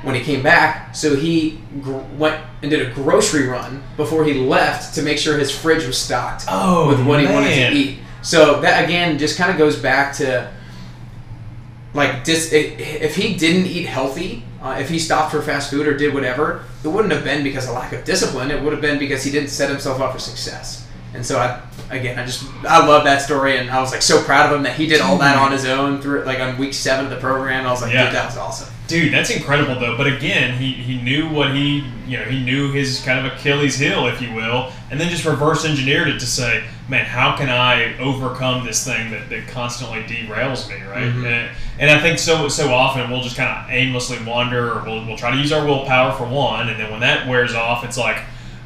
when 0.03 0.15
he 0.15 0.21
came 0.23 0.43
back. 0.43 0.95
So 0.95 1.17
he 1.17 1.61
gr- 1.83 1.99
went 2.17 2.43
and 2.63 2.71
did 2.71 2.87
a 2.89 2.93
grocery 2.95 3.47
run 3.49 3.83
before 3.97 4.25
he 4.25 4.35
left 4.35 4.95
to 4.95 5.03
make 5.03 5.19
sure 5.19 5.37
his 5.37 5.51
fridge 5.51 5.85
was 5.87 5.99
stocked 5.99 6.45
Oh, 6.49 6.89
with 6.89 7.05
what 7.05 7.21
he 7.21 7.27
wanted 7.27 7.55
to 7.55 7.73
eat. 7.77 7.99
So 8.23 8.61
that 8.61 8.85
again 8.85 9.19
just 9.19 9.37
kind 9.37 9.51
of 9.51 9.59
goes 9.59 9.77
back 9.77 10.15
to 10.17 10.53
like 11.95 12.25
dis- 12.25 12.53
if 12.53 13.17
he 13.17 13.35
didn't 13.35 13.67
eat 13.67 13.87
healthy, 13.87 14.45
uh, 14.63 14.77
if 14.81 14.89
he 14.89 14.99
stopped 14.99 15.33
for 15.33 15.41
fast 15.43 15.71
food 15.71 15.87
or 15.87 15.97
did 15.97 16.13
whatever, 16.15 16.65
it 16.85 16.89
wouldn't 16.89 17.13
have 17.13 17.25
been 17.25 17.43
because 17.43 17.69
of 17.69 17.75
lack 17.75 17.93
of 17.93 18.05
discipline. 18.05 18.51
It 18.51 18.63
would 18.63 18.73
have 18.73 18.83
been 18.83 18.99
because 18.99 19.25
he 19.25 19.31
didn't 19.31 19.49
set 19.51 19.71
himself 19.71 20.01
up 20.01 20.13
for 20.13 20.19
success. 20.19 20.78
And 21.15 21.25
so 21.25 21.39
I, 21.39 21.61
again, 21.91 22.19
I 22.19 22.27
just 22.27 22.45
I 22.65 22.87
love 22.87 23.05
that 23.05 23.23
story, 23.23 23.57
and 23.57 23.71
I 23.71 23.81
was 23.81 23.93
like 23.93 24.03
so 24.03 24.23
proud 24.23 24.51
of 24.51 24.57
him 24.57 24.63
that 24.65 24.77
he 24.77 24.87
did 24.87 25.01
all 25.01 25.17
that 25.19 25.37
on 25.37 25.53
his 25.53 25.65
own 25.65 26.01
through 26.03 26.25
like 26.25 26.39
on 26.39 26.59
week 26.59 26.75
seven 26.75 27.07
of 27.07 27.11
the 27.11 27.17
program. 27.17 27.67
I 27.67 27.71
was 27.71 27.81
like, 27.83 27.93
Yeah. 27.95 28.05
dude, 28.07 28.15
that 28.15 28.27
was 28.27 28.37
awesome. 28.37 28.69
Dude, 28.89 29.13
that's 29.13 29.31
incredible 29.31 29.79
though. 29.79 29.97
But 29.97 30.07
again, 30.07 30.59
he, 30.59 30.73
he 30.73 31.01
knew 31.01 31.29
what 31.29 31.55
he 31.55 31.85
you 32.07 32.19
know 32.19 32.25
he 32.25 32.43
knew 32.43 32.73
his 32.73 33.03
kind 33.05 33.27
of 33.27 33.33
Achilles 33.33 33.79
heel, 33.79 34.07
if 34.07 34.21
you 34.21 34.33
will, 34.35 34.71
and 34.91 35.01
then 35.01 35.09
just 35.09 35.25
reverse 35.25 35.65
engineered 35.65 36.09
it 36.09 36.19
to 36.21 36.27
say, 36.27 36.65
man, 36.89 37.05
how 37.07 37.37
can 37.37 37.49
I 37.51 37.97
overcome 37.99 38.65
this 38.67 38.85
thing 38.85 39.11
that, 39.11 39.29
that 39.31 39.49
constantly 39.49 40.03
derails 40.03 40.69
me, 40.69 40.83
right? 40.87 41.05
Mhm. 41.05 41.25
And, 41.27 41.57
and 41.79 41.91
I 41.91 42.01
think 42.01 42.19
so 42.19 42.49
so 42.49 42.73
often 42.73 43.11
we'll 43.11 43.23
just 43.23 43.37
kind 43.37 43.49
of 43.49 43.71
aimlessly 43.71 44.19
wander, 44.27 44.73
or 44.73 44.83
we'll, 44.85 45.07
we'll 45.07 45.17
try 45.19 45.31
to 45.31 45.37
use 45.39 45.53
our 45.53 45.65
willpower 45.67 46.13
for 46.13 46.27
one, 46.27 46.69
and 46.69 46.79
then 46.79 46.91
when 46.91 47.01
that 47.01 47.27
wears 47.29 47.55
off, 47.55 47.85
it's 47.85 47.97
like, 47.99 48.19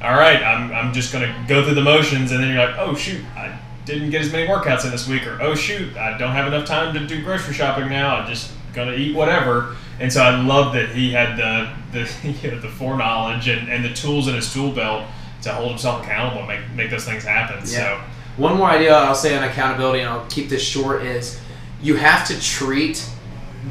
all 0.03 0.19
right, 0.19 0.43
I'm, 0.43 0.73
I'm 0.73 0.93
just 0.93 1.12
gonna 1.12 1.45
go 1.47 1.65
through 1.65 1.75
the 1.75 1.83
motions, 1.83 2.33
and 2.33 2.43
then 2.43 2.53
you're 2.53 2.67
like, 2.67 2.77
oh 2.79 2.95
shoot, 2.95 3.25
I 3.37 3.59
didn't 3.85 4.11
get 4.11 4.23
as 4.23 4.33
many 4.33 4.49
workouts 4.49 4.85
in 4.85 4.91
this 4.91 5.09
week, 5.09 5.27
or 5.27 5.41
oh 5.41 5.55
shoot, 5.55 5.97
I 5.97 6.19
don't 6.19 6.33
have 6.33 6.47
enough 6.47 6.67
time 6.67 6.93
to 6.95 7.07
do 7.07 7.23
grocery 7.23 7.55
shopping 7.55 7.88
now. 7.88 8.17
I'm 8.17 8.29
just 8.29 8.51
gonna 8.75 8.95
eat 8.95 9.15
whatever. 9.15 9.77
And 10.01 10.12
so 10.12 10.23
I 10.23 10.41
love 10.41 10.73
that 10.75 10.91
he 10.91 11.12
had 11.12 11.37
the 11.37 11.73
the 11.93 12.29
you 12.43 12.51
know, 12.51 12.59
the 12.59 12.69
foreknowledge 12.69 13.49
and, 13.49 13.69
and 13.69 13.85
the 13.85 13.93
tools 13.93 14.29
in 14.29 14.35
his 14.35 14.53
tool 14.53 14.73
belt 14.73 15.07
to 15.43 15.53
hold 15.53 15.71
himself 15.71 16.03
accountable 16.03 16.41
and 16.41 16.49
make 16.49 16.71
make 16.73 16.91
those 16.91 17.05
things 17.05 17.25
happen. 17.25 17.65
So 17.65 18.01
One 18.37 18.57
more 18.57 18.69
idea 18.69 18.95
I'll 18.95 19.15
say 19.15 19.37
on 19.37 19.45
accountability, 19.45 20.01
and 20.01 20.09
I'll 20.09 20.27
keep 20.27 20.49
this 20.49 20.62
short, 20.62 21.03
is 21.03 21.41
you 21.81 21.97
have 21.97 22.27
to 22.29 22.41
treat 22.41 23.09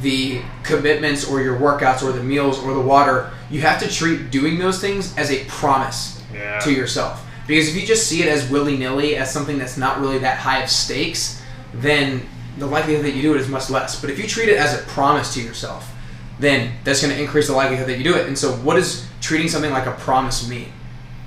the 0.02 0.42
commitments 0.64 1.30
or 1.30 1.42
your 1.42 1.58
workouts 1.60 2.02
or 2.02 2.14
the 2.14 2.24
meals 2.24 2.64
or 2.64 2.74
the 2.74 2.82
water, 2.82 3.32
you 3.50 3.60
have 3.62 3.82
to 3.82 3.90
treat 3.90 4.32
doing 4.32 4.58
those 4.58 4.80
things 4.80 5.18
as 5.18 5.30
a 5.32 5.44
promise 5.46 6.21
yeah, 6.42 6.60
to 6.60 6.72
yourself. 6.72 7.26
Because 7.48 7.70
if 7.70 7.76
you 7.76 7.86
just 7.86 8.08
see 8.08 8.22
it 8.22 8.28
as 8.28 8.50
willy 8.50 8.78
nilly, 8.78 9.16
as 9.16 9.32
something 9.32 9.58
that's 9.58 9.78
not 9.78 10.00
really 10.00 10.20
that 10.20 10.38
high 10.38 10.64
of 10.64 10.70
stakes, 10.70 11.42
then 11.74 12.28
the 12.58 12.66
likelihood 12.66 13.06
that 13.06 13.16
you 13.16 13.22
do 13.22 13.34
it 13.34 13.42
is 13.42 13.48
much 13.48 13.70
less. 13.70 14.00
But 14.00 14.10
if 14.10 14.20
you 14.20 14.28
treat 14.28 14.50
it 14.50 14.58
as 14.58 14.74
a 14.74 14.84
promise 14.86 15.34
to 15.34 15.42
yourself, 15.42 15.94
then 16.40 16.74
that's 16.84 17.02
going 17.02 17.14
to 17.14 17.22
increase 17.22 17.48
the 17.48 17.54
likelihood 17.54 17.88
that 17.88 17.98
you 17.98 18.04
do 18.04 18.16
it. 18.16 18.28
And 18.28 18.38
so, 18.38 18.52
what 18.54 18.76
does 18.76 19.08
treating 19.22 19.48
something 19.48 19.72
like 19.72 19.86
a 19.86 19.94
promise 19.94 20.48
mean? 20.48 20.72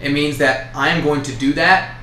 It 0.00 0.12
means 0.12 0.38
that 0.38 0.74
I 0.74 0.88
am 0.88 1.04
going 1.04 1.22
to 1.22 1.34
do 1.34 1.52
that 1.54 1.96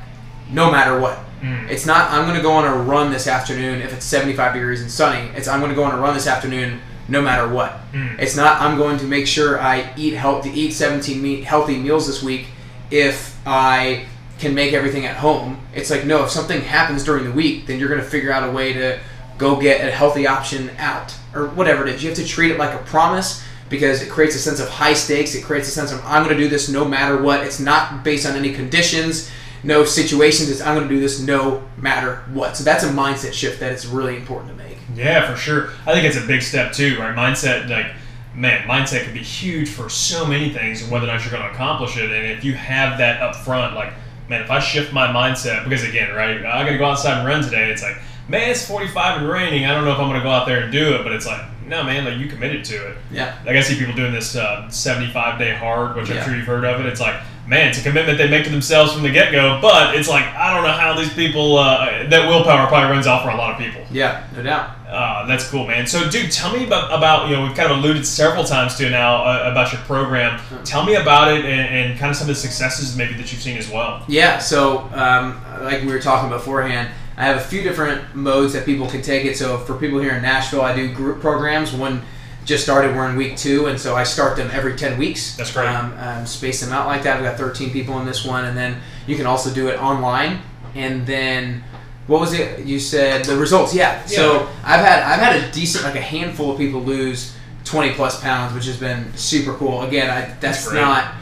no 0.50 0.72
matter 0.72 1.00
what. 1.00 1.20
Mm. 1.42 1.70
It's 1.70 1.86
not 1.86 2.12
I'm 2.12 2.26
going 2.26 2.38
to 2.38 2.42
go 2.42 2.52
on 2.52 2.66
a 2.66 2.76
run 2.76 3.12
this 3.12 3.28
afternoon 3.28 3.82
if 3.82 3.94
it's 3.94 4.06
75 4.06 4.54
degrees 4.54 4.82
and 4.82 4.92
sunny. 4.92 5.30
It's 5.36 5.48
I'm 5.48 5.60
going 5.60 5.72
to 5.72 5.76
go 5.76 5.84
on 5.84 5.98
a 5.98 6.02
run 6.02 6.14
this 6.14 6.28
afternoon 6.28 6.80
no 7.08 7.22
matter 7.22 7.48
what. 7.48 7.80
Mm. 7.92 8.20
It's 8.20 8.36
not 8.36 8.62
I'm 8.62 8.78
going 8.78 8.98
to 9.00 9.06
make 9.06 9.28
sure 9.28 9.60
I 9.60 9.92
eat 9.98 10.14
healthy, 10.14 10.50
eat 10.52 10.74
17 10.74 11.22
me- 11.22 11.42
healthy 11.42 11.78
meals 11.78 12.08
this 12.08 12.22
week 12.22 12.48
if 12.92 13.36
I 13.48 14.06
can 14.40 14.54
make 14.54 14.74
everything 14.74 15.06
at 15.06 15.18
home. 15.18 15.60
It's 15.74 15.90
like 15.90 16.06
no, 16.06 16.24
if 16.24 16.30
something 16.32 16.62
happens 16.62 17.04
during 17.04 17.24
the 17.24 17.32
week, 17.32 17.68
then 17.68 17.80
you're 17.80 17.90
going 17.90 18.02
to 18.02 18.08
figure 18.08 18.32
out 18.32 18.48
a 18.48 18.52
way 18.52 18.74
to 18.74 19.00
go 19.38 19.60
get 19.60 19.88
a 19.88 19.92
healthy 19.92 20.28
option 20.28 20.70
out 20.78 21.16
or 21.34 21.48
whatever 21.48 21.88
it 21.88 21.96
is. 21.96 22.04
You 22.04 22.10
have 22.10 22.18
to 22.18 22.26
treat 22.26 22.52
it 22.52 22.58
like 22.58 22.80
a 22.80 22.84
promise 22.84 23.44
because 23.70 24.02
it 24.02 24.10
creates 24.10 24.36
a 24.36 24.40
sense 24.40 24.60
of 24.60 24.68
high 24.70 24.94
stakes. 24.94 25.34
It 25.34 25.44
creates 25.44 25.68
a 25.68 25.72
sense 25.72 25.92
of 25.92 26.04
I'm 26.06 26.24
going 26.24 26.36
to 26.36 26.44
do 26.44 26.50
this 26.50 26.70
no 26.70 26.86
matter 26.86 27.22
what. 27.22 27.46
It's 27.46 27.60
not 27.60 28.04
based 28.04 28.26
on 28.26 28.36
any 28.36 28.54
conditions, 28.54 29.32
no 29.64 29.86
situations. 29.86 30.50
It's 30.50 30.62
I'm 30.62 30.76
going 30.76 30.88
to 30.88 30.94
do 30.94 31.00
this 31.00 31.22
no 31.22 31.68
matter 31.78 32.18
what. 32.34 32.58
So 32.58 32.64
that's 32.64 32.84
a 32.84 32.90
mindset 32.90 33.34
shift 33.34 33.60
that 33.62 33.72
is 33.72 33.88
really 33.88 34.16
important 34.16 34.52
to 34.52 34.64
make. 34.64 34.78
Yeah, 34.96 35.32
for 35.32 35.38
sure. 35.38 35.70
I 35.86 35.94
think 35.94 36.06
it's 36.06 36.18
a 36.18 36.28
big 36.28 36.42
step 36.42 36.74
too, 36.74 37.00
right? 37.00 37.16
Mindset, 37.16 37.70
like, 37.70 37.94
man, 38.36 38.68
mindset 38.68 39.04
can 39.04 39.14
be 39.14 39.24
huge 39.24 39.70
for 39.70 39.90
so 39.90 40.26
many 40.26 40.50
things 40.52 40.82
and 40.82 40.92
whether 40.92 41.06
or 41.06 41.08
not 41.08 41.22
you're 41.22 41.32
going 41.32 41.44
to 41.44 41.54
accomplish 41.54 41.98
it. 41.98 42.12
And 42.12 42.32
if 42.32 42.44
you 42.44 42.54
have 42.54 42.98
that 43.00 43.22
up 43.22 43.36
front, 43.36 43.76
like, 43.76 43.94
man, 44.30 44.42
if 44.42 44.50
I 44.50 44.60
shift 44.60 44.94
my 44.94 45.08
mindset, 45.08 45.64
because 45.64 45.84
again, 45.84 46.16
right, 46.16 46.38
I'm 46.46 46.66
going 46.66 46.74
to 46.74 46.80
go 46.80 46.86
outside 46.86 47.20
and 47.20 47.28
run 47.28 47.44
today. 47.44 47.70
It's 47.72 47.84
like, 47.84 47.98
man, 48.30 48.50
it's 48.50 48.66
45 48.66 49.22
and 49.22 49.30
raining. 49.30 49.66
I 49.66 49.74
don't 49.74 49.84
know 49.84 49.92
if 49.92 50.00
I'm 50.00 50.08
going 50.08 50.20
to 50.20 50.24
go 50.24 50.30
out 50.32 50.46
there 50.48 50.62
and 50.64 50.72
do 50.72 50.96
it, 50.96 51.04
but 51.04 51.12
it's 51.12 51.26
like, 51.26 51.42
no, 51.68 51.84
man, 51.84 52.06
like, 52.06 52.18
you 52.18 52.28
committed 52.28 52.66
to 52.66 52.92
it. 52.92 52.98
Yeah. 53.12 53.38
Like, 53.46 53.56
I 53.56 53.62
see 53.62 53.78
people 53.78 53.96
doing 53.96 54.14
this 54.14 54.36
uh, 54.36 54.70
75 54.70 55.40
day 55.40 55.54
hard, 55.56 55.96
which 55.96 56.10
Yeah. 56.10 56.20
I'm 56.20 56.26
sure 56.26 56.36
you've 56.36 56.48
heard 56.48 56.66
of 56.66 56.80
it. 56.80 56.86
It's 56.86 57.02
like, 57.02 57.22
man, 57.48 57.70
it's 57.70 57.80
a 57.80 57.84
commitment 57.84 58.18
they 58.18 58.30
make 58.30 58.44
to 58.46 58.50
themselves 58.50 58.94
from 58.94 59.04
the 59.04 59.12
get 59.12 59.32
go, 59.32 59.60
but 59.62 59.96
it's 59.96 60.08
like, 60.08 60.26
I 60.26 60.54
don't 60.54 60.64
know 60.64 60.72
how 60.72 60.96
these 60.96 61.14
people, 61.14 61.58
uh, 61.58 62.08
that 62.08 62.28
willpower 62.28 62.68
probably 62.68 62.90
runs 62.92 63.08
out 63.08 63.24
for 63.24 63.30
a 63.30 63.36
lot 63.36 63.52
of 63.52 63.58
people. 63.58 63.82
Yeah, 63.92 64.26
no 64.36 64.44
doubt. 64.44 64.78
Uh, 64.88 65.26
that's 65.26 65.50
cool, 65.50 65.66
man. 65.66 65.88
So, 65.88 66.10
dude, 66.10 66.32
tell 66.32 66.54
me 66.56 66.66
about, 66.66 66.92
about 66.92 67.30
you 67.30 67.36
know 67.36 67.44
we've 67.44 67.56
kind 67.56 67.72
of 67.72 67.78
alluded 67.78 68.06
several 68.06 68.44
times 68.44 68.76
to 68.76 68.90
now 68.90 69.24
uh, 69.24 69.50
about 69.52 69.72
your 69.72 69.82
program. 69.82 70.40
Tell 70.64 70.86
me 70.86 70.96
about 70.96 71.32
it 71.32 71.46
and, 71.46 71.92
and 71.92 72.00
kind 72.00 72.10
of 72.10 72.18
some 72.18 72.30
of 72.30 72.36
the 72.36 72.42
successes 72.42 72.96
maybe 72.98 73.14
that 73.14 73.32
you've 73.32 73.42
seen 73.42 73.58
as 73.58 73.70
well. 73.70 74.04
Yeah, 74.08 74.40
so 74.40 74.90
um, 74.94 75.42
like 75.62 75.82
we 75.82 75.88
were 75.88 76.02
talking 76.02 76.30
beforehand, 76.30 76.90
I 77.18 77.26
have 77.26 77.38
a 77.38 77.44
few 77.44 77.64
different 77.64 78.16
modes 78.16 78.54
that 78.54 78.66
people 78.66 78.88
can 78.90 79.02
take 79.02 79.26
it. 79.26 79.38
So 79.38 79.60
for 79.60 79.76
people 79.76 80.00
here 80.00 80.14
in 80.14 80.22
Nashville, 80.22 80.62
I 80.62 80.76
do 80.76 80.94
group 80.94 81.22
programs. 81.22 81.72
One 81.74 82.02
just 82.46 82.64
started. 82.64 82.96
We're 82.96 83.10
in 83.10 83.16
week 83.16 83.38
two, 83.38 83.68
and 83.68 83.80
so 83.80 83.96
I 83.96 84.04
start 84.04 84.36
them 84.36 84.50
every 84.52 84.76
ten 84.76 84.98
weeks. 84.98 85.36
That's 85.36 85.54
great. 85.54 85.68
Um, 85.68 85.94
um, 86.00 86.26
space 86.26 86.62
them 86.62 86.74
out 86.74 86.88
like 86.88 87.04
that. 87.04 87.18
I've 87.18 87.24
got 87.24 87.38
13 87.38 87.72
people 87.72 88.00
in 88.00 88.06
this 88.06 88.26
one, 88.26 88.46
and 88.46 88.58
then 88.58 88.82
you 89.08 89.16
can 89.16 89.26
also 89.26 89.54
do 89.54 89.68
it 89.68 89.80
online. 89.80 90.42
And 90.76 91.06
then 91.06 91.64
what 92.08 92.20
was 92.20 92.34
it 92.34 92.66
you 92.66 92.80
said? 92.80 93.26
The 93.26 93.38
results, 93.38 93.76
yeah. 93.76 94.06
So 94.06 94.48
I've 94.64 94.82
had 94.82 95.04
I've 95.04 95.20
had 95.20 95.44
a 95.44 95.52
decent 95.52 95.84
like 95.84 95.96
a 95.96 96.02
handful 96.02 96.52
of 96.52 96.58
people 96.58 96.82
lose 96.82 97.36
20 97.66 97.94
plus 97.94 98.20
pounds, 98.22 98.54
which 98.54 98.66
has 98.66 98.78
been 98.78 99.16
super 99.16 99.54
cool. 99.54 99.84
Again, 99.84 100.10
I, 100.10 100.34
that's, 100.40 100.66
That's 100.66 100.74
not 100.74 101.14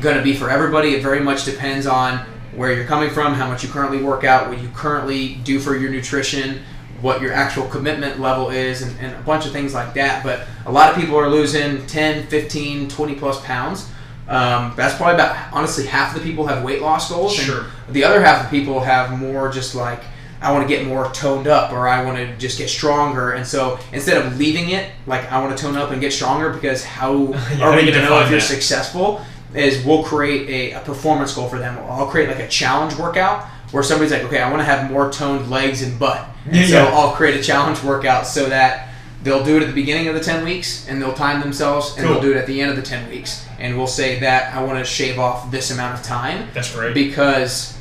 going 0.00 0.16
to 0.16 0.22
be 0.22 0.34
for 0.34 0.50
everybody. 0.50 0.94
It 0.94 1.02
very 1.02 1.20
much 1.20 1.44
depends 1.44 1.86
on 1.86 2.18
where 2.54 2.72
you're 2.72 2.86
coming 2.86 3.10
from, 3.10 3.34
how 3.34 3.48
much 3.48 3.62
you 3.62 3.68
currently 3.68 4.02
work 4.02 4.24
out, 4.24 4.48
what 4.48 4.60
you 4.60 4.68
currently 4.74 5.34
do 5.36 5.60
for 5.60 5.76
your 5.76 5.90
nutrition, 5.90 6.62
what 7.02 7.20
your 7.22 7.32
actual 7.32 7.66
commitment 7.68 8.20
level 8.20 8.50
is, 8.50 8.82
and, 8.82 8.98
and 9.00 9.14
a 9.16 9.20
bunch 9.22 9.46
of 9.46 9.52
things 9.52 9.74
like 9.74 9.94
that. 9.94 10.22
But 10.22 10.46
a 10.66 10.72
lot 10.72 10.90
of 10.90 10.96
people 11.00 11.16
are 11.16 11.28
losing 11.28 11.86
10, 11.86 12.26
15, 12.28 12.88
20 12.88 13.14
plus 13.16 13.44
pounds. 13.44 13.88
Um, 14.28 14.74
that's 14.76 14.96
probably 14.96 15.14
about, 15.14 15.52
honestly, 15.52 15.86
half 15.86 16.14
of 16.14 16.22
the 16.22 16.28
people 16.28 16.46
have 16.46 16.62
weight 16.62 16.80
loss 16.82 17.10
goals. 17.10 17.36
and 17.38 17.46
Sure. 17.46 17.66
the 17.88 18.04
other 18.04 18.20
half 18.20 18.44
of 18.44 18.50
people 18.50 18.80
have 18.80 19.18
more 19.18 19.50
just 19.50 19.74
like, 19.74 20.02
I 20.42 20.52
want 20.52 20.66
to 20.66 20.74
get 20.74 20.86
more 20.86 21.10
toned 21.12 21.48
up 21.48 21.72
or 21.72 21.86
I 21.88 22.04
want 22.04 22.16
to 22.16 22.36
just 22.36 22.56
get 22.56 22.70
stronger. 22.70 23.32
And 23.32 23.46
so 23.46 23.78
instead 23.92 24.24
of 24.24 24.38
leaving 24.38 24.70
it, 24.70 24.90
like, 25.06 25.30
I 25.32 25.40
want 25.42 25.56
to 25.56 25.62
tone 25.62 25.76
up 25.76 25.90
and 25.90 26.00
get 26.00 26.12
stronger 26.12 26.50
because 26.50 26.84
how 26.84 27.12
Yeah, 27.58 27.62
are 27.62 27.76
we 27.76 27.82
going 27.82 27.94
to 27.94 28.02
know 28.04 28.20
if 28.20 28.30
you're 28.30 28.38
that? 28.40 28.46
successful? 28.46 29.20
Is 29.52 29.84
we'll 29.84 30.04
create 30.04 30.48
a, 30.48 30.78
a 30.78 30.80
performance 30.84 31.34
goal 31.34 31.48
for 31.48 31.58
them. 31.58 31.76
I'll 31.88 32.06
create 32.06 32.28
like 32.28 32.38
a 32.38 32.46
challenge 32.46 32.94
workout 32.96 33.46
where 33.72 33.82
somebody's 33.82 34.12
like, 34.12 34.22
okay, 34.24 34.40
I 34.40 34.48
want 34.50 34.60
to 34.60 34.64
have 34.64 34.90
more 34.90 35.10
toned 35.12 35.50
legs 35.50 35.82
and 35.82 35.98
butt. 35.98 36.26
And 36.46 36.56
Yeah, 36.56 36.66
so 36.66 36.72
yeah. 36.84 36.90
I'll 36.94 37.12
create 37.12 37.38
a 37.38 37.42
challenge 37.42 37.82
workout 37.82 38.26
so 38.26 38.48
that 38.48 38.88
they'll 39.22 39.44
do 39.44 39.56
it 39.58 39.62
at 39.62 39.66
the 39.68 39.74
beginning 39.74 40.08
of 40.08 40.14
the 40.14 40.20
10 40.20 40.44
weeks 40.44 40.88
and 40.88 41.00
they'll 41.00 41.12
time 41.12 41.40
themselves 41.40 41.94
and 41.96 42.04
Cool. 42.06 42.14
they'll 42.14 42.22
do 42.22 42.30
it 42.32 42.36
at 42.38 42.46
the 42.46 42.60
end 42.60 42.70
of 42.70 42.76
the 42.76 42.82
10 42.82 43.08
weeks. 43.10 43.46
And 43.58 43.76
we'll 43.76 43.86
say 43.86 44.18
that 44.20 44.54
I 44.54 44.62
want 44.64 44.78
to 44.78 44.84
shave 44.84 45.18
off 45.18 45.50
this 45.50 45.70
amount 45.70 45.98
of 45.98 46.04
time 46.04 46.48
That's 46.54 46.74
great. 46.74 46.94
because 46.94 47.76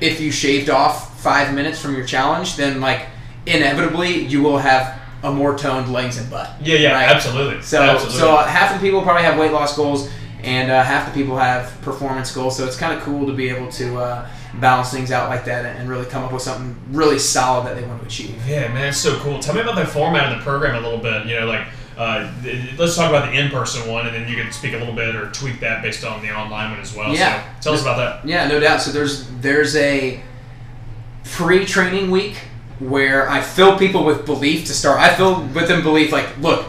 if 0.00 0.20
you 0.20 0.30
shaved 0.30 0.68
off 0.70 1.18
five 1.20 1.54
minutes 1.54 1.80
from 1.80 1.96
your 1.96 2.04
challenge, 2.04 2.56
then 2.56 2.80
like 2.80 3.06
inevitably 3.46 4.20
you 4.26 4.42
will 4.42 4.58
have 4.58 4.98
a 5.22 5.32
more 5.32 5.56
toned 5.56 5.92
legs 5.92 6.18
and 6.18 6.30
butt. 6.30 6.50
yeah, 6.62 6.76
yeah, 6.76 6.92
right. 6.92 7.08
absolutely. 7.08 7.62
So 7.62 7.82
absolutely. 7.82 8.18
so 8.20 8.36
uh, 8.36 8.46
half 8.46 8.74
the 8.74 8.86
people 8.86 9.02
probably 9.02 9.22
have 9.22 9.38
weight 9.38 9.52
loss 9.52 9.74
goals, 9.76 10.08
and 10.42 10.70
uh, 10.70 10.82
half 10.84 11.06
the 11.12 11.18
people 11.18 11.36
have 11.38 11.80
performance 11.82 12.32
goals. 12.32 12.56
So 12.56 12.66
it's 12.66 12.76
kind 12.76 12.96
of 12.96 13.02
cool 13.02 13.26
to 13.26 13.32
be 13.32 13.48
able 13.48 13.72
to 13.72 13.96
uh, 13.98 14.28
balance 14.60 14.90
things 14.90 15.10
out 15.10 15.28
like 15.28 15.44
that 15.44 15.64
and 15.64 15.88
really 15.88 16.06
come 16.06 16.24
up 16.24 16.32
with 16.32 16.42
something 16.42 16.76
really 16.90 17.18
solid 17.18 17.66
that 17.66 17.76
they 17.76 17.86
want 17.86 18.00
to 18.00 18.06
achieve. 18.06 18.36
Yeah, 18.46 18.72
man, 18.72 18.88
it's 18.88 18.98
so 18.98 19.18
cool. 19.18 19.38
Tell 19.38 19.54
me 19.54 19.60
about 19.60 19.76
the 19.76 19.86
format 19.86 20.32
of 20.32 20.38
the 20.38 20.44
program 20.44 20.76
a 20.76 20.80
little 20.80 21.02
bit. 21.02 21.26
You 21.26 21.40
know, 21.40 21.46
like, 21.46 21.66
uh, 21.96 22.30
let's 22.76 22.96
talk 22.96 23.08
about 23.08 23.30
the 23.30 23.38
in-person 23.38 23.90
one, 23.90 24.06
and 24.06 24.14
then 24.14 24.28
you 24.28 24.36
can 24.36 24.52
speak 24.52 24.74
a 24.74 24.78
little 24.78 24.94
bit 24.94 25.14
or 25.14 25.30
tweak 25.30 25.60
that 25.60 25.82
based 25.82 26.04
on 26.04 26.22
the 26.22 26.30
online 26.30 26.70
one 26.70 26.80
as 26.80 26.94
well. 26.94 27.14
Yeah. 27.14 27.42
So 27.60 27.70
tell 27.70 27.74
us 27.74 27.82
about 27.82 27.96
that. 27.96 28.28
Yeah, 28.28 28.46
no 28.48 28.60
doubt. 28.60 28.82
So 28.82 28.92
there's 28.92 29.28
there's 29.40 29.76
a 29.76 30.20
pre-training 31.24 32.10
week 32.10 32.36
where 32.78 33.28
I 33.28 33.40
fill 33.40 33.78
people 33.78 34.04
with 34.04 34.26
belief 34.26 34.66
to 34.66 34.74
start. 34.74 35.00
I 35.00 35.14
fill 35.14 35.42
with 35.46 35.68
them 35.68 35.82
belief 35.82 36.12
like, 36.12 36.38
look, 36.38 36.66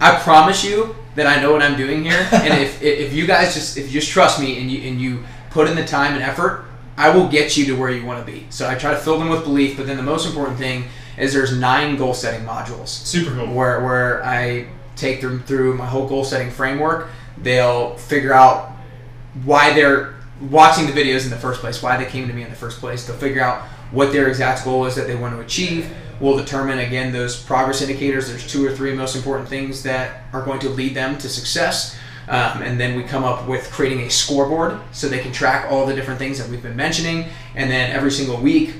I 0.00 0.16
promise 0.18 0.64
you 0.64 0.94
that 1.16 1.26
I 1.26 1.42
know 1.42 1.52
what 1.52 1.62
I'm 1.62 1.76
doing 1.76 2.04
here, 2.04 2.28
and 2.32 2.54
if 2.62 2.80
if 2.82 3.12
you 3.12 3.26
guys 3.26 3.54
just 3.54 3.76
if 3.76 3.86
you 3.86 4.00
just 4.00 4.10
trust 4.10 4.40
me 4.40 4.60
and 4.60 4.70
you 4.70 4.88
and 4.88 5.00
you 5.00 5.24
put 5.50 5.68
in 5.68 5.76
the 5.76 5.84
time 5.84 6.14
and 6.14 6.22
effort, 6.22 6.64
I 6.98 7.10
will 7.10 7.28
get 7.28 7.56
you 7.56 7.64
to 7.66 7.76
where 7.76 7.90
you 7.90 8.04
want 8.04 8.26
to 8.26 8.30
be. 8.30 8.46
So 8.50 8.68
I 8.68 8.74
try 8.74 8.90
to 8.90 8.96
fill 8.98 9.18
them 9.20 9.28
with 9.28 9.44
belief, 9.44 9.76
but 9.76 9.86
then 9.86 9.96
the 9.96 10.02
most 10.02 10.26
important 10.26 10.58
thing 10.58 10.84
is 11.16 11.32
there's 11.32 11.56
nine 11.56 11.96
goal 11.96 12.12
setting 12.12 12.46
modules 12.46 12.88
Super 12.88 13.30
cool. 13.34 13.54
where 13.54 13.80
where 13.82 14.24
I 14.24 14.66
take 14.96 15.20
them 15.20 15.42
through 15.44 15.74
my 15.76 15.86
whole 15.86 16.08
goal 16.08 16.24
setting 16.24 16.50
framework. 16.50 17.08
They'll 17.38 17.96
figure 17.96 18.32
out 18.32 18.72
why 19.44 19.72
they're 19.72 20.16
watching 20.50 20.86
the 20.86 20.92
videos 20.92 21.24
in 21.24 21.30
the 21.30 21.36
first 21.36 21.60
place, 21.60 21.82
why 21.82 21.96
they 21.96 22.04
came 22.04 22.26
to 22.26 22.34
me 22.34 22.42
in 22.42 22.50
the 22.50 22.56
first 22.56 22.80
place. 22.80 23.06
They'll 23.06 23.16
figure 23.16 23.42
out 23.42 23.62
what 23.92 24.12
their 24.12 24.28
exact 24.28 24.64
goal 24.64 24.84
is 24.86 24.96
that 24.96 25.06
they 25.06 25.14
want 25.14 25.34
to 25.34 25.40
achieve. 25.40 25.88
We'll 26.20 26.36
determine 26.36 26.80
again 26.80 27.12
those 27.12 27.40
progress 27.40 27.80
indicators. 27.80 28.28
There's 28.28 28.46
two 28.46 28.66
or 28.66 28.72
three 28.72 28.92
most 28.92 29.14
important 29.14 29.48
things 29.48 29.84
that 29.84 30.24
are 30.32 30.42
going 30.42 30.58
to 30.60 30.68
lead 30.68 30.94
them 30.94 31.16
to 31.18 31.28
success. 31.28 31.96
Um, 32.28 32.62
and 32.62 32.78
then 32.78 32.94
we 32.94 33.04
come 33.04 33.24
up 33.24 33.48
with 33.48 33.70
creating 33.70 34.00
a 34.00 34.10
scoreboard 34.10 34.78
so 34.92 35.08
they 35.08 35.20
can 35.20 35.32
track 35.32 35.70
all 35.70 35.86
the 35.86 35.94
different 35.94 36.18
things 36.18 36.38
that 36.38 36.48
we've 36.48 36.62
been 36.62 36.76
mentioning. 36.76 37.26
And 37.54 37.70
then 37.70 37.90
every 37.90 38.10
single 38.10 38.36
week, 38.36 38.74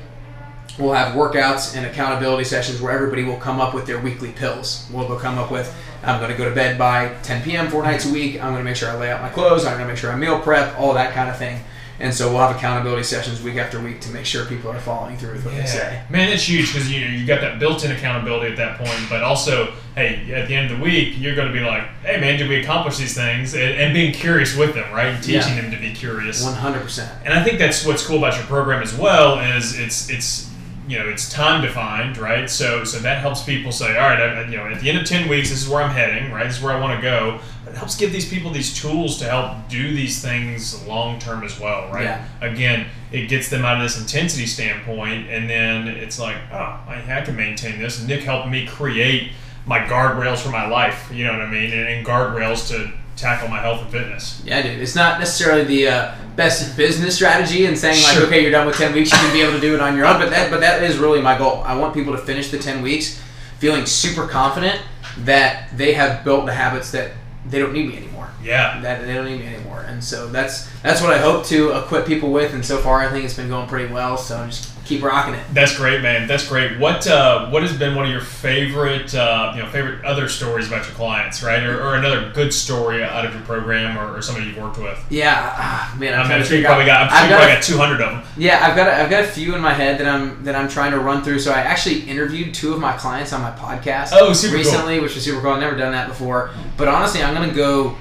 we'll 0.78 0.92
have 0.92 1.14
workouts 1.14 1.74
and 1.76 1.87
accountability 1.87 2.44
sessions 2.44 2.80
where 2.80 2.92
everybody 2.92 3.24
will 3.24 3.38
come 3.38 3.61
up 3.61 3.74
with 3.74 3.87
their 3.87 4.00
weekly 4.00 4.32
pills. 4.32 4.88
We'll 4.92 5.18
come 5.18 5.38
up 5.38 5.50
with 5.50 5.74
I'm 6.02 6.20
going 6.20 6.30
to 6.30 6.37
go 6.37 6.48
to 6.48 6.54
bed 6.54 6.78
by 6.78 7.14
10 7.22 7.42
p.m. 7.42 7.68
four 7.68 7.82
nights 7.82 8.08
a 8.08 8.12
week. 8.12 8.37
I'm 8.37 8.52
going 8.52 8.58
to 8.58 8.64
make 8.64 8.76
sure 8.76 8.88
I 8.88 8.96
lay 8.96 9.11
out 9.11 9.20
my 9.20 9.30
clothes. 9.30 9.64
I'm 9.64 9.74
going 9.74 9.87
to 9.87 9.92
make 9.92 9.98
sure 9.98 10.12
I 10.12 10.16
meal 10.16 10.38
prep, 10.40 10.78
all 10.78 10.94
that 10.94 11.12
kind 11.12 11.28
of 11.28 11.37
thing. 11.37 11.61
And 12.00 12.14
so 12.14 12.28
we'll 12.30 12.38
have 12.38 12.54
accountability 12.54 13.02
sessions 13.02 13.42
week 13.42 13.56
after 13.56 13.80
week 13.80 14.00
to 14.02 14.11
make 14.11 14.24
sure 14.24 14.44
people 14.44 14.70
are 14.70 14.78
following 14.78 15.16
through 15.16 15.32
with 15.32 15.44
what 15.44 15.54
they 15.56 15.66
say. 15.66 16.02
Man, 16.08 16.28
it's 16.28 16.48
huge 16.48 16.72
because 16.72 16.90
you 16.92 17.00
you 17.00 17.26
got 17.26 17.40
that 17.40 17.58
built-in 17.58 17.90
accountability 17.90 18.50
at 18.52 18.56
that 18.56 18.78
point, 18.78 19.00
but 19.11 19.22
also, 19.22 19.72
hey, 19.96 20.32
at 20.32 20.46
the 20.46 20.54
end 20.54 20.70
of 20.70 20.78
the 20.78 20.84
week, 20.84 21.14
you're 21.18 21.34
going 21.34 21.48
to 21.48 21.52
be 21.52 21.58
like, 21.64 21.82
hey, 22.04 22.20
man, 22.20 22.38
did 22.38 22.48
we 22.48 22.56
accomplish 22.61 22.98
these 22.98 23.14
things? 23.14 23.54
And, 23.54 23.62
and 23.74 23.92
being 23.94 24.12
curious 24.12 24.56
with 24.56 24.74
them, 24.74 24.92
right? 24.92 25.06
And 25.08 25.22
teaching 25.24 25.56
Yeah. 25.56 25.62
them 25.62 25.70
to 25.72 25.76
be 25.76 25.92
curious. 25.92 26.44
100%. 26.46 27.08
And 27.24 27.34
I 27.34 27.42
think 27.42 27.58
that's 27.58 27.84
what's 27.84 28.06
cool 28.06 28.18
about 28.18 28.37
your 28.37 28.46
program 28.46 28.80
as 28.82 28.94
well 28.94 29.40
is 29.56 29.76
it's 29.78 30.08
it's 30.08 30.48
you 30.87 30.98
know 30.98 31.06
it's 31.08 31.28
time 31.30 31.61
defined, 31.62 32.16
right? 32.16 32.48
So 32.48 32.84
so 32.84 32.98
that 33.00 33.20
helps 33.20 33.42
people 33.42 33.72
say, 33.72 33.96
all 33.98 34.08
right, 34.08 34.20
I, 34.20 34.44
you 34.48 34.56
know, 34.56 34.66
at 34.68 34.80
the 34.80 34.88
end 34.88 34.98
of 34.98 35.04
ten 35.06 35.28
weeks, 35.28 35.50
this 35.50 35.62
is 35.62 35.68
where 35.68 35.82
I'm 35.82 35.90
heading, 35.90 36.30
right? 36.32 36.44
This 36.46 36.58
is 36.58 36.62
where 36.62 36.74
I 36.74 36.80
want 36.80 36.96
to 36.96 37.02
go. 37.02 37.40
It 37.70 37.76
helps 37.76 37.96
give 37.96 38.12
these 38.12 38.28
people 38.28 38.50
these 38.50 38.78
tools 38.81 39.18
to 39.18 39.24
help 39.24 39.68
do 39.68 39.94
these 39.94 40.22
things 40.22 40.87
long 40.87 41.18
term 41.18 41.44
as 41.44 41.59
well, 41.61 41.90
right? 41.92 42.04
Yeah. 42.04 42.24
Again, 42.40 42.87
it 43.12 43.28
gets 43.28 43.48
them 43.48 43.64
out 43.64 43.76
of 43.76 43.83
this 43.83 44.00
intensity 44.00 44.46
standpoint, 44.46 45.28
and 45.28 45.48
then 45.48 45.88
it's 45.88 46.18
like, 46.18 46.37
oh, 46.52 46.57
I, 46.57 47.02
I 47.07 47.20
to 47.24 47.33
maintain 47.33 47.78
this. 47.78 48.02
Nick 48.02 48.22
helped 48.22 48.48
me 48.48 48.66
create 48.66 49.33
my 49.66 49.81
guardrails 49.81 50.38
for 50.38 50.50
my 50.50 50.66
life. 50.66 51.11
You 51.12 51.24
know 51.24 51.33
what 51.33 51.42
I 51.42 51.50
mean? 51.50 51.72
And, 51.72 51.88
and 51.88 52.07
guardrails 52.07 52.68
to 52.68 52.92
tackle 53.16 53.48
my 53.48 53.61
health 53.61 53.83
and 53.83 53.90
fitness. 53.90 54.42
Yeah, 54.44 54.62
dude. 54.62 54.81
It's 54.81 54.94
not 54.94 55.18
necessarily 55.18 55.64
the 55.64 55.88
uh, 55.88 56.14
best 56.37 56.76
business 56.76 57.16
strategy 57.16 57.66
and 57.66 57.76
saying 57.76 58.02
like, 58.02 58.16
Sure. 58.16 58.26
okay, 58.26 58.42
you're 58.42 58.52
done 58.52 58.66
with 58.66 58.76
ten 58.76 58.94
weeks, 58.94 59.11
you 59.12 59.18
can 59.18 59.33
be 59.33 59.42
able 59.42 59.52
to 59.52 59.61
do 59.61 59.74
it 59.74 59.81
on 59.81 59.96
your 59.96 60.07
own. 60.07 60.20
But 60.20 60.31
that, 60.31 60.50
but 60.50 60.61
that 60.61 60.83
is 60.83 60.96
really 60.96 61.20
my 61.20 61.37
goal. 61.37 61.62
I 61.66 61.76
want 61.76 61.94
people 61.94 62.12
to 62.12 62.18
finish 62.18 62.50
the 62.50 62.59
ten 62.59 62.83
weeks 62.83 63.20
feeling 63.59 63.87
super 63.87 64.26
confident 64.26 64.81
that 65.24 65.76
they 65.76 65.94
have 65.94 66.24
built 66.24 66.46
the 66.46 66.54
habits 66.54 66.92
that 66.92 67.11
they 67.50 67.58
don't 67.58 67.72
need 67.72 67.88
me 67.88 67.96
anymore. 67.96 68.30
Yeah. 68.42 68.80
That 68.80 69.04
they 69.04 69.14
don't 69.14 69.26
need 69.26 69.40
me 69.40 69.46
anymore. 69.46 69.84
And 69.87 70.02
so 70.02 70.28
that's 70.28 70.68
that's 70.82 71.00
what 71.00 71.12
I 71.12 71.18
hope 71.18 71.44
to 71.46 71.72
equip 71.76 72.06
people 72.06 72.30
with. 72.30 72.54
And 72.54 72.64
so 72.64 72.78
far, 72.78 73.00
I 73.00 73.11
think 73.11 73.24
it's 73.24 73.34
been 73.34 73.48
going 73.48 73.68
pretty 73.68 73.92
well. 73.92 74.16
So 74.16 74.37
I'm 74.37 74.50
just 74.50 74.70
keep 74.88 75.03
rocking 75.03 75.35
it. 75.35 75.44
That's 75.53 75.77
great, 75.77 76.01
man. 76.01 76.27
That's 76.27 76.48
great. 76.48 76.79
What 76.79 77.07
uh, 77.07 77.51
what 77.51 77.62
has 77.62 77.77
been 77.77 77.94
one 77.94 78.07
of 78.07 78.11
your 78.11 78.22
favorite 78.22 79.14
uh, 79.14 79.53
you 79.55 79.62
know 79.62 79.68
favorite 79.68 80.05
other 80.05 80.29
stories 80.29 80.66
about 80.66 80.87
your 80.87 80.94
clients, 80.94 81.42
right? 81.42 81.62
Or, 81.62 81.81
or 81.81 81.96
another 81.96 82.33
good 82.33 82.53
story 82.53 83.05
out 83.05 83.27
of 83.27 83.35
your 83.35 83.42
program, 83.42 83.98
or, 83.98 84.16
or 84.16 84.22
somebody 84.22 84.46
you've 84.46 84.57
worked 84.57 84.79
with. 84.79 84.98
Yeah, 85.11 85.53
ah, 85.55 85.94
man. 85.98 86.18
I'm 86.18 86.31
I'm, 86.31 86.42
sure 86.42 86.57
you 86.57 86.64
probably 86.64 86.87
got. 86.87 87.12
I'm 87.12 87.29
sure 87.29 87.38
got 87.38 87.55
got 87.55 87.62
200 87.62 88.01
of 88.01 88.12
them. 88.12 88.22
Yeah, 88.37 88.66
I've 88.66 88.74
got 88.74 88.88
a, 88.88 88.94
I've 89.03 89.11
got 89.11 89.24
a 89.24 89.29
few 89.29 89.55
in 89.55 89.61
my 89.61 89.74
head 89.74 90.01
that 90.01 90.09
I'm 90.09 90.42
that 90.44 90.55
I'm 90.55 90.68
trying 90.68 90.92
to 90.92 90.98
run 90.98 91.22
through. 91.22 91.40
So 91.40 91.53
I 91.53 91.61
actually 91.61 92.01
interviewed 92.03 92.55
two 92.55 92.72
of 92.72 92.81
my 92.81 92.96
clients 92.96 93.33
on 93.33 93.42
my 93.42 93.53
podcast 93.53 94.11
Oh, 94.12 94.33
super 94.33 94.55
cool. 94.55 94.64
recently, 94.64 95.01
which 95.01 95.14
was 95.14 95.24
super 95.24 95.40
cool. 95.40 95.51
I've 95.51 95.61
never 95.61 95.77
done 95.77 95.92
that 95.92 96.09
before. 96.09 96.51
But 96.77 96.88
honestly, 96.88 97.22
I'm 97.22 97.35
gonna 97.35 97.53
go 97.53 97.96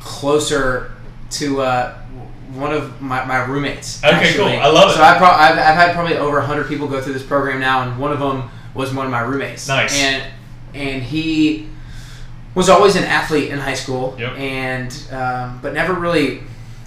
closer 0.00 0.92
to 1.30 1.60
uh, 1.60 1.98
one 2.58 2.72
of 2.72 3.00
my, 3.00 3.24
my 3.24 3.44
roommates. 3.44 4.02
Okay, 4.04 4.14
actually. 4.14 4.52
cool. 4.52 4.60
I 4.60 4.66
love 4.68 4.90
it. 4.90 4.94
So 4.94 5.02
I 5.02 5.16
pro- 5.18 5.28
I've, 5.28 5.52
I've 5.58 5.74
had 5.76 5.94
probably 5.94 6.16
over 6.16 6.38
100 6.38 6.66
people 6.68 6.88
go 6.88 7.00
through 7.00 7.12
this 7.12 7.22
program 7.22 7.60
now, 7.60 7.82
and 7.82 7.98
one 7.98 8.12
of 8.12 8.18
them 8.18 8.50
was 8.74 8.92
one 8.92 9.06
of 9.06 9.12
my 9.12 9.20
roommates. 9.20 9.68
Nice. 9.68 9.96
And 9.98 10.22
and 10.74 11.02
he 11.02 11.68
was 12.54 12.68
always 12.68 12.96
an 12.96 13.04
athlete 13.04 13.50
in 13.50 13.58
high 13.58 13.74
school, 13.74 14.16
Yep. 14.18 14.38
and 14.38 14.92
um, 15.12 15.60
but 15.62 15.72
never 15.74 15.94
really 15.94 16.40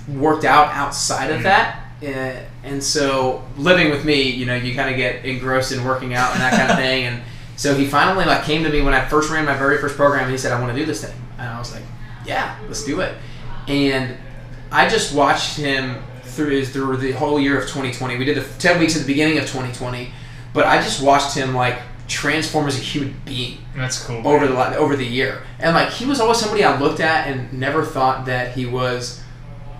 worked 0.07 0.43
out 0.45 0.67
outside 0.73 1.31
of 1.31 1.39
Mhm. 1.39 1.43
that. 1.43 1.77
Uh, 2.03 2.43
and 2.63 2.83
so 2.83 3.43
living 3.57 3.91
with 3.91 4.03
me, 4.03 4.23
you 4.23 4.45
know, 4.45 4.55
you 4.55 4.73
kind 4.75 4.89
of 4.89 4.97
get 4.97 5.23
engrossed 5.23 5.71
in 5.71 5.83
working 5.85 6.13
out 6.15 6.31
and 6.33 6.41
that 6.41 6.51
kind 6.53 6.71
of 6.71 6.77
thing. 6.85 7.05
And 7.05 7.21
so 7.55 7.75
he 7.75 7.85
finally 7.85 8.25
like 8.25 8.43
came 8.43 8.63
to 8.63 8.69
me 8.69 8.81
when 8.81 8.93
I 8.93 9.05
first 9.07 9.29
ran 9.29 9.45
my 9.45 9.55
very 9.55 9.77
first 9.77 9.95
program. 9.95 10.23
And 10.23 10.31
he 10.31 10.37
said, 10.37 10.51
"I 10.51 10.59
want 10.59 10.73
to 10.73 10.79
do 10.79 10.85
this 10.85 11.03
thing," 11.05 11.15
and 11.37 11.47
I 11.47 11.57
was 11.59 11.71
like, 11.73 11.83
"Yeah, 12.25 12.55
let's 12.67 12.83
do 12.83 12.99
it." 13.01 13.13
And 13.67 14.17
I 14.71 14.87
just 14.87 15.13
watched 15.13 15.57
him 15.57 16.01
through 16.23 16.49
his, 16.51 16.69
through 16.71 16.97
the 16.97 17.11
whole 17.11 17.39
year 17.39 17.57
of 17.57 17.63
2020. 17.63 18.17
We 18.17 18.25
did 18.25 18.37
the 18.37 18.45
10 18.59 18.79
weeks 18.79 18.95
at 18.95 19.01
the 19.01 19.07
beginning 19.07 19.37
of 19.37 19.43
2020, 19.45 20.11
but 20.53 20.65
I 20.65 20.77
just 20.81 21.03
watched 21.03 21.35
him 21.35 21.53
like 21.53 21.77
transform 22.07 22.67
as 22.67 22.77
a 22.77 22.81
human 22.81 23.15
being 23.25 23.57
That's 23.75 24.03
cool. 24.05 24.25
over 24.27 24.47
the 24.47 24.77
over 24.77 24.95
the 24.95 25.05
year. 25.05 25.43
And 25.59 25.75
like 25.75 25.89
he 25.89 26.05
was 26.05 26.19
always 26.19 26.39
somebody 26.39 26.63
I 26.63 26.79
looked 26.79 26.99
at 26.99 27.27
and 27.27 27.51
never 27.53 27.83
thought 27.85 28.25
that 28.25 28.53
he 28.55 28.65
was 28.65 29.21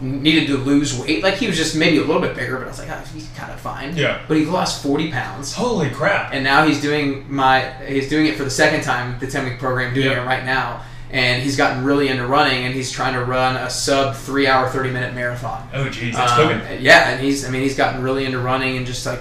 needed 0.01 0.47
to 0.47 0.57
lose 0.57 0.97
weight. 0.97 1.23
Like 1.23 1.35
he 1.35 1.47
was 1.47 1.55
just 1.57 1.75
maybe 1.75 1.97
a 1.97 2.03
little 2.03 2.21
bit 2.21 2.35
bigger, 2.35 2.57
but 2.57 2.65
I 2.65 2.69
was 2.69 2.79
like, 2.79 2.89
oh, 2.89 3.03
he's 3.13 3.29
kind 3.35 3.51
of 3.51 3.59
fine. 3.59 3.95
Yeah. 3.95 4.21
But 4.27 4.37
he 4.37 4.45
lost 4.45 4.81
40 4.83 5.11
pounds. 5.11 5.53
Holy 5.53 5.89
crap! 5.89 6.33
And 6.33 6.43
now 6.43 6.65
he's 6.65 6.81
doing 6.81 7.31
my 7.33 7.69
he's 7.85 8.09
doing 8.09 8.25
it 8.25 8.35
for 8.35 8.43
the 8.43 8.49
second 8.49 8.81
time, 8.83 9.19
the 9.19 9.27
10 9.27 9.45
week 9.45 9.59
program, 9.59 9.93
doing 9.93 10.07
Yeah. 10.07 10.23
it 10.23 10.25
right 10.25 10.43
now. 10.45 10.83
And 11.11 11.43
he's 11.43 11.57
gotten 11.57 11.83
really 11.83 12.07
into 12.07 12.25
running, 12.25 12.65
and 12.65 12.73
he's 12.73 12.89
trying 12.89 13.13
to 13.15 13.23
run 13.25 13.57
a 13.57 13.69
sub 13.69 14.15
three 14.15 14.47
hour, 14.47 14.69
30 14.69 14.91
minute 14.91 15.13
marathon. 15.13 15.67
Oh 15.73 15.85
jeez, 15.85 16.13
that's 16.13 16.31
Um, 16.31 16.59
cooking. 16.59 16.81
Yeah, 16.81 17.09
and 17.09 17.21
he's 17.21 17.45
I 17.45 17.49
mean 17.51 17.61
he's 17.63 17.75
gotten 17.75 18.01
really 18.01 18.23
into 18.25 18.39
running 18.39 18.77
and 18.77 18.85
just 18.87 19.05
like 19.05 19.19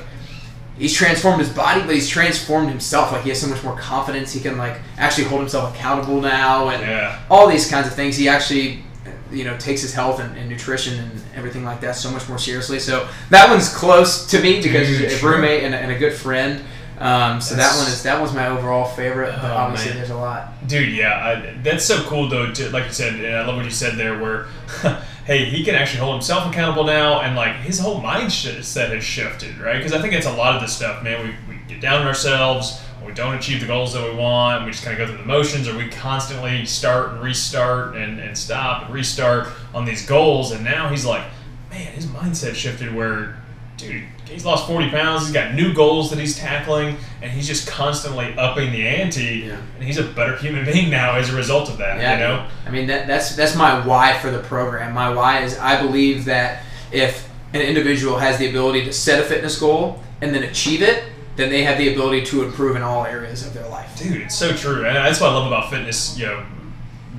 he's 0.78 0.94
transformed 0.94 1.40
his 1.40 1.50
body, 1.50 1.80
but 1.82 1.94
he's 1.94 2.08
transformed 2.08 2.68
himself. 2.68 3.10
Like 3.12 3.22
he 3.22 3.28
has 3.30 3.40
so 3.40 3.48
much 3.48 3.62
more 3.64 3.76
confidence. 3.76 4.32
He 4.32 4.38
can 4.40 4.56
like 4.56 4.76
actually 4.98 5.24
hold 5.24 5.40
himself 5.40 5.74
accountable 5.74 6.20
now, 6.20 6.68
and 6.68 6.80
Yeah. 6.82 7.18
all 7.28 7.48
these 7.48 7.68
kinds 7.68 7.88
of 7.88 7.94
things. 7.94 8.16
He 8.16 8.28
actually 8.28 8.84
you 9.32 9.44
know 9.44 9.56
takes 9.58 9.80
his 9.82 9.92
health 9.94 10.20
and, 10.20 10.36
and 10.36 10.48
nutrition 10.48 10.98
and 10.98 11.22
everything 11.36 11.64
like 11.64 11.80
that 11.80 11.96
so 11.96 12.10
much 12.10 12.28
more 12.28 12.38
seriously. 12.38 12.78
So 12.78 13.08
that 13.30 13.48
one's 13.50 13.68
close 13.74 14.26
to 14.26 14.40
me 14.40 14.62
because 14.62 14.86
Dude, 14.88 15.00
he's 15.10 15.22
a 15.22 15.26
roommate 15.26 15.64
and 15.64 15.74
a, 15.74 15.78
and 15.78 15.90
a 15.90 15.98
good 15.98 16.12
friend. 16.14 16.60
Um, 17.00 17.40
so 17.40 17.54
That's- 17.54 17.72
that 17.76 17.82
one 17.82 17.88
is 17.90 18.02
that 18.02 18.20
was 18.20 18.34
my 18.34 18.48
overall 18.48 18.84
favorite, 18.84 19.34
but 19.40 19.50
Oh, 19.50 19.56
obviously 19.56 19.90
man. 19.90 19.96
there's 19.98 20.10
a 20.10 20.16
lot. 20.16 20.52
Dude, 20.68 20.90
yeah, 20.92 21.14
I, 21.26 21.54
that's 21.62 21.84
so 21.84 22.02
cool 22.02 22.28
though. 22.28 22.52
To, 22.52 22.70
like 22.70 22.84
you 22.86 22.92
said, 22.92 23.14
and 23.14 23.34
I 23.36 23.46
love 23.46 23.56
what 23.56 23.64
you 23.64 23.70
said 23.70 23.96
there. 23.96 24.18
Where, 24.18 24.46
hey, 25.24 25.46
he 25.46 25.64
can 25.64 25.74
actually 25.74 26.00
hold 26.00 26.16
himself 26.16 26.50
accountable 26.52 26.84
now, 26.84 27.20
and 27.22 27.34
like 27.36 27.56
his 27.56 27.78
whole 27.78 28.02
mindset 28.02 28.90
has 28.90 29.02
shifted, 29.02 29.56
right? 29.58 29.78
Because 29.78 29.94
I 29.94 30.02
think 30.02 30.12
it's 30.12 30.26
a 30.26 30.32
lot 30.32 30.54
of 30.56 30.60
this 30.60 30.76
stuff, 30.76 31.02
man. 31.02 31.26
We, 31.48 31.54
we 31.54 31.60
get 31.68 31.80
down 31.80 32.02
on 32.02 32.06
ourselves. 32.06 32.80
We 33.06 33.12
don't 33.14 33.34
achieve 33.34 33.60
the 33.60 33.66
goals 33.66 33.94
that 33.94 34.04
we 34.08 34.14
want. 34.16 34.66
We 34.66 34.70
just 34.72 34.84
kind 34.84 34.92
of 34.92 34.98
go 34.98 35.10
through 35.12 35.22
the 35.22 35.26
motions, 35.28 35.66
or 35.68 35.76
we 35.78 35.88
constantly 35.88 36.66
start 36.66 37.12
and 37.12 37.22
restart 37.22 37.96
and, 37.96 38.20
and 38.20 38.36
stop 38.36 38.84
and 38.84 38.94
restart 38.94 39.48
on 39.74 39.86
these 39.86 40.04
goals. 40.06 40.52
And 40.52 40.62
now 40.62 40.88
he's 40.90 41.06
like, 41.06 41.22
man, 41.70 41.92
his 41.94 42.04
mindset 42.06 42.54
shifted 42.54 42.94
where, 42.94 43.36
dude, 43.80 44.04
he's 44.28 44.44
lost 44.44 44.66
40 44.66 44.90
pounds. 44.90 45.24
He's 45.24 45.32
got 45.32 45.54
new 45.54 45.74
goals 45.74 46.10
that 46.10 46.18
he's 46.18 46.36
tackling, 46.36 46.96
and 47.22 47.30
he's 47.30 47.46
just 47.46 47.66
constantly 47.66 48.34
upping 48.36 48.72
the 48.72 48.86
ante. 48.86 49.44
Yeah. 49.46 49.60
And 49.76 49.84
he's 49.84 49.98
a 49.98 50.04
better 50.04 50.36
human 50.36 50.64
being 50.64 50.90
now 50.90 51.16
as 51.16 51.30
a 51.30 51.36
result 51.36 51.68
of 51.68 51.78
that. 51.78 51.98
Yeah, 51.98 52.14
you 52.14 52.18
know? 52.20 52.48
I 52.66 52.70
mean 52.70 52.86
that, 52.88 53.06
that's 53.06 53.34
that's 53.36 53.56
my 53.56 53.84
why 53.86 54.18
for 54.18 54.30
the 54.30 54.40
program. 54.40 54.94
My 54.94 55.10
why 55.10 55.40
is 55.40 55.58
I 55.58 55.80
believe 55.80 56.24
that 56.26 56.64
if 56.92 57.28
an 57.52 57.60
individual 57.60 58.18
has 58.18 58.38
the 58.38 58.48
ability 58.48 58.84
to 58.84 58.92
set 58.92 59.20
a 59.20 59.24
fitness 59.24 59.58
goal 59.58 60.00
and 60.20 60.34
then 60.34 60.44
achieve 60.44 60.82
it, 60.82 61.04
then 61.36 61.50
they 61.50 61.62
have 61.64 61.78
the 61.78 61.92
ability 61.92 62.24
to 62.26 62.44
improve 62.44 62.76
in 62.76 62.82
all 62.82 63.04
areas 63.06 63.46
of 63.46 63.54
their 63.54 63.66
life. 63.68 63.98
Dude, 63.98 64.22
it's 64.22 64.36
so 64.36 64.52
true. 64.52 64.84
And 64.84 64.96
that's 64.96 65.20
what 65.20 65.30
I 65.30 65.34
love 65.34 65.46
about 65.46 65.70
fitness. 65.70 66.18
You 66.18 66.26
know, 66.26 66.46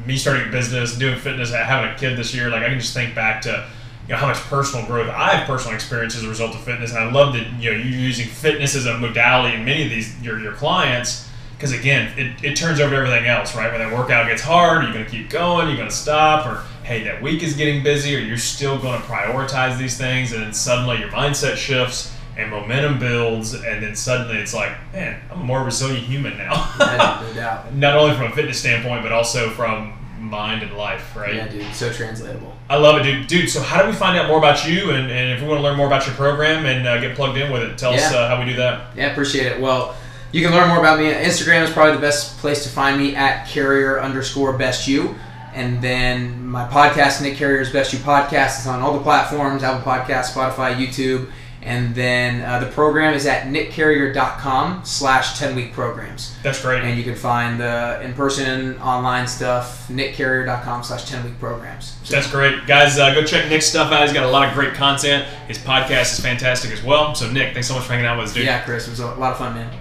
me 0.06 0.18
starting 0.18 0.48
a 0.48 0.52
business, 0.52 0.98
doing 0.98 1.18
fitness, 1.20 1.52
having 1.52 1.92
a 1.92 1.98
kid 1.98 2.18
this 2.18 2.34
year. 2.34 2.50
Like 2.50 2.64
I 2.64 2.70
can 2.70 2.80
just 2.80 2.94
think 2.94 3.16
back 3.16 3.42
to 3.42 3.68
you 4.08 4.10
know 4.10 4.18
how 4.18 4.28
much 4.28 4.38
personal 4.38 4.86
growth 4.86 5.10
I've 5.10 5.46
personally 5.48 5.76
experienced 5.76 6.18
as 6.18 6.24
a 6.24 6.30
result 6.30 6.56
of 6.56 6.62
fitness, 6.62 6.92
and 6.92 7.00
I 7.00 7.12
love 7.12 7.34
that 7.34 7.48
you 7.60 7.72
know 7.72 7.78
you're 7.78 8.00
using 8.00 8.28
fitness 8.28 8.76
as 8.76 8.86
a 8.86 8.98
modality 8.98 9.56
in 9.56 9.66
many 9.66 9.84
of 9.84 9.90
these 9.90 10.20
your 10.22 10.40
your 10.40 10.54
clients. 10.54 11.28
Because 11.58 11.74
again, 11.74 12.12
it, 12.18 12.44
it 12.44 12.56
turns 12.56 12.80
over 12.80 12.90
to 12.90 12.98
everything 12.98 13.28
else, 13.28 13.56
right? 13.56 13.72
When 13.72 13.80
that 13.82 13.96
workout 13.96 14.28
gets 14.28 14.42
hard, 14.42 14.80
are 14.80 14.84
you're 14.84 14.94
going 14.94 15.06
to 15.06 15.12
keep 15.12 15.30
going, 15.30 15.68
you're 15.68 15.78
going 15.78 15.90
to 15.90 15.96
stop, 15.96 16.48
or 16.48 16.64
hey, 16.84 17.04
that 17.04 17.22
week 17.22 17.44
is 17.44 17.54
getting 17.56 17.84
busy, 17.84 18.16
or 18.16 18.20
you're 18.20 18.38
still 18.38 18.80
going 18.80 19.00
to 19.00 19.08
prioritize 19.08 19.78
these 19.78 19.96
things, 19.96 20.32
and 20.32 20.42
then 20.42 20.54
suddenly 20.54 20.98
your 20.98 21.10
mindset 21.10 21.58
shifts 21.58 22.12
and 22.36 22.50
momentum 22.50 22.98
builds, 22.98 23.54
and 23.54 23.84
then 23.84 23.96
suddenly 23.96 24.38
it's 24.38 24.54
like, 24.54 24.72
man, 24.94 25.22
I'm 25.30 25.42
a 25.42 25.44
more 25.44 25.64
resilient 25.64 26.06
human 26.06 26.38
now. 26.38 26.74
Yeah, 26.80 27.24
no 27.28 27.34
doubt. 27.40 27.74
Not 27.76 27.96
only 27.96 28.16
from 28.16 28.32
a 28.32 28.36
fitness 28.36 28.60
standpoint, 28.60 29.04
but 29.04 29.12
also 29.12 29.50
from 29.52 29.94
mind 30.20 30.64
and 30.64 30.76
life, 30.78 31.16
right? 31.16 31.36
Yeah, 31.36 31.48
dude, 31.48 31.74
so 31.74 31.92
translatable. 31.92 32.56
I 32.72 32.78
love 32.78 32.98
it, 33.02 33.04
dude. 33.04 33.28
Dude, 33.28 33.50
so 33.50 33.62
how 33.62 33.82
do 33.82 33.90
we 33.90 33.94
find 33.94 34.18
out 34.18 34.30
more 34.30 34.38
about 34.38 34.66
you? 34.66 34.92
And, 34.92 35.12
and 35.12 35.32
if 35.32 35.42
we 35.42 35.48
want 35.50 35.58
to 35.60 35.62
learn 35.62 35.76
more 35.76 35.88
about 35.88 36.08
your 36.08 36.16
program 36.16 36.66
and 36.66 36.88
uh, 36.88 37.02
get 37.02 37.18
plugged 37.18 37.38
in 37.38 37.52
with 37.52 37.64
it, 37.64 37.78
tell 37.78 37.94
us 37.94 38.14
uh, 38.14 38.30
how 38.30 38.40
we 38.40 38.46
do 38.50 38.56
that. 38.56 38.96
Yeah, 38.96 39.12
appreciate 39.12 39.48
it. 39.48 39.60
Well, 39.60 39.94
you 40.32 40.42
can 40.42 40.54
learn 40.54 40.70
more 40.70 40.80
about 40.80 40.98
me. 40.98 41.12
Instagram 41.12 41.64
is 41.64 41.70
probably 41.70 41.96
the 41.96 42.00
best 42.00 42.38
place 42.38 42.64
to 42.64 42.70
find 42.70 42.98
me 42.98 43.14
at 43.14 43.46
carrier 43.50 44.00
underscore 44.00 44.58
best 44.58 44.88
you. 44.88 45.16
And 45.54 45.82
then 45.82 46.48
my 46.48 46.66
podcast, 46.66 47.22
Nick 47.22 47.36
Carrier's 47.36 47.74
Best 47.74 47.92
You 47.92 48.00
Podcast, 48.00 48.62
is 48.62 48.68
on 48.68 48.80
all 48.80 48.94
the 48.94 49.04
platforms 49.04 49.64
Apple 49.64 49.82
Podcasts, 49.82 50.32
Spotify, 50.32 50.74
YouTube. 50.74 51.30
And 51.64 51.94
then 51.94 52.42
uh, 52.42 52.60
the 52.60 52.72
program 52.72 53.14
is 53.14 53.26
at 53.28 53.48
nickcarrier.com 53.48 54.84
slash 54.84 55.38
10 55.38 55.56
week 55.56 55.74
programs. 55.74 56.36
That's 56.42 56.62
great. 56.62 56.84
And 56.84 56.98
you 56.98 57.04
can 57.04 57.16
find 57.16 57.60
the 57.60 58.02
in 58.02 58.14
person, 58.14 58.80
online 58.80 59.28
stuff, 59.28 59.88
nickcarrier.com 59.88 60.84
slash 60.84 61.10
10 61.10 61.24
week 61.24 61.40
programs. 61.40 61.98
So, 62.04 62.16
That's 62.16 62.30
great. 62.32 62.66
Guys, 62.66 62.98
uh, 62.98 63.14
go 63.14 63.24
check 63.24 63.50
Nick's 63.50 63.68
stuff 63.68 63.92
out. 63.92 64.02
He's 64.04 64.14
got 64.14 64.24
a 64.24 64.30
lot 64.30 64.48
of 64.48 64.54
great 64.54 64.74
content. 64.74 65.26
His 65.48 65.58
podcast 65.58 66.14
is 66.14 66.20
fantastic 66.20 66.72
as 66.72 66.84
well. 66.84 67.14
So, 67.16 67.32
Nick, 67.32 67.54
thanks 67.54 67.68
so 67.68 67.76
much 67.76 67.84
for 67.84 67.94
hanging 67.94 68.08
out 68.08 68.18
with 68.18 68.30
us, 68.30 68.34
dude. 68.34 68.46
yeah, 68.46 68.64
Chris, 68.64 68.88
it 68.88 68.92
was 68.92 69.00
a 69.00 69.08
lot 69.16 69.34
of 69.34 69.38
fun, 69.38 69.54
man. 69.54 69.81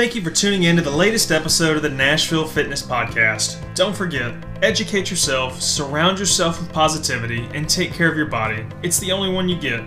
Thank 0.00 0.14
you 0.14 0.22
for 0.22 0.30
tuning 0.30 0.62
in 0.62 0.76
to 0.76 0.82
the 0.82 0.90
latest 0.90 1.30
episode 1.30 1.76
of 1.76 1.82
the 1.82 1.90
Nashville 1.90 2.46
Fitness 2.46 2.80
Podcast. 2.80 3.62
Don't 3.74 3.94
forget, 3.94 4.34
educate 4.62 5.10
yourself, 5.10 5.60
surround 5.60 6.18
yourself 6.18 6.58
with 6.58 6.72
positivity, 6.72 7.46
and 7.52 7.68
take 7.68 7.92
care 7.92 8.10
of 8.10 8.16
your 8.16 8.24
body. 8.24 8.64
It's 8.82 8.98
the 8.98 9.12
only 9.12 9.30
one 9.30 9.46
you 9.46 9.60
get. 9.60 9.84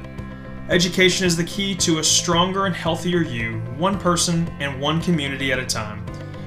Education 0.69 1.25
is 1.25 1.35
the 1.35 1.43
key 1.43 1.73
to 1.77 1.97
a 1.97 2.03
stronger 2.03 2.67
and 2.67 2.75
healthier 2.75 3.23
you, 3.23 3.53
one 3.75 3.99
person 3.99 4.47
and 4.59 4.79
one 4.79 5.01
community 5.01 5.51
at 5.51 5.57
a 5.57 5.65
time. 5.65 6.05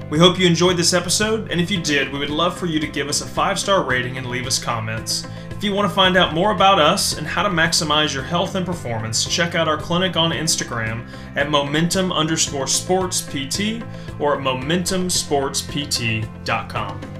We 0.09 0.17
hope 0.17 0.39
you 0.39 0.47
enjoyed 0.47 0.77
this 0.77 0.93
episode, 0.93 1.51
and 1.51 1.59
if 1.59 1.69
you 1.69 1.81
did, 1.81 2.09
we 2.13 2.19
would 2.19 2.29
love 2.29 2.57
for 2.57 2.67
you 2.67 2.79
to 2.79 2.87
give 2.87 3.09
us 3.09 3.19
a 3.19 3.27
five 3.27 3.59
star 3.59 3.83
rating 3.83 4.17
and 4.17 4.27
leave 4.27 4.47
us 4.47 4.63
comments. 4.63 5.27
If 5.57 5.63
you 5.63 5.73
want 5.73 5.89
to 5.89 5.95
find 5.95 6.17
out 6.17 6.35
more 6.35 6.51
about 6.51 6.79
us 6.79 7.17
and 7.17 7.25
how 7.25 7.41
to 7.41 7.49
maximize 7.49 8.13
your 8.13 8.21
health 8.21 8.53
and 8.53 8.63
performance, 8.63 9.25
check 9.25 9.55
out 9.55 9.67
our 9.67 9.75
clinic 9.75 10.15
on 10.15 10.29
Instagram 10.29 11.09
at 11.35 11.49
momentum 11.49 12.11
underscore 12.11 12.67
sports 12.67 13.21
PT 13.21 13.81
or 14.19 14.35
at 14.35 14.41
momentumsportspt.com. 14.41 17.16